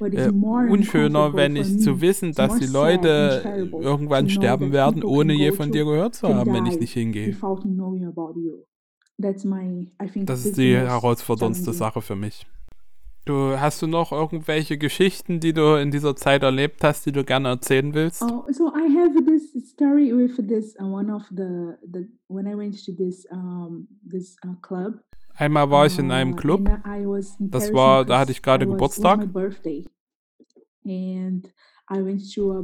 äh, 0.00 0.30
unschöner, 0.30 1.34
wenn 1.34 1.56
ich 1.56 1.78
zu 1.80 2.00
wissen, 2.00 2.32
dass 2.32 2.58
die 2.58 2.66
Leute 2.66 3.70
irgendwann 3.80 4.28
sterben 4.28 4.72
werden, 4.72 5.02
ohne 5.02 5.32
je 5.34 5.52
von 5.52 5.72
dir 5.72 5.84
gehört 5.84 6.14
zu 6.14 6.28
haben, 6.28 6.52
wenn 6.52 6.66
ich 6.66 6.78
nicht 6.78 6.92
hingehe. 6.92 7.36
Das 9.18 10.44
ist 10.44 10.58
die 10.58 10.76
herausforderndste 10.76 11.72
Sache 11.72 12.02
für 12.02 12.16
mich. 12.16 12.46
Du, 13.26 13.58
hast 13.58 13.82
du 13.82 13.88
noch 13.88 14.12
irgendwelche 14.12 14.78
Geschichten, 14.78 15.40
die 15.40 15.52
du 15.52 15.74
in 15.74 15.90
dieser 15.90 16.14
Zeit 16.14 16.44
erlebt 16.44 16.84
hast, 16.84 17.06
die 17.06 17.12
du 17.12 17.24
gerne 17.24 17.48
erzählen 17.48 17.92
willst? 17.92 18.22
Oh, 18.22 18.44
so 18.52 18.68
I 18.68 18.86
have 18.96 19.20
this 19.24 19.52
story 19.68 20.12
with 20.16 20.36
this 20.46 20.76
uh, 20.80 20.84
one 20.84 21.12
of 21.12 21.24
the 21.30 21.74
the 21.92 22.06
when 22.28 22.46
I 22.46 22.56
went 22.56 22.84
to 22.84 22.92
this 22.92 23.26
um 23.32 23.88
this 24.08 24.36
uh, 24.46 24.54
club. 24.62 25.00
Einmal 25.34 25.68
war 25.70 25.86
ich 25.86 25.98
in 25.98 26.12
einem 26.12 26.34
uh, 26.34 26.36
Club. 26.36 26.70
Das 27.40 27.74
war, 27.74 28.04
da 28.04 28.20
hatte 28.20 28.30
ich 28.30 28.42
gerade 28.42 28.64
Geburtstag. 28.64 29.28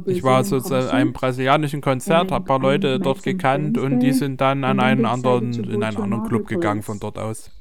Ich 0.05 0.23
war 0.23 0.43
so 0.45 0.61
zu 0.61 0.91
einem 0.91 1.11
brasilianischen 1.11 1.81
Konzert, 1.81 2.31
habe 2.31 2.43
ein 2.43 2.45
paar 2.45 2.59
Leute 2.59 2.99
dort 2.99 3.21
gekannt 3.21 3.77
und 3.77 3.99
die 3.99 4.13
sind 4.13 4.39
dann 4.39 4.63
an 4.63 4.79
einen 4.79 5.05
anderen, 5.05 5.53
in 5.53 5.83
einen 5.83 5.97
anderen 5.97 6.23
Club 6.23 6.47
gegangen 6.47 6.83
von 6.83 6.99
dort 6.99 7.19
aus. 7.19 7.51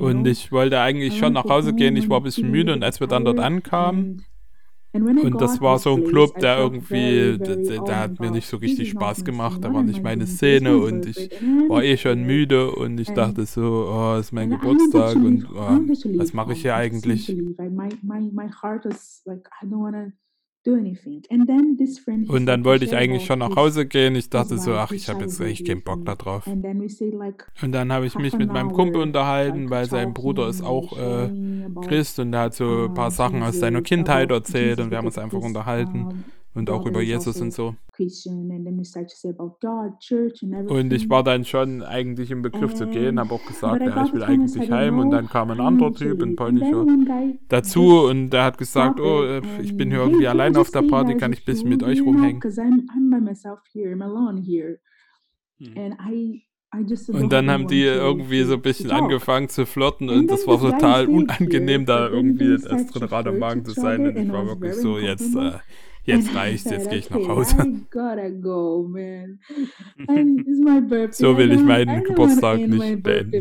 Oh, 0.00 0.06
und 0.06 0.26
ich 0.26 0.50
wollte 0.50 0.80
eigentlich 0.80 1.18
schon 1.18 1.32
nach 1.32 1.44
Hause 1.44 1.72
gehen, 1.72 1.96
ich 1.96 2.08
war 2.08 2.18
ein 2.18 2.24
bisschen 2.24 2.50
müde 2.50 2.72
und 2.72 2.82
als 2.82 3.00
wir 3.00 3.06
dann 3.06 3.24
dort 3.24 3.38
ankamen, 3.38 4.24
und 4.92 5.40
das 5.40 5.60
war 5.60 5.78
so 5.78 5.94
ein 5.94 6.04
Club, 6.04 6.40
der 6.40 6.58
irgendwie, 6.58 7.38
der, 7.38 7.56
der, 7.56 7.96
hat 7.96 8.18
mir 8.18 8.32
nicht 8.32 8.48
so 8.48 8.56
richtig 8.56 8.90
Spaß 8.90 9.24
gemacht, 9.24 9.62
da 9.62 9.72
war 9.72 9.84
nicht 9.84 10.02
meine 10.02 10.26
Szene 10.26 10.78
und 10.78 11.06
ich 11.06 11.30
war 11.68 11.84
eh 11.84 11.96
schon 11.96 12.24
müde 12.24 12.72
und 12.72 12.98
ich 12.98 13.08
dachte 13.10 13.46
so, 13.46 13.88
oh, 13.88 14.18
ist 14.18 14.32
mein 14.32 14.50
Geburtstag 14.50 15.14
und 15.14 15.46
oh, 15.48 15.78
was 16.18 16.32
mache 16.32 16.54
ich 16.54 16.62
hier 16.62 16.74
eigentlich? 16.74 17.36
Und 22.28 22.46
dann 22.46 22.64
wollte 22.64 22.84
ich 22.84 22.94
eigentlich 22.94 23.24
schon 23.24 23.38
nach 23.38 23.56
Hause 23.56 23.86
gehen. 23.86 24.14
Ich 24.14 24.28
dachte 24.28 24.58
so, 24.58 24.74
ach, 24.74 24.92
ich 24.92 25.08
habe 25.08 25.22
jetzt 25.22 25.40
eigentlich 25.40 25.64
keinen 25.64 25.82
Bock 25.82 26.04
darauf. 26.04 26.46
Und 26.46 27.72
dann 27.72 27.92
habe 27.92 28.06
ich 28.06 28.18
mich 28.18 28.36
mit 28.36 28.52
meinem 28.52 28.72
Kumpel 28.72 29.00
unterhalten, 29.00 29.70
weil 29.70 29.86
sein 29.86 30.12
Bruder 30.12 30.48
ist 30.48 30.62
auch 30.62 30.98
äh, 30.98 31.30
Christ 31.86 32.18
und 32.18 32.32
der 32.32 32.40
hat 32.42 32.54
so 32.54 32.86
ein 32.86 32.94
paar 32.94 33.10
Sachen 33.10 33.42
aus 33.42 33.58
seiner 33.58 33.82
Kindheit 33.82 34.30
erzählt 34.30 34.80
und 34.80 34.90
wir 34.90 34.98
haben 34.98 35.06
uns 35.06 35.18
einfach 35.18 35.40
unterhalten 35.40 36.24
und 36.54 36.68
auch 36.70 36.84
über 36.86 37.00
Jesus 37.00 37.40
und 37.40 37.52
so. 37.52 37.74
Und 40.68 40.92
ich 40.92 41.08
war 41.10 41.22
dann 41.22 41.44
schon 41.44 41.82
eigentlich 41.82 42.30
im 42.30 42.42
Begriff 42.42 42.74
zu 42.74 42.86
gehen, 42.86 43.20
habe 43.20 43.34
auch 43.34 43.44
gesagt, 43.46 43.82
ja, 43.82 44.04
ich 44.04 44.12
will 44.12 44.22
eigentlich 44.24 44.70
heim. 44.70 44.98
Und 44.98 45.10
dann 45.10 45.28
kam 45.28 45.50
ein 45.50 45.60
anderer 45.60 45.92
Typ, 45.92 46.22
ein 46.22 46.34
polnischer, 46.36 46.86
dazu 47.48 48.00
und 48.08 48.30
der 48.30 48.44
hat 48.44 48.58
gesagt, 48.58 49.00
oh, 49.00 49.22
äh, 49.22 49.42
ich 49.62 49.76
bin 49.76 49.90
hier 49.90 50.00
irgendwie 50.00 50.26
allein 50.26 50.56
auf 50.56 50.70
der 50.70 50.82
Party, 50.82 51.16
kann 51.16 51.32
ich 51.32 51.42
ein 51.42 51.44
bisschen 51.44 51.68
mit 51.68 51.82
euch 51.82 52.00
rumhängen. 52.02 52.40
Und 56.72 57.32
dann 57.32 57.50
haben 57.50 57.66
die 57.66 57.82
irgendwie 57.82 58.42
so 58.44 58.54
ein 58.54 58.62
bisschen 58.62 58.90
angefangen 58.92 59.48
zu 59.48 59.66
flirten 59.66 60.08
und 60.08 60.28
das 60.28 60.46
war 60.46 60.60
total 60.60 61.06
unangenehm, 61.08 61.84
da 61.84 62.08
irgendwie 62.08 62.52
als 62.66 62.86
drin 62.86 63.02
Rad 63.04 63.26
am 63.26 63.38
Magen 63.38 63.64
zu 63.64 63.72
sein. 63.72 64.06
Und 64.06 64.16
ich 64.16 64.32
war 64.32 64.46
wirklich 64.46 64.74
so, 64.74 64.98
jetzt, 64.98 65.34
äh, 65.34 65.58
jetzt 66.10 66.34
reicht's, 66.34 66.64
jetzt 66.64 66.90
gehe 66.90 66.98
ich 66.98 67.10
nach 67.10 67.26
Hause. 67.26 67.56
Go, 67.56 68.06
so 71.10 71.36
will 71.38 71.52
ich 71.52 71.62
meinen 71.62 72.04
Geburtstag 72.04 72.60
nicht 72.60 73.02
beenden. 73.02 73.32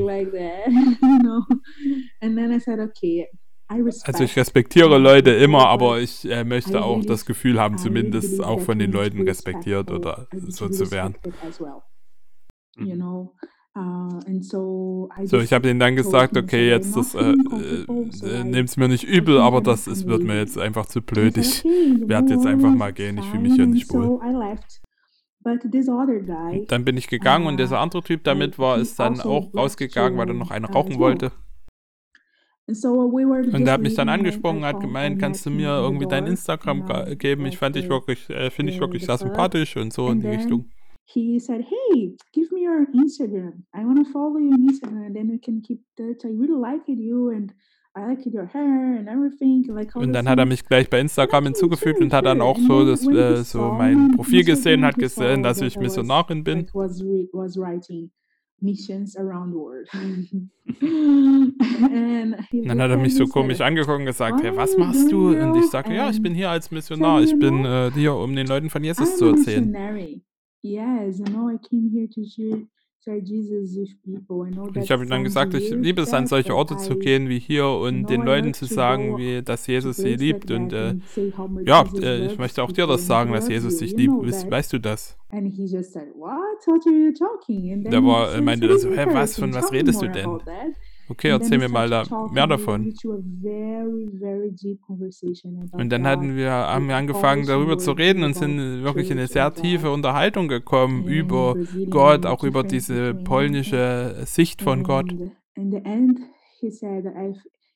Also 4.03 4.23
ich 4.23 4.35
respektiere 4.35 4.97
Leute 4.97 5.29
immer, 5.31 5.67
aber 5.67 5.99
ich 5.99 6.29
äh, 6.29 6.43
möchte 6.43 6.83
auch 6.83 7.05
das 7.05 7.25
Gefühl 7.25 7.59
haben, 7.59 7.77
zumindest 7.77 8.43
auch 8.43 8.59
von 8.61 8.79
den 8.79 8.91
Leuten 8.91 9.21
respektiert 9.21 9.91
oder 9.91 10.27
so 10.33 10.69
zu 10.69 10.89
werden. 10.91 11.15
Uh, 13.77 14.19
so, 14.41 15.39
ich 15.39 15.53
habe 15.53 15.67
denen 15.67 15.79
dann 15.79 15.95
gesagt, 15.95 16.35
okay, 16.35 16.69
jetzt 16.69 16.95
das 16.95 17.13
äh, 17.13 17.33
äh, 17.33 18.43
nehmt 18.43 18.69
es 18.69 18.77
mir 18.77 18.87
nicht 18.87 19.03
übel, 19.03 19.39
aber 19.39 19.61
das 19.61 19.87
ist, 19.87 20.07
wird 20.07 20.23
mir 20.23 20.37
jetzt 20.37 20.57
einfach 20.57 20.87
zu 20.87 21.01
blöd. 21.01 21.37
Ich 21.37 21.63
werde 21.63 22.33
jetzt 22.33 22.47
einfach 22.47 22.73
mal 22.73 22.91
gehen, 22.91 23.19
ich 23.19 23.25
fühle 23.25 23.43
mich 23.43 23.53
hier 23.53 23.67
nicht 23.67 23.93
wohl. 23.93 24.19
Dann 26.67 26.83
bin 26.83 26.97
ich 26.97 27.07
gegangen 27.07 27.45
und 27.45 27.57
dieser 27.57 27.77
uh, 27.77 27.81
andere 27.81 28.01
Typ 28.01 28.23
damit 28.23 28.57
war, 28.57 28.79
ist 28.79 28.99
dann 28.99 29.13
also 29.13 29.29
auch 29.29 29.53
rausgegangen, 29.53 30.17
weil 30.17 30.27
er 30.27 30.33
noch 30.33 30.51
eine 30.51 30.67
rauchen 30.67 30.97
wollte. 30.97 31.31
Und 32.67 33.67
er 33.67 33.73
hat 33.73 33.81
mich 33.81 33.95
dann 33.95 34.09
angesprochen, 34.09 34.65
hat 34.65 34.79
gemeint, 34.79 35.19
kannst 35.19 35.45
du 35.45 35.51
mir 35.51 35.69
irgendwie 35.69 36.07
dein 36.07 36.27
Instagram 36.27 37.17
geben? 37.17 37.45
Ich 37.45 37.57
fand 37.57 37.75
dich 37.75 37.87
wirklich, 37.87 38.29
äh, 38.29 38.49
finde 38.49 38.73
ich 38.73 38.79
wirklich 38.79 39.05
sehr 39.05 39.17
sympathisch 39.17 39.77
und 39.77 39.93
so 39.93 40.09
in 40.09 40.21
die 40.21 40.27
Richtung 40.27 40.69
he 41.13 41.39
said, 41.39 41.61
"Hey, 41.61 42.15
give 42.33 42.51
me 42.51 42.61
your 42.61 42.85
Instagram. 42.93 43.63
I 43.73 43.83
want 43.83 44.05
to 44.05 44.11
follow 44.11 44.37
you 44.37 44.53
on 44.53 44.69
Instagram, 44.69 45.07
and 45.07 45.15
then 45.15 45.29
we 45.29 45.39
can 45.39 45.61
keep 45.61 45.81
touch. 45.97 46.23
I 46.23 46.29
really 46.29 46.59
like 46.59 46.87
it, 46.87 46.99
you, 46.99 47.29
and 47.29 47.51
I 47.95 48.05
like 48.05 48.25
your 48.25 48.45
hair 48.45 48.97
and 48.97 49.07
everything." 49.07 49.65
Like 49.67 49.95
und 49.95 50.13
dann 50.13 50.29
hat 50.29 50.39
er 50.39 50.45
mich 50.45 50.65
gleich 50.65 50.89
bei 50.89 50.99
Instagram 50.99 51.45
hinzugefügt 51.45 52.01
und 52.01 52.13
hat 52.13 52.25
dann 52.25 52.41
auch 52.41 52.57
so 52.57 52.85
das, 52.85 53.07
äh, 53.07 53.43
so 53.43 53.71
mein 53.71 54.11
Profil 54.11 54.43
gesehen, 54.43 54.85
hat 54.85 54.97
gesehen, 54.97 55.43
dass 55.43 55.61
ich 55.61 55.79
Missionarin 55.79 56.43
bin. 56.43 56.67
Missions 58.61 59.15
around 59.15 59.53
the 59.53 59.57
world. 59.57 59.87
dann 62.67 62.81
hat 62.81 62.91
er 62.91 62.97
mich 62.97 63.15
so 63.15 63.25
komisch 63.25 63.61
angeguckt 63.61 63.99
und 63.99 64.05
gesagt, 64.05 64.43
hey, 64.43 64.55
was 64.55 64.77
machst 64.77 65.09
du? 65.11 65.29
Und 65.29 65.55
ich 65.55 65.67
sage, 65.67 65.95
ja, 65.95 66.09
ich 66.09 66.21
bin 66.21 66.35
hier 66.35 66.49
als 66.49 66.69
Missionar. 66.69 67.21
Ich 67.21 67.37
bin 67.39 67.63
äh, 67.63 67.89
hier, 67.93 68.15
um 68.15 68.35
den 68.35 68.47
Leuten 68.47 68.69
von 68.69 68.83
Jesus 68.83 69.17
zu 69.17 69.27
erzählen. 69.27 69.73
Yes, 70.61 71.21
I 71.21 71.31
know 71.31 71.49
I 71.49 71.57
came 71.57 71.89
here 71.89 72.07
to 72.07 72.23
share 72.23 72.67
ich 74.75 74.91
habe 74.91 75.05
dann 75.05 75.23
gesagt, 75.23 75.53
ich 75.53 75.69
liebe 75.71 76.01
es, 76.01 76.13
an 76.13 76.27
solche 76.27 76.53
Orte 76.53 76.75
zu 76.77 76.97
gehen 76.97 77.29
wie 77.29 77.39
hier 77.39 77.65
und 77.65 78.07
den 78.07 78.23
Leuten 78.23 78.53
zu 78.53 78.65
sagen, 78.65 79.17
wie, 79.17 79.41
dass 79.41 79.67
Jesus 79.67 79.95
sie 79.97 80.15
liebt. 80.15 80.51
Und 80.51 80.73
äh, 80.73 80.95
ja, 81.65 81.85
äh, 82.01 82.25
ich 82.25 82.37
möchte 82.37 82.61
auch 82.61 82.73
dir 82.73 82.87
das 82.87 83.07
sagen, 83.07 83.31
dass 83.31 83.47
Jesus 83.47 83.77
dich 83.77 83.95
liebt. 83.95 84.11
Weißt, 84.51 84.73
du 84.73 84.79
das? 84.79 85.17
Der 85.31 85.41
war, 88.03 88.33
er 88.33 88.41
meinte 88.41 88.67
dann 88.67 88.79
so, 88.79 88.91
hä, 88.91 89.05
was, 89.11 89.39
von 89.39 89.53
was 89.53 89.71
redest 89.71 90.01
du 90.01 90.09
denn? 90.09 90.27
Okay, 91.09 91.29
erzähl 91.29 91.57
mir 91.57 91.69
mal 91.69 91.89
da 91.89 92.03
mehr 92.31 92.45
davon. 92.45 92.93
Und 95.71 95.89
dann 95.89 96.05
hatten 96.07 96.35
wir, 96.35 96.51
haben 96.51 96.87
wir 96.87 96.95
angefangen 96.95 97.47
darüber 97.47 97.77
zu 97.79 97.91
reden 97.93 98.23
und 98.23 98.35
sind 98.35 98.83
wirklich 98.83 99.09
in 99.09 99.17
eine 99.17 99.27
sehr 99.27 99.53
tiefe 99.53 99.91
Unterhaltung 99.91 100.47
gekommen 100.47 101.05
über 101.05 101.55
Gott, 101.89 102.25
auch 102.27 102.43
über 102.43 102.63
diese 102.63 103.15
polnische 103.15 104.17
Sicht 104.25 104.61
von 104.61 104.83
Gott. 104.83 105.13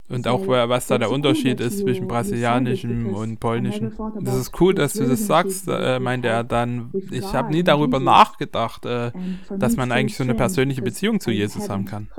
Und 0.09 0.27
auch 0.27 0.47
was 0.47 0.87
da 0.87 0.97
der 0.97 1.09
Unterschied 1.09 1.59
ist 1.59 1.79
zwischen 1.79 2.07
brasilianischem 2.07 3.13
und 3.15 3.39
polnischem. 3.39 3.93
Das 4.21 4.35
ist 4.35 4.59
cool, 4.61 4.75
dass 4.75 4.93
du 4.93 5.07
das 5.07 5.25
sagst, 5.25 5.67
äh, 5.69 5.99
meinte 5.99 6.27
er 6.27 6.43
dann. 6.43 6.91
Ich 7.09 7.33
habe 7.33 7.51
nie 7.51 7.63
darüber 7.63 7.99
nachgedacht, 7.99 8.85
äh, 8.85 9.11
dass 9.57 9.77
man 9.77 9.91
eigentlich 9.91 10.17
so 10.17 10.23
eine 10.23 10.35
persönliche 10.35 10.81
Beziehung 10.81 11.19
zu 11.19 11.31
Jesus 11.31 11.69
haben 11.69 11.85
kann. 11.85 12.09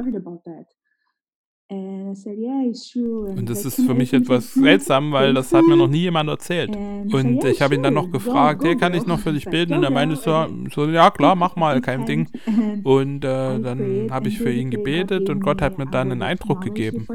Und 3.24 3.48
das 3.48 3.64
ist 3.64 3.80
für 3.80 3.94
mich 3.94 4.12
etwas 4.12 4.54
seltsam, 4.54 5.12
weil 5.12 5.32
das 5.34 5.52
hat 5.52 5.64
mir 5.64 5.76
noch 5.76 5.88
nie 5.88 6.00
jemand 6.00 6.28
erzählt. 6.28 6.76
Und 6.76 7.42
ich 7.44 7.62
habe 7.62 7.74
ihn 7.74 7.82
dann 7.82 7.94
noch 7.94 8.10
gefragt, 8.10 8.62
hey, 8.64 8.76
kann 8.76 8.94
ich 8.94 9.06
noch 9.06 9.18
für 9.18 9.32
dich 9.32 9.46
beten? 9.46 9.74
Und 9.74 9.82
er 9.82 9.90
meinte 9.90 10.16
so, 10.16 10.46
so 10.74 10.86
ja 10.86 11.10
klar, 11.10 11.34
mach 11.36 11.56
mal, 11.56 11.80
kein 11.80 12.04
Ding. 12.04 12.28
Und 12.84 13.24
äh, 13.24 13.60
dann 13.60 14.08
habe 14.10 14.28
ich 14.28 14.38
für 14.38 14.52
ihn 14.52 14.70
gebetet 14.70 15.30
und 15.30 15.40
Gott 15.40 15.62
hat 15.62 15.78
mir 15.78 15.86
dann 15.86 16.12
einen 16.12 16.22
Eindruck 16.22 16.60
gegeben. 16.60 17.06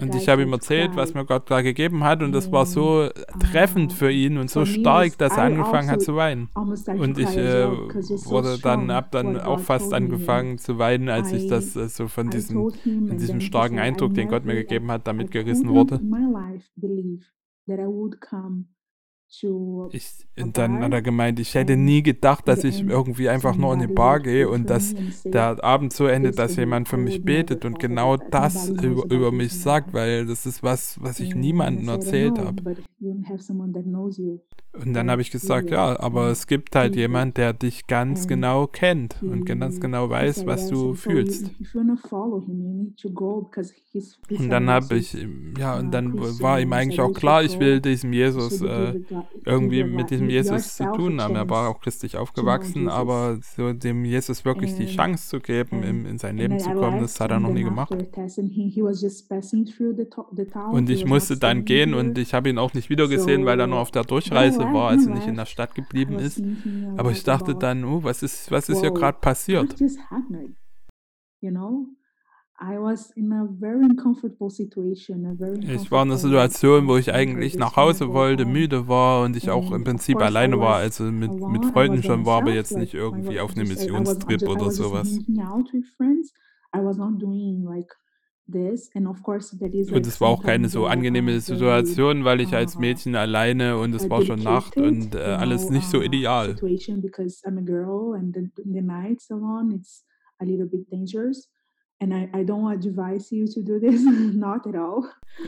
Und 0.00 0.14
ich 0.14 0.28
habe 0.28 0.42
ihm 0.42 0.52
erzählt, 0.52 0.94
was 0.94 1.14
mir 1.14 1.24
Gott 1.24 1.50
da 1.50 1.62
gegeben 1.62 2.04
hat, 2.04 2.22
und 2.22 2.30
das 2.30 2.52
war 2.52 2.64
so 2.64 3.08
treffend 3.40 3.92
für 3.92 4.10
ihn 4.12 4.38
und 4.38 4.50
so 4.50 4.64
stark, 4.64 5.18
dass 5.18 5.36
er 5.36 5.44
angefangen 5.44 5.88
hat 5.88 5.98
also 5.98 6.12
zu 6.12 6.16
weinen. 6.16 6.48
Und 6.54 7.18
ich 7.18 7.36
äh, 7.36 7.66
wurde 7.66 8.58
dann, 8.62 8.92
habe 8.92 9.08
dann 9.10 9.40
auch 9.40 9.58
fast 9.58 9.92
angefangen 9.92 10.58
zu 10.58 10.78
weinen, 10.78 11.08
als 11.08 11.32
ich 11.32 11.48
das 11.48 11.74
äh, 11.74 11.88
so 11.88 12.06
von 12.06 12.30
diesem, 12.30 12.70
von 12.70 13.18
diesem 13.18 13.40
starken 13.40 13.80
Eindruck, 13.80 14.14
den 14.14 14.28
Gott 14.28 14.44
mir 14.44 14.54
gegeben 14.54 14.90
hat, 14.92 15.08
damit 15.08 15.32
gerissen 15.32 15.68
wurde. 15.68 16.00
Ich, 19.92 20.26
und 20.38 20.58
dann 20.58 20.80
hat 20.80 20.92
er 20.92 21.00
gemeint, 21.02 21.40
ich 21.40 21.54
hätte 21.54 21.76
nie 21.76 22.02
gedacht, 22.02 22.46
dass 22.46 22.64
ich 22.64 22.82
irgendwie 22.82 23.28
einfach 23.30 23.56
nur 23.56 23.72
in 23.72 23.80
die 23.80 23.86
Bar 23.86 24.20
gehe 24.20 24.48
und 24.48 24.68
dass 24.68 24.94
der 25.24 25.64
Abend 25.64 25.92
so 25.92 26.06
endet, 26.06 26.38
dass 26.38 26.56
jemand 26.56 26.88
für 26.88 26.98
mich 26.98 27.24
betet 27.24 27.64
und 27.64 27.78
genau 27.78 28.18
das 28.18 28.68
über, 28.68 29.04
über 29.10 29.32
mich 29.32 29.58
sagt, 29.58 29.94
weil 29.94 30.26
das 30.26 30.44
ist 30.44 30.62
was, 30.62 31.00
was 31.02 31.18
ich 31.18 31.34
niemandem 31.34 31.88
erzählt 31.88 32.38
habe. 32.38 32.76
Und 34.74 34.94
dann 34.94 35.10
habe 35.10 35.20
ich 35.20 35.30
gesagt, 35.30 35.70
ja, 35.70 36.00
aber 36.00 36.28
es 36.28 36.46
gibt 36.46 36.74
halt 36.74 36.96
jemand, 36.96 37.36
der 37.36 37.52
dich 37.52 37.86
ganz 37.86 38.26
genau 38.26 38.66
kennt 38.66 39.22
und 39.22 39.44
ganz 39.44 39.80
genau 39.80 40.08
weiß, 40.08 40.46
was 40.46 40.68
du 40.68 40.94
fühlst. 40.94 41.50
Und 44.30 44.48
dann 44.48 44.70
habe 44.70 44.96
ich, 44.96 45.14
ja, 45.58 45.78
und 45.78 45.90
dann 45.92 46.18
war 46.40 46.58
ihm 46.58 46.72
eigentlich 46.72 47.00
auch 47.02 47.12
klar, 47.12 47.44
ich 47.44 47.60
will 47.60 47.80
diesem 47.82 48.14
Jesus 48.14 48.62
äh, 48.62 49.00
irgendwie 49.44 49.84
mit 49.84 50.08
diesem 50.08 50.30
Jesus 50.30 50.76
zu 50.76 50.84
tun 50.92 51.20
haben. 51.20 51.36
Er 51.36 51.50
war 51.50 51.68
auch 51.68 51.80
christlich 51.80 52.16
aufgewachsen, 52.16 52.88
aber 52.88 53.38
so 53.42 53.74
dem 53.74 54.06
Jesus 54.06 54.46
wirklich 54.46 54.74
die 54.76 54.86
Chance 54.86 55.28
zu 55.28 55.40
geben, 55.40 55.82
in, 55.82 56.06
in 56.06 56.16
sein 56.16 56.38
Leben 56.38 56.58
zu 56.58 56.70
kommen, 56.70 57.00
das 57.02 57.20
hat 57.20 57.30
er 57.30 57.40
noch 57.40 57.52
nie 57.52 57.64
gemacht. 57.64 57.94
Und 60.72 60.90
ich 60.90 61.04
musste 61.04 61.36
dann 61.36 61.64
gehen 61.66 61.92
und 61.92 62.16
ich 62.16 62.32
habe 62.32 62.48
ihn 62.48 62.56
auch 62.56 62.72
nicht 62.72 62.88
wiedergesehen, 62.88 63.44
weil 63.44 63.60
er 63.60 63.66
nur 63.66 63.78
auf 63.78 63.90
der 63.90 64.04
Durchreise 64.04 64.61
war, 64.64 64.90
also 64.90 65.10
nicht 65.10 65.26
in 65.26 65.36
der 65.36 65.46
Stadt 65.46 65.74
geblieben 65.74 66.18
ist. 66.18 66.42
Aber 66.96 67.10
ich 67.10 67.24
dachte 67.24 67.54
dann, 67.54 67.84
oh, 67.84 68.02
was 68.02 68.22
ist, 68.22 68.50
was 68.50 68.68
ist 68.68 68.80
hier 68.80 68.92
gerade 68.92 69.18
passiert? 69.20 69.74
Ich 75.62 75.90
war 75.90 76.04
in 76.04 76.10
einer 76.10 76.18
Situation, 76.18 76.86
wo 76.86 76.96
ich 76.96 77.12
eigentlich 77.12 77.56
nach 77.56 77.74
Hause 77.76 78.12
wollte, 78.12 78.44
müde 78.44 78.86
war 78.86 79.24
und 79.24 79.36
ich 79.36 79.50
auch 79.50 79.72
im 79.72 79.82
Prinzip 79.82 80.18
alleine 80.18 80.60
war, 80.60 80.76
also 80.76 81.04
mit, 81.04 81.32
mit 81.32 81.64
Freunden 81.66 82.02
schon 82.04 82.24
war, 82.24 82.42
aber 82.42 82.52
jetzt 82.52 82.76
nicht 82.76 82.94
irgendwie 82.94 83.40
auf 83.40 83.56
einem 83.56 83.66
Missionstrip 83.66 84.42
oder 84.48 84.70
sowas. 84.70 85.18
Und 89.96 90.06
es 90.06 90.20
war 90.20 90.28
auch 90.28 90.42
keine 90.42 90.68
so 90.68 90.86
angenehme 90.86 91.38
Situation, 91.40 92.24
weil 92.24 92.40
ich 92.40 92.54
als 92.54 92.76
Mädchen 92.78 93.14
alleine 93.14 93.78
und 93.78 93.94
es 93.94 94.10
war 94.10 94.22
schon 94.22 94.40
Nacht 94.42 94.76
und 94.76 95.14
äh, 95.14 95.18
alles 95.18 95.70
nicht 95.70 95.88
so 95.88 96.02
ideal. 96.02 96.56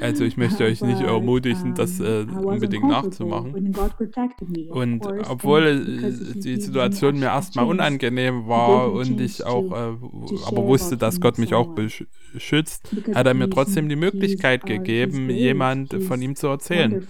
Also 0.01 0.25
ich 0.25 0.37
möchte 0.37 0.65
euch 0.65 0.83
nicht 0.83 1.01
ermutigen, 1.01 1.75
das 1.75 2.01
äh, 2.01 2.25
unbedingt 2.25 2.89
nachzumachen. 2.89 3.75
Und 4.71 5.07
obwohl 5.29 5.85
die 6.35 6.61
Situation 6.61 7.19
mir 7.19 7.27
erstmal 7.27 7.67
unangenehm 7.67 8.47
war 8.47 8.93
und 8.93 9.21
ich 9.21 9.45
auch 9.45 9.65
äh, 9.73 9.97
aber 10.47 10.67
wusste, 10.67 10.97
dass 10.97 11.21
Gott 11.21 11.39
mich 11.39 11.55
auch 11.55 11.75
beschützt, 11.75 12.91
hat 13.15 13.27
er 13.27 13.35
mir 13.35 13.51
trotzdem 13.51 13.89
die 13.89 13.97
Möglichkeit 13.97 14.65
gegeben, 14.65 15.29
jemand 15.31 15.93
von 16.05 16.23
ihm 16.23 16.35
zu 16.35 16.47
erzählen. 16.49 17.07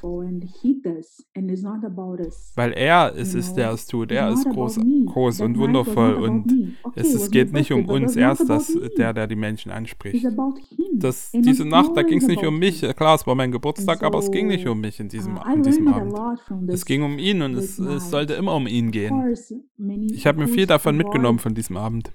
Weil 2.56 2.72
er 2.72 3.14
es 3.16 3.34
ist, 3.34 3.54
der 3.54 3.72
es 3.72 3.86
tut. 3.86 4.10
Er 4.10 4.30
ist 4.30 4.44
groß, 4.44 4.80
groß 5.06 5.40
und 5.40 5.58
wundervoll 5.58 6.14
und 6.14 6.76
es, 6.94 7.14
es 7.14 7.30
geht 7.30 7.52
nicht 7.52 7.72
um 7.72 7.86
uns. 7.86 8.16
erst, 8.16 8.48
dass 8.48 8.76
der, 8.96 9.12
der 9.12 9.26
die 9.26 9.33
Menschen 9.36 9.70
anspricht. 9.70 10.26
Das, 10.94 11.32
diese 11.32 11.64
Nacht, 11.64 11.96
da 11.96 12.02
ging 12.02 12.18
es 12.18 12.26
nicht 12.26 12.44
um 12.44 12.58
mich. 12.58 12.80
Klar, 12.96 13.14
es 13.16 13.26
war 13.26 13.34
mein 13.34 13.52
Geburtstag, 13.52 14.02
aber 14.02 14.18
es 14.18 14.30
ging 14.30 14.48
nicht 14.48 14.66
um 14.66 14.80
mich 14.80 15.00
in 15.00 15.08
diesem, 15.08 15.36
uh, 15.36 15.52
in 15.52 15.62
diesem 15.62 15.88
Abend. 15.88 16.14
Es 16.68 16.84
ging 16.84 17.02
um 17.02 17.18
ihn 17.18 17.42
und 17.42 17.54
es, 17.54 17.78
es 17.78 18.10
sollte 18.10 18.34
immer 18.34 18.54
um 18.54 18.66
ihn 18.66 18.90
gehen. 18.90 19.34
Ich 20.12 20.26
habe 20.26 20.38
mir 20.38 20.48
viel 20.48 20.66
davon 20.66 20.96
mitgenommen 20.96 21.38
von 21.38 21.54
diesem 21.54 21.76
Abend. 21.76 22.12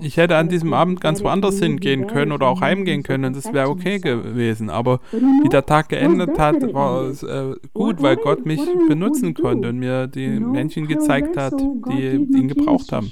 Ich 0.00 0.16
hätte 0.16 0.36
an 0.36 0.48
diesem 0.48 0.72
Abend 0.72 1.00
ganz 1.00 1.22
woanders 1.22 1.58
hingehen 1.58 2.06
können 2.06 2.32
oder 2.32 2.48
auch 2.48 2.60
heimgehen 2.60 3.02
können. 3.02 3.26
Und 3.26 3.36
das 3.36 3.52
wäre 3.52 3.68
okay 3.68 3.98
gewesen. 3.98 4.70
Aber 4.70 5.00
wie 5.12 5.48
der 5.48 5.66
Tag 5.66 5.90
geendet 5.90 6.38
hat, 6.38 6.72
war 6.72 7.04
es 7.04 7.22
äh, 7.22 7.54
gut, 7.72 8.02
weil 8.02 8.16
Gott 8.16 8.46
mich 8.46 8.60
benutzen 8.88 9.34
konnte 9.34 9.68
und 9.68 9.78
mir 9.78 10.06
die 10.06 10.40
Menschen 10.40 10.86
gezeigt 10.86 11.36
hat, 11.36 11.60
die 11.60 12.16
ihn 12.16 12.48
gebraucht 12.48 12.90
haben. 12.92 13.10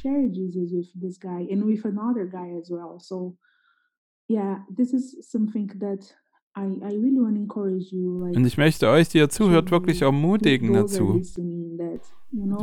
Und 8.37 8.45
ich 8.47 8.59
möchte 8.59 8.89
euch, 8.89 9.09
die 9.09 9.19
ihr 9.19 9.29
zuhört, 9.29 9.71
wirklich 9.71 10.03
ermutigen 10.03 10.73
dazu. 10.75 11.23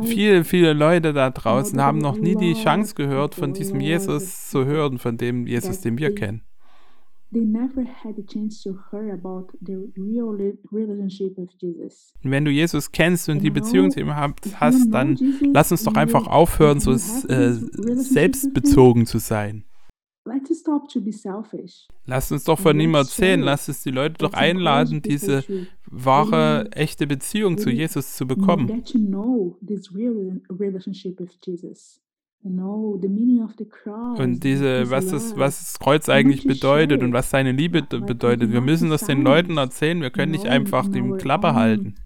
Viele, 0.04 0.44
viele 0.44 0.72
Leute 0.72 1.12
da 1.12 1.30
draußen 1.30 1.80
haben 1.80 1.98
noch 1.98 2.16
nie 2.16 2.36
die 2.36 2.54
Chance 2.54 2.94
gehört, 2.94 3.34
von 3.34 3.52
diesem 3.52 3.80
Jesus 3.80 4.50
zu 4.50 4.64
hören, 4.64 4.98
von 4.98 5.16
dem 5.16 5.46
Jesus, 5.46 5.80
den 5.80 5.98
wir 5.98 6.14
kennen. 6.14 6.42
Wenn 12.22 12.44
du 12.44 12.50
Jesus 12.50 12.90
kennst 12.90 13.28
und 13.28 13.40
die 13.40 13.50
Beziehung 13.50 13.90
zu 13.92 14.00
ihm 14.00 14.16
hast, 14.16 14.92
dann 14.92 15.16
lass 15.52 15.70
uns 15.70 15.84
doch 15.84 15.94
einfach 15.94 16.26
aufhören, 16.26 16.80
so 16.80 16.90
äh, 16.92 17.52
selbstbezogen 17.52 19.06
zu 19.06 19.18
sein. 19.18 19.64
Lass 22.06 22.30
uns 22.30 22.44
doch 22.44 22.58
von 22.58 22.78
ihm 22.78 22.94
erzählen, 22.94 23.40
lass 23.40 23.68
es 23.68 23.82
die 23.82 23.90
Leute 23.90 24.16
doch 24.18 24.34
einladen, 24.34 25.00
diese 25.02 25.44
wahre, 25.86 26.70
echte 26.72 27.06
Beziehung 27.06 27.56
zu 27.58 27.70
Jesus 27.70 28.16
zu 28.16 28.26
bekommen. 28.26 28.66
Und 34.18 34.44
diese, 34.44 34.90
was 34.90 35.08
das, 35.08 35.36
was 35.36 35.58
das 35.58 35.78
Kreuz 35.78 36.08
eigentlich 36.08 36.46
bedeutet 36.46 37.02
und 37.02 37.12
was 37.12 37.30
seine 37.30 37.52
Liebe 37.52 37.82
bedeutet. 37.82 38.50
Wir 38.50 38.62
müssen 38.62 38.88
das 38.88 39.04
den 39.06 39.22
Leuten 39.22 39.58
erzählen, 39.58 40.00
wir 40.00 40.10
können 40.10 40.32
nicht 40.32 40.46
einfach 40.46 40.88
die 40.88 41.02
Klappe 41.18 41.54
halten. 41.54 41.96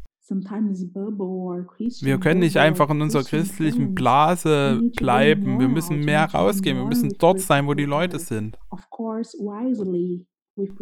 Wir 2.00 2.18
können 2.18 2.40
nicht 2.40 2.56
einfach 2.56 2.88
in 2.90 3.02
unserer 3.02 3.24
christlichen 3.24 3.94
Blase 3.94 4.80
bleiben. 4.96 5.60
Wir 5.60 5.68
müssen 5.68 6.00
mehr 6.00 6.24
rausgehen. 6.24 6.78
Wir 6.78 6.86
müssen 6.86 7.14
dort 7.18 7.40
sein, 7.40 7.66
wo 7.66 7.74
die 7.74 7.84
Leute 7.84 8.18
sind. 8.18 8.58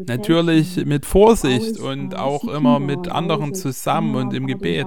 Natürlich 0.07 0.85
mit 0.85 1.07
Vorsicht 1.07 1.81
und 1.81 2.15
auch 2.15 2.45
immer 2.45 2.79
mit 2.79 3.09
anderen 3.09 3.55
zusammen 3.55 4.15
und 4.15 4.35
im 4.35 4.47
Gebet. 4.47 4.87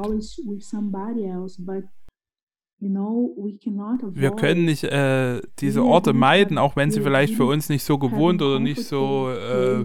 Wir 4.13 4.31
können 4.31 4.65
nicht 4.65 4.83
äh, 4.83 5.41
diese 5.59 5.83
Orte 5.83 6.13
meiden, 6.13 6.57
auch 6.57 6.75
wenn 6.75 6.91
sie 6.91 7.01
vielleicht 7.01 7.33
für 7.33 7.45
uns 7.45 7.69
nicht 7.69 7.83
so 7.83 7.97
gewohnt 7.97 8.41
oder 8.41 8.59
nicht 8.59 8.83
so 8.83 9.29
äh, 9.29 9.83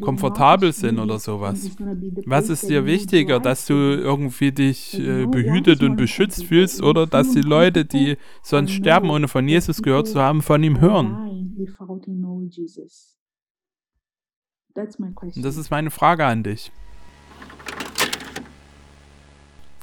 komfortabel 0.00 0.72
sind 0.72 0.98
oder 0.98 1.18
sowas. 1.18 1.76
Was 2.24 2.48
ist 2.48 2.68
dir 2.68 2.86
wichtiger, 2.86 3.38
dass 3.38 3.66
du 3.66 3.74
irgendwie 3.74 4.52
dich 4.52 4.98
äh, 4.98 5.26
behütet 5.26 5.82
und 5.82 5.96
beschützt 5.96 6.44
fühlst 6.44 6.82
oder 6.82 7.06
dass 7.06 7.32
die 7.32 7.42
Leute, 7.42 7.84
die 7.84 8.16
sonst 8.42 8.72
sterben, 8.72 9.10
ohne 9.10 9.28
von 9.28 9.46
Jesus 9.46 9.82
gehört 9.82 10.08
zu 10.08 10.20
haben, 10.20 10.42
von 10.42 10.62
ihm 10.62 10.80
hören? 10.80 11.66
Das 15.36 15.56
ist 15.56 15.70
meine 15.70 15.90
Frage 15.90 16.24
an 16.24 16.42
dich. 16.42 16.72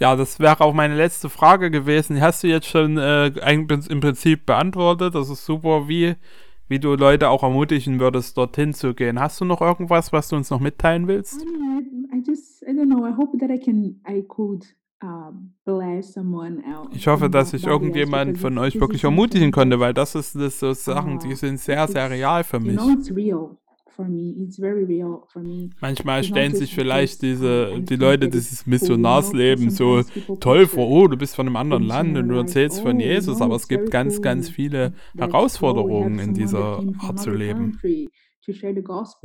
Ja, 0.03 0.17
das 0.17 0.37
wäre 0.37 0.59
auch 0.59 0.73
meine 0.73 0.97
letzte 0.97 1.29
Frage 1.29 1.71
gewesen. 1.71 2.15
Die 2.17 2.21
hast 2.21 2.43
du 2.43 2.47
jetzt 2.47 2.67
schon 2.67 2.97
äh, 2.97 3.27
im 3.49 4.01
Prinzip 4.01 4.45
beantwortet. 4.45 5.15
Das 5.15 5.29
ist 5.29 5.45
super, 5.45 5.87
wie, 5.87 6.15
wie 6.67 6.77
du 6.77 6.95
Leute 6.95 7.29
auch 7.29 7.41
ermutigen 7.41 8.01
würdest, 8.01 8.35
dorthin 8.35 8.73
zu 8.73 8.93
gehen. 8.93 9.17
Hast 9.17 9.39
du 9.39 9.45
noch 9.45 9.61
irgendwas, 9.61 10.11
was 10.11 10.27
du 10.27 10.35
uns 10.35 10.49
noch 10.49 10.59
mitteilen 10.59 11.07
willst? 11.07 11.41
I 11.41 12.21
just, 12.27 12.63
I 12.63 12.71
don't 12.71 12.87
know. 12.87 13.07
I 13.07 13.13
hope 13.15 13.37
that 13.37 13.49
I 13.49 13.57
can, 13.57 14.01
I 14.05 14.21
could 14.27 14.65
Ich 16.91 17.07
hoffe, 17.07 17.29
dass 17.29 17.53
ich 17.53 17.65
irgendjemand 17.65 18.37
von 18.37 18.57
euch 18.57 18.79
wirklich 18.79 19.05
ermutigen 19.05 19.53
konnte, 19.53 19.79
weil 19.79 19.93
das 19.93 20.15
ist 20.15 20.35
das 20.35 20.59
so 20.59 20.73
Sachen, 20.73 21.19
die 21.19 21.35
sind 21.35 21.61
sehr, 21.61 21.87
sehr 21.87 22.09
real 22.09 22.43
für 22.43 22.59
mich. 22.59 22.77
Manchmal 25.81 26.23
stellen 26.23 26.55
sich 26.55 26.73
vielleicht 26.73 27.21
diese, 27.21 27.79
die 27.79 27.95
Leute 27.95 28.29
dieses 28.29 28.65
Missionarsleben 28.65 29.69
so 29.69 30.01
toll 30.39 30.67
vor, 30.67 30.89
oh, 30.89 31.07
du 31.07 31.17
bist 31.17 31.35
von 31.35 31.47
einem 31.47 31.55
anderen 31.55 31.83
Land 31.83 32.17
und 32.17 32.29
du 32.29 32.35
erzählst 32.35 32.81
von 32.81 32.97
oh, 32.97 32.99
Jesus, 32.99 33.41
aber 33.41 33.55
es 33.55 33.67
gibt 33.67 33.91
ganz, 33.91 34.21
ganz 34.21 34.49
viele 34.49 34.93
Herausforderungen 35.17 36.19
in 36.19 36.33
dieser 36.33 36.81
Art 36.99 37.19
zu 37.19 37.31
leben. 37.31 37.79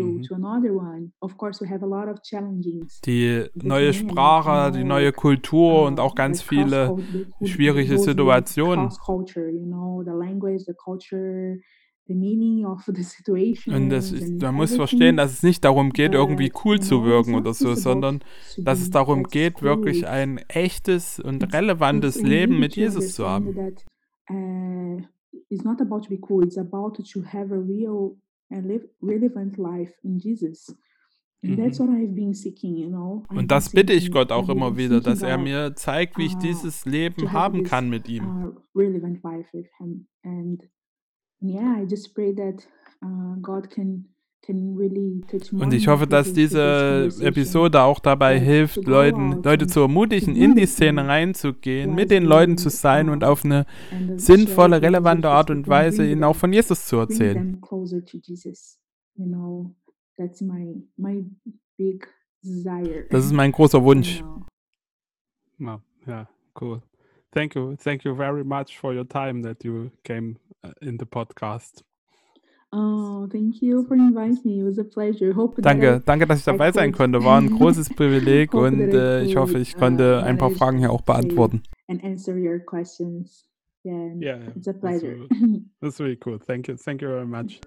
mhm. 0.07 0.23
Die 3.05 3.47
neue 3.55 3.93
Sprache, 3.93 4.71
die 4.71 4.85
neue 4.85 5.12
Kultur 5.12 5.87
und 5.87 5.99
auch 5.99 6.14
ganz 6.14 6.41
viele 6.41 6.97
schwierige 7.43 7.99
Situationen. 7.99 8.89
Und 13.75 13.91
das 13.91 14.13
ist, 14.13 14.41
man 14.41 14.55
muss 14.55 14.75
verstehen, 14.75 15.17
dass 15.17 15.33
es 15.33 15.43
nicht 15.43 15.65
darum 15.65 15.91
geht, 15.91 16.15
irgendwie 16.15 16.51
cool 16.65 16.81
zu 16.81 17.05
wirken 17.05 17.35
oder 17.35 17.53
so, 17.53 17.75
sondern 17.75 18.21
dass 18.57 18.81
es 18.81 18.91
darum 18.91 19.25
geht, 19.25 19.63
wirklich 19.63 20.07
ein 20.07 20.39
echtes 20.49 21.21
und 21.21 21.53
relevantes 21.53 22.23
Leben 22.23 22.59
mit 22.59 22.77
Jesus 22.77 23.15
zu 23.15 23.29
haben. 23.29 23.55
Uh, 24.31 25.01
it's 25.49 25.65
not 25.65 25.81
about 25.81 26.01
to 26.01 26.11
be 26.11 26.19
cool, 26.29 26.45
it's 26.45 26.59
about 26.59 26.93
to 26.93 27.23
have 27.25 27.53
a 27.53 27.59
real 27.59 28.17
and 28.51 28.83
relevant 29.01 29.57
life 29.57 29.93
in 30.03 30.19
Jesus. 30.19 30.75
Know. 31.41 33.23
Und 33.29 33.51
das 33.51 33.71
bitte 33.71 33.93
ich 33.93 34.11
Gott 34.11 34.33
auch 34.33 34.49
immer 34.49 34.77
wieder, 34.77 35.01
dass 35.01 35.23
er 35.23 35.39
mir 35.39 35.77
zeigt, 35.77 36.19
wie 36.19 36.27
ich 36.27 36.35
uh, 36.35 36.41
dieses 36.41 36.85
Leben 36.85 37.33
haben 37.33 37.63
kann 37.63 37.89
mit 37.89 38.09
ihm. 38.09 38.57
Yeah, 41.41 41.76
I 41.76 41.84
just 41.84 42.14
pray 42.14 42.32
that 42.34 42.66
uh, 43.03 43.36
God 43.41 43.70
can 43.70 44.07
und 45.53 45.74
ich 45.74 45.89
hoffe, 45.89 46.07
dass 46.07 46.32
diese 46.32 47.11
Episode 47.20 47.82
auch 47.82 47.99
dabei 47.99 48.41
hilft, 48.41 48.76
Leuten, 48.86 49.43
Leute 49.43 49.66
zu 49.66 49.80
ermutigen, 49.80 50.36
in 50.36 50.55
die 50.55 50.64
Szene 50.64 51.07
reinzugehen, 51.07 51.95
mit 51.95 52.11
den 52.11 52.24
Leuten 52.24 52.57
zu 52.57 52.70
sein 52.70 53.11
und 53.11 53.24
auf 53.24 53.45
eine 53.45 53.66
sinnvolle, 54.16 54.80
relevante 54.80 55.28
Art 55.28 55.51
und 55.51 55.68
Weise 55.68 56.11
ihnen 56.11 56.24
auch 56.24 56.36
von 56.36 56.51
Jesus 56.51 56.86
zu 56.86 56.97
erzählen. 56.97 57.61
Das 63.11 63.24
ist 63.24 63.32
mein 63.32 63.53
großer 63.53 63.84
Wunsch. 63.84 64.24
Ja, 65.59 65.82
yeah, 66.07 66.28
cool. 66.59 66.80
Thank 67.32 67.55
you. 67.55 67.76
Thank 67.76 68.05
you 68.05 68.14
very 68.14 68.45
much 68.45 68.78
for 68.78 68.95
your 68.95 69.07
time 69.07 69.43
that 69.43 69.62
you 69.62 69.91
came 70.05 70.36
in 70.81 70.99
the 70.99 71.07
podcast. 71.07 71.83
Oh, 72.71 73.27
thank 73.33 73.63
you 73.63 73.87
for 73.87 73.95
inviting 73.95 74.43
me. 74.45 74.61
It 74.61 74.65
was 74.65 74.79
a 74.79 74.85
pleasure. 74.85 75.33
Hope 75.33 75.63
danke, 75.63 76.03
danke, 76.05 76.27
dass 76.27 76.41
ich 76.41 76.45
dabei 76.45 76.71
sein 76.71 76.93
konnte. 76.93 77.25
War 77.25 77.41
ein 77.41 77.51
großes 77.59 77.91
Privileg 77.95 78.53
und 78.55 78.81
äh, 78.81 79.23
ich 79.23 79.37
hoffe, 79.37 79.59
ich 79.59 79.77
konnte 79.77 80.21
uh, 80.21 80.25
ein 80.25 80.37
paar 80.37 80.51
Fragen 80.51 80.79
hier 80.79 80.93
auch 80.93 81.01
beantworten. 81.03 81.63
And 81.89 82.05
answer 82.05 82.35
your 82.35 82.59
questions. 82.59 83.49
Yeah, 83.85 84.13
yeah 84.21 84.39
it's 84.55 84.69
a 84.69 84.75
pleasure. 84.75 85.17
That's 85.17 85.41
really, 85.41 85.65
that's 85.81 86.01
really 86.01 86.19
cool. 86.23 86.39
Thank 86.39 86.69
you. 86.69 86.77
Thank 86.77 87.01
you 87.01 87.09
very 87.09 87.27
much. 87.27 87.61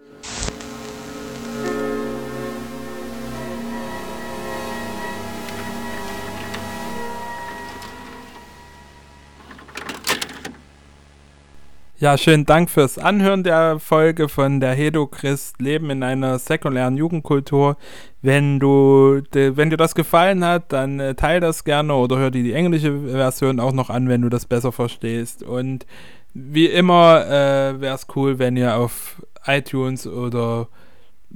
Ja, 12.02 12.18
schönen 12.18 12.48
Dank 12.48 12.72
fürs 12.72 12.98
Anhören 12.98 13.44
der 13.44 13.78
Folge 13.78 14.28
von 14.28 14.60
der 14.60 14.74
Hedo 14.74 15.06
Christ 15.06 15.62
Leben 15.62 15.92
in 15.92 16.02
einer 16.02 16.40
säkulären 16.40 16.98
Jugendkultur. 16.98 17.78
Wenn 18.24 18.60
du, 18.60 19.22
wenn 19.32 19.70
dir 19.70 19.78
das 19.78 19.94
gefallen 19.94 20.44
hat, 20.44 20.74
dann 20.74 21.00
äh, 21.00 21.14
teil 21.14 21.40
das 21.42 21.64
gerne 21.64 21.94
oder 21.94 22.18
hör 22.18 22.32
dir 22.32 22.42
die 22.42 22.54
englische 22.54 23.02
Version 23.02 23.60
auch 23.60 23.72
noch 23.72 23.92
an, 23.92 24.10
wenn 24.10 24.24
du 24.24 24.30
das 24.30 24.48
besser 24.48 24.72
verstehst. 24.72 25.44
Und 25.44 25.86
wie 26.34 26.66
immer 26.66 27.24
äh, 27.28 27.80
wäre 27.80 27.94
es 27.94 28.08
cool, 28.16 28.40
wenn 28.40 28.58
ihr 28.58 28.78
auf 28.78 29.22
iTunes 29.46 30.08
oder 30.08 30.70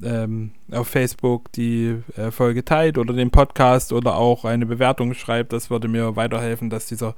ähm, 0.04 0.50
auf 0.72 0.88
Facebook 0.88 1.52
die 1.52 1.96
äh, 2.18 2.32
Folge 2.32 2.66
teilt 2.66 2.98
oder 2.98 3.14
den 3.14 3.30
Podcast 3.30 3.94
oder 3.94 4.16
auch 4.16 4.46
eine 4.46 4.66
Bewertung 4.66 5.14
schreibt. 5.14 5.54
Das 5.54 5.70
würde 5.70 5.88
mir 5.88 6.16
weiterhelfen, 6.16 6.72
dass 6.72 6.88
dieser 6.88 7.14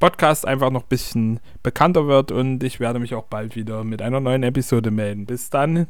Podcast 0.00 0.46
einfach 0.48 0.70
noch 0.70 0.82
ein 0.82 0.88
bisschen 0.88 1.40
bekannter 1.62 2.06
wird 2.08 2.32
und 2.32 2.64
ich 2.64 2.80
werde 2.80 2.98
mich 2.98 3.14
auch 3.14 3.26
bald 3.26 3.54
wieder 3.54 3.84
mit 3.84 4.00
einer 4.00 4.18
neuen 4.18 4.42
Episode 4.42 4.90
melden. 4.90 5.26
Bis 5.26 5.50
dann, 5.50 5.86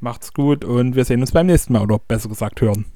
macht's 0.00 0.32
gut 0.32 0.64
und 0.64 0.94
wir 0.94 1.04
sehen 1.04 1.20
uns 1.20 1.32
beim 1.32 1.46
nächsten 1.46 1.72
Mal 1.72 1.82
oder 1.82 1.98
besser 1.98 2.28
gesagt 2.28 2.60
hören. 2.60 2.86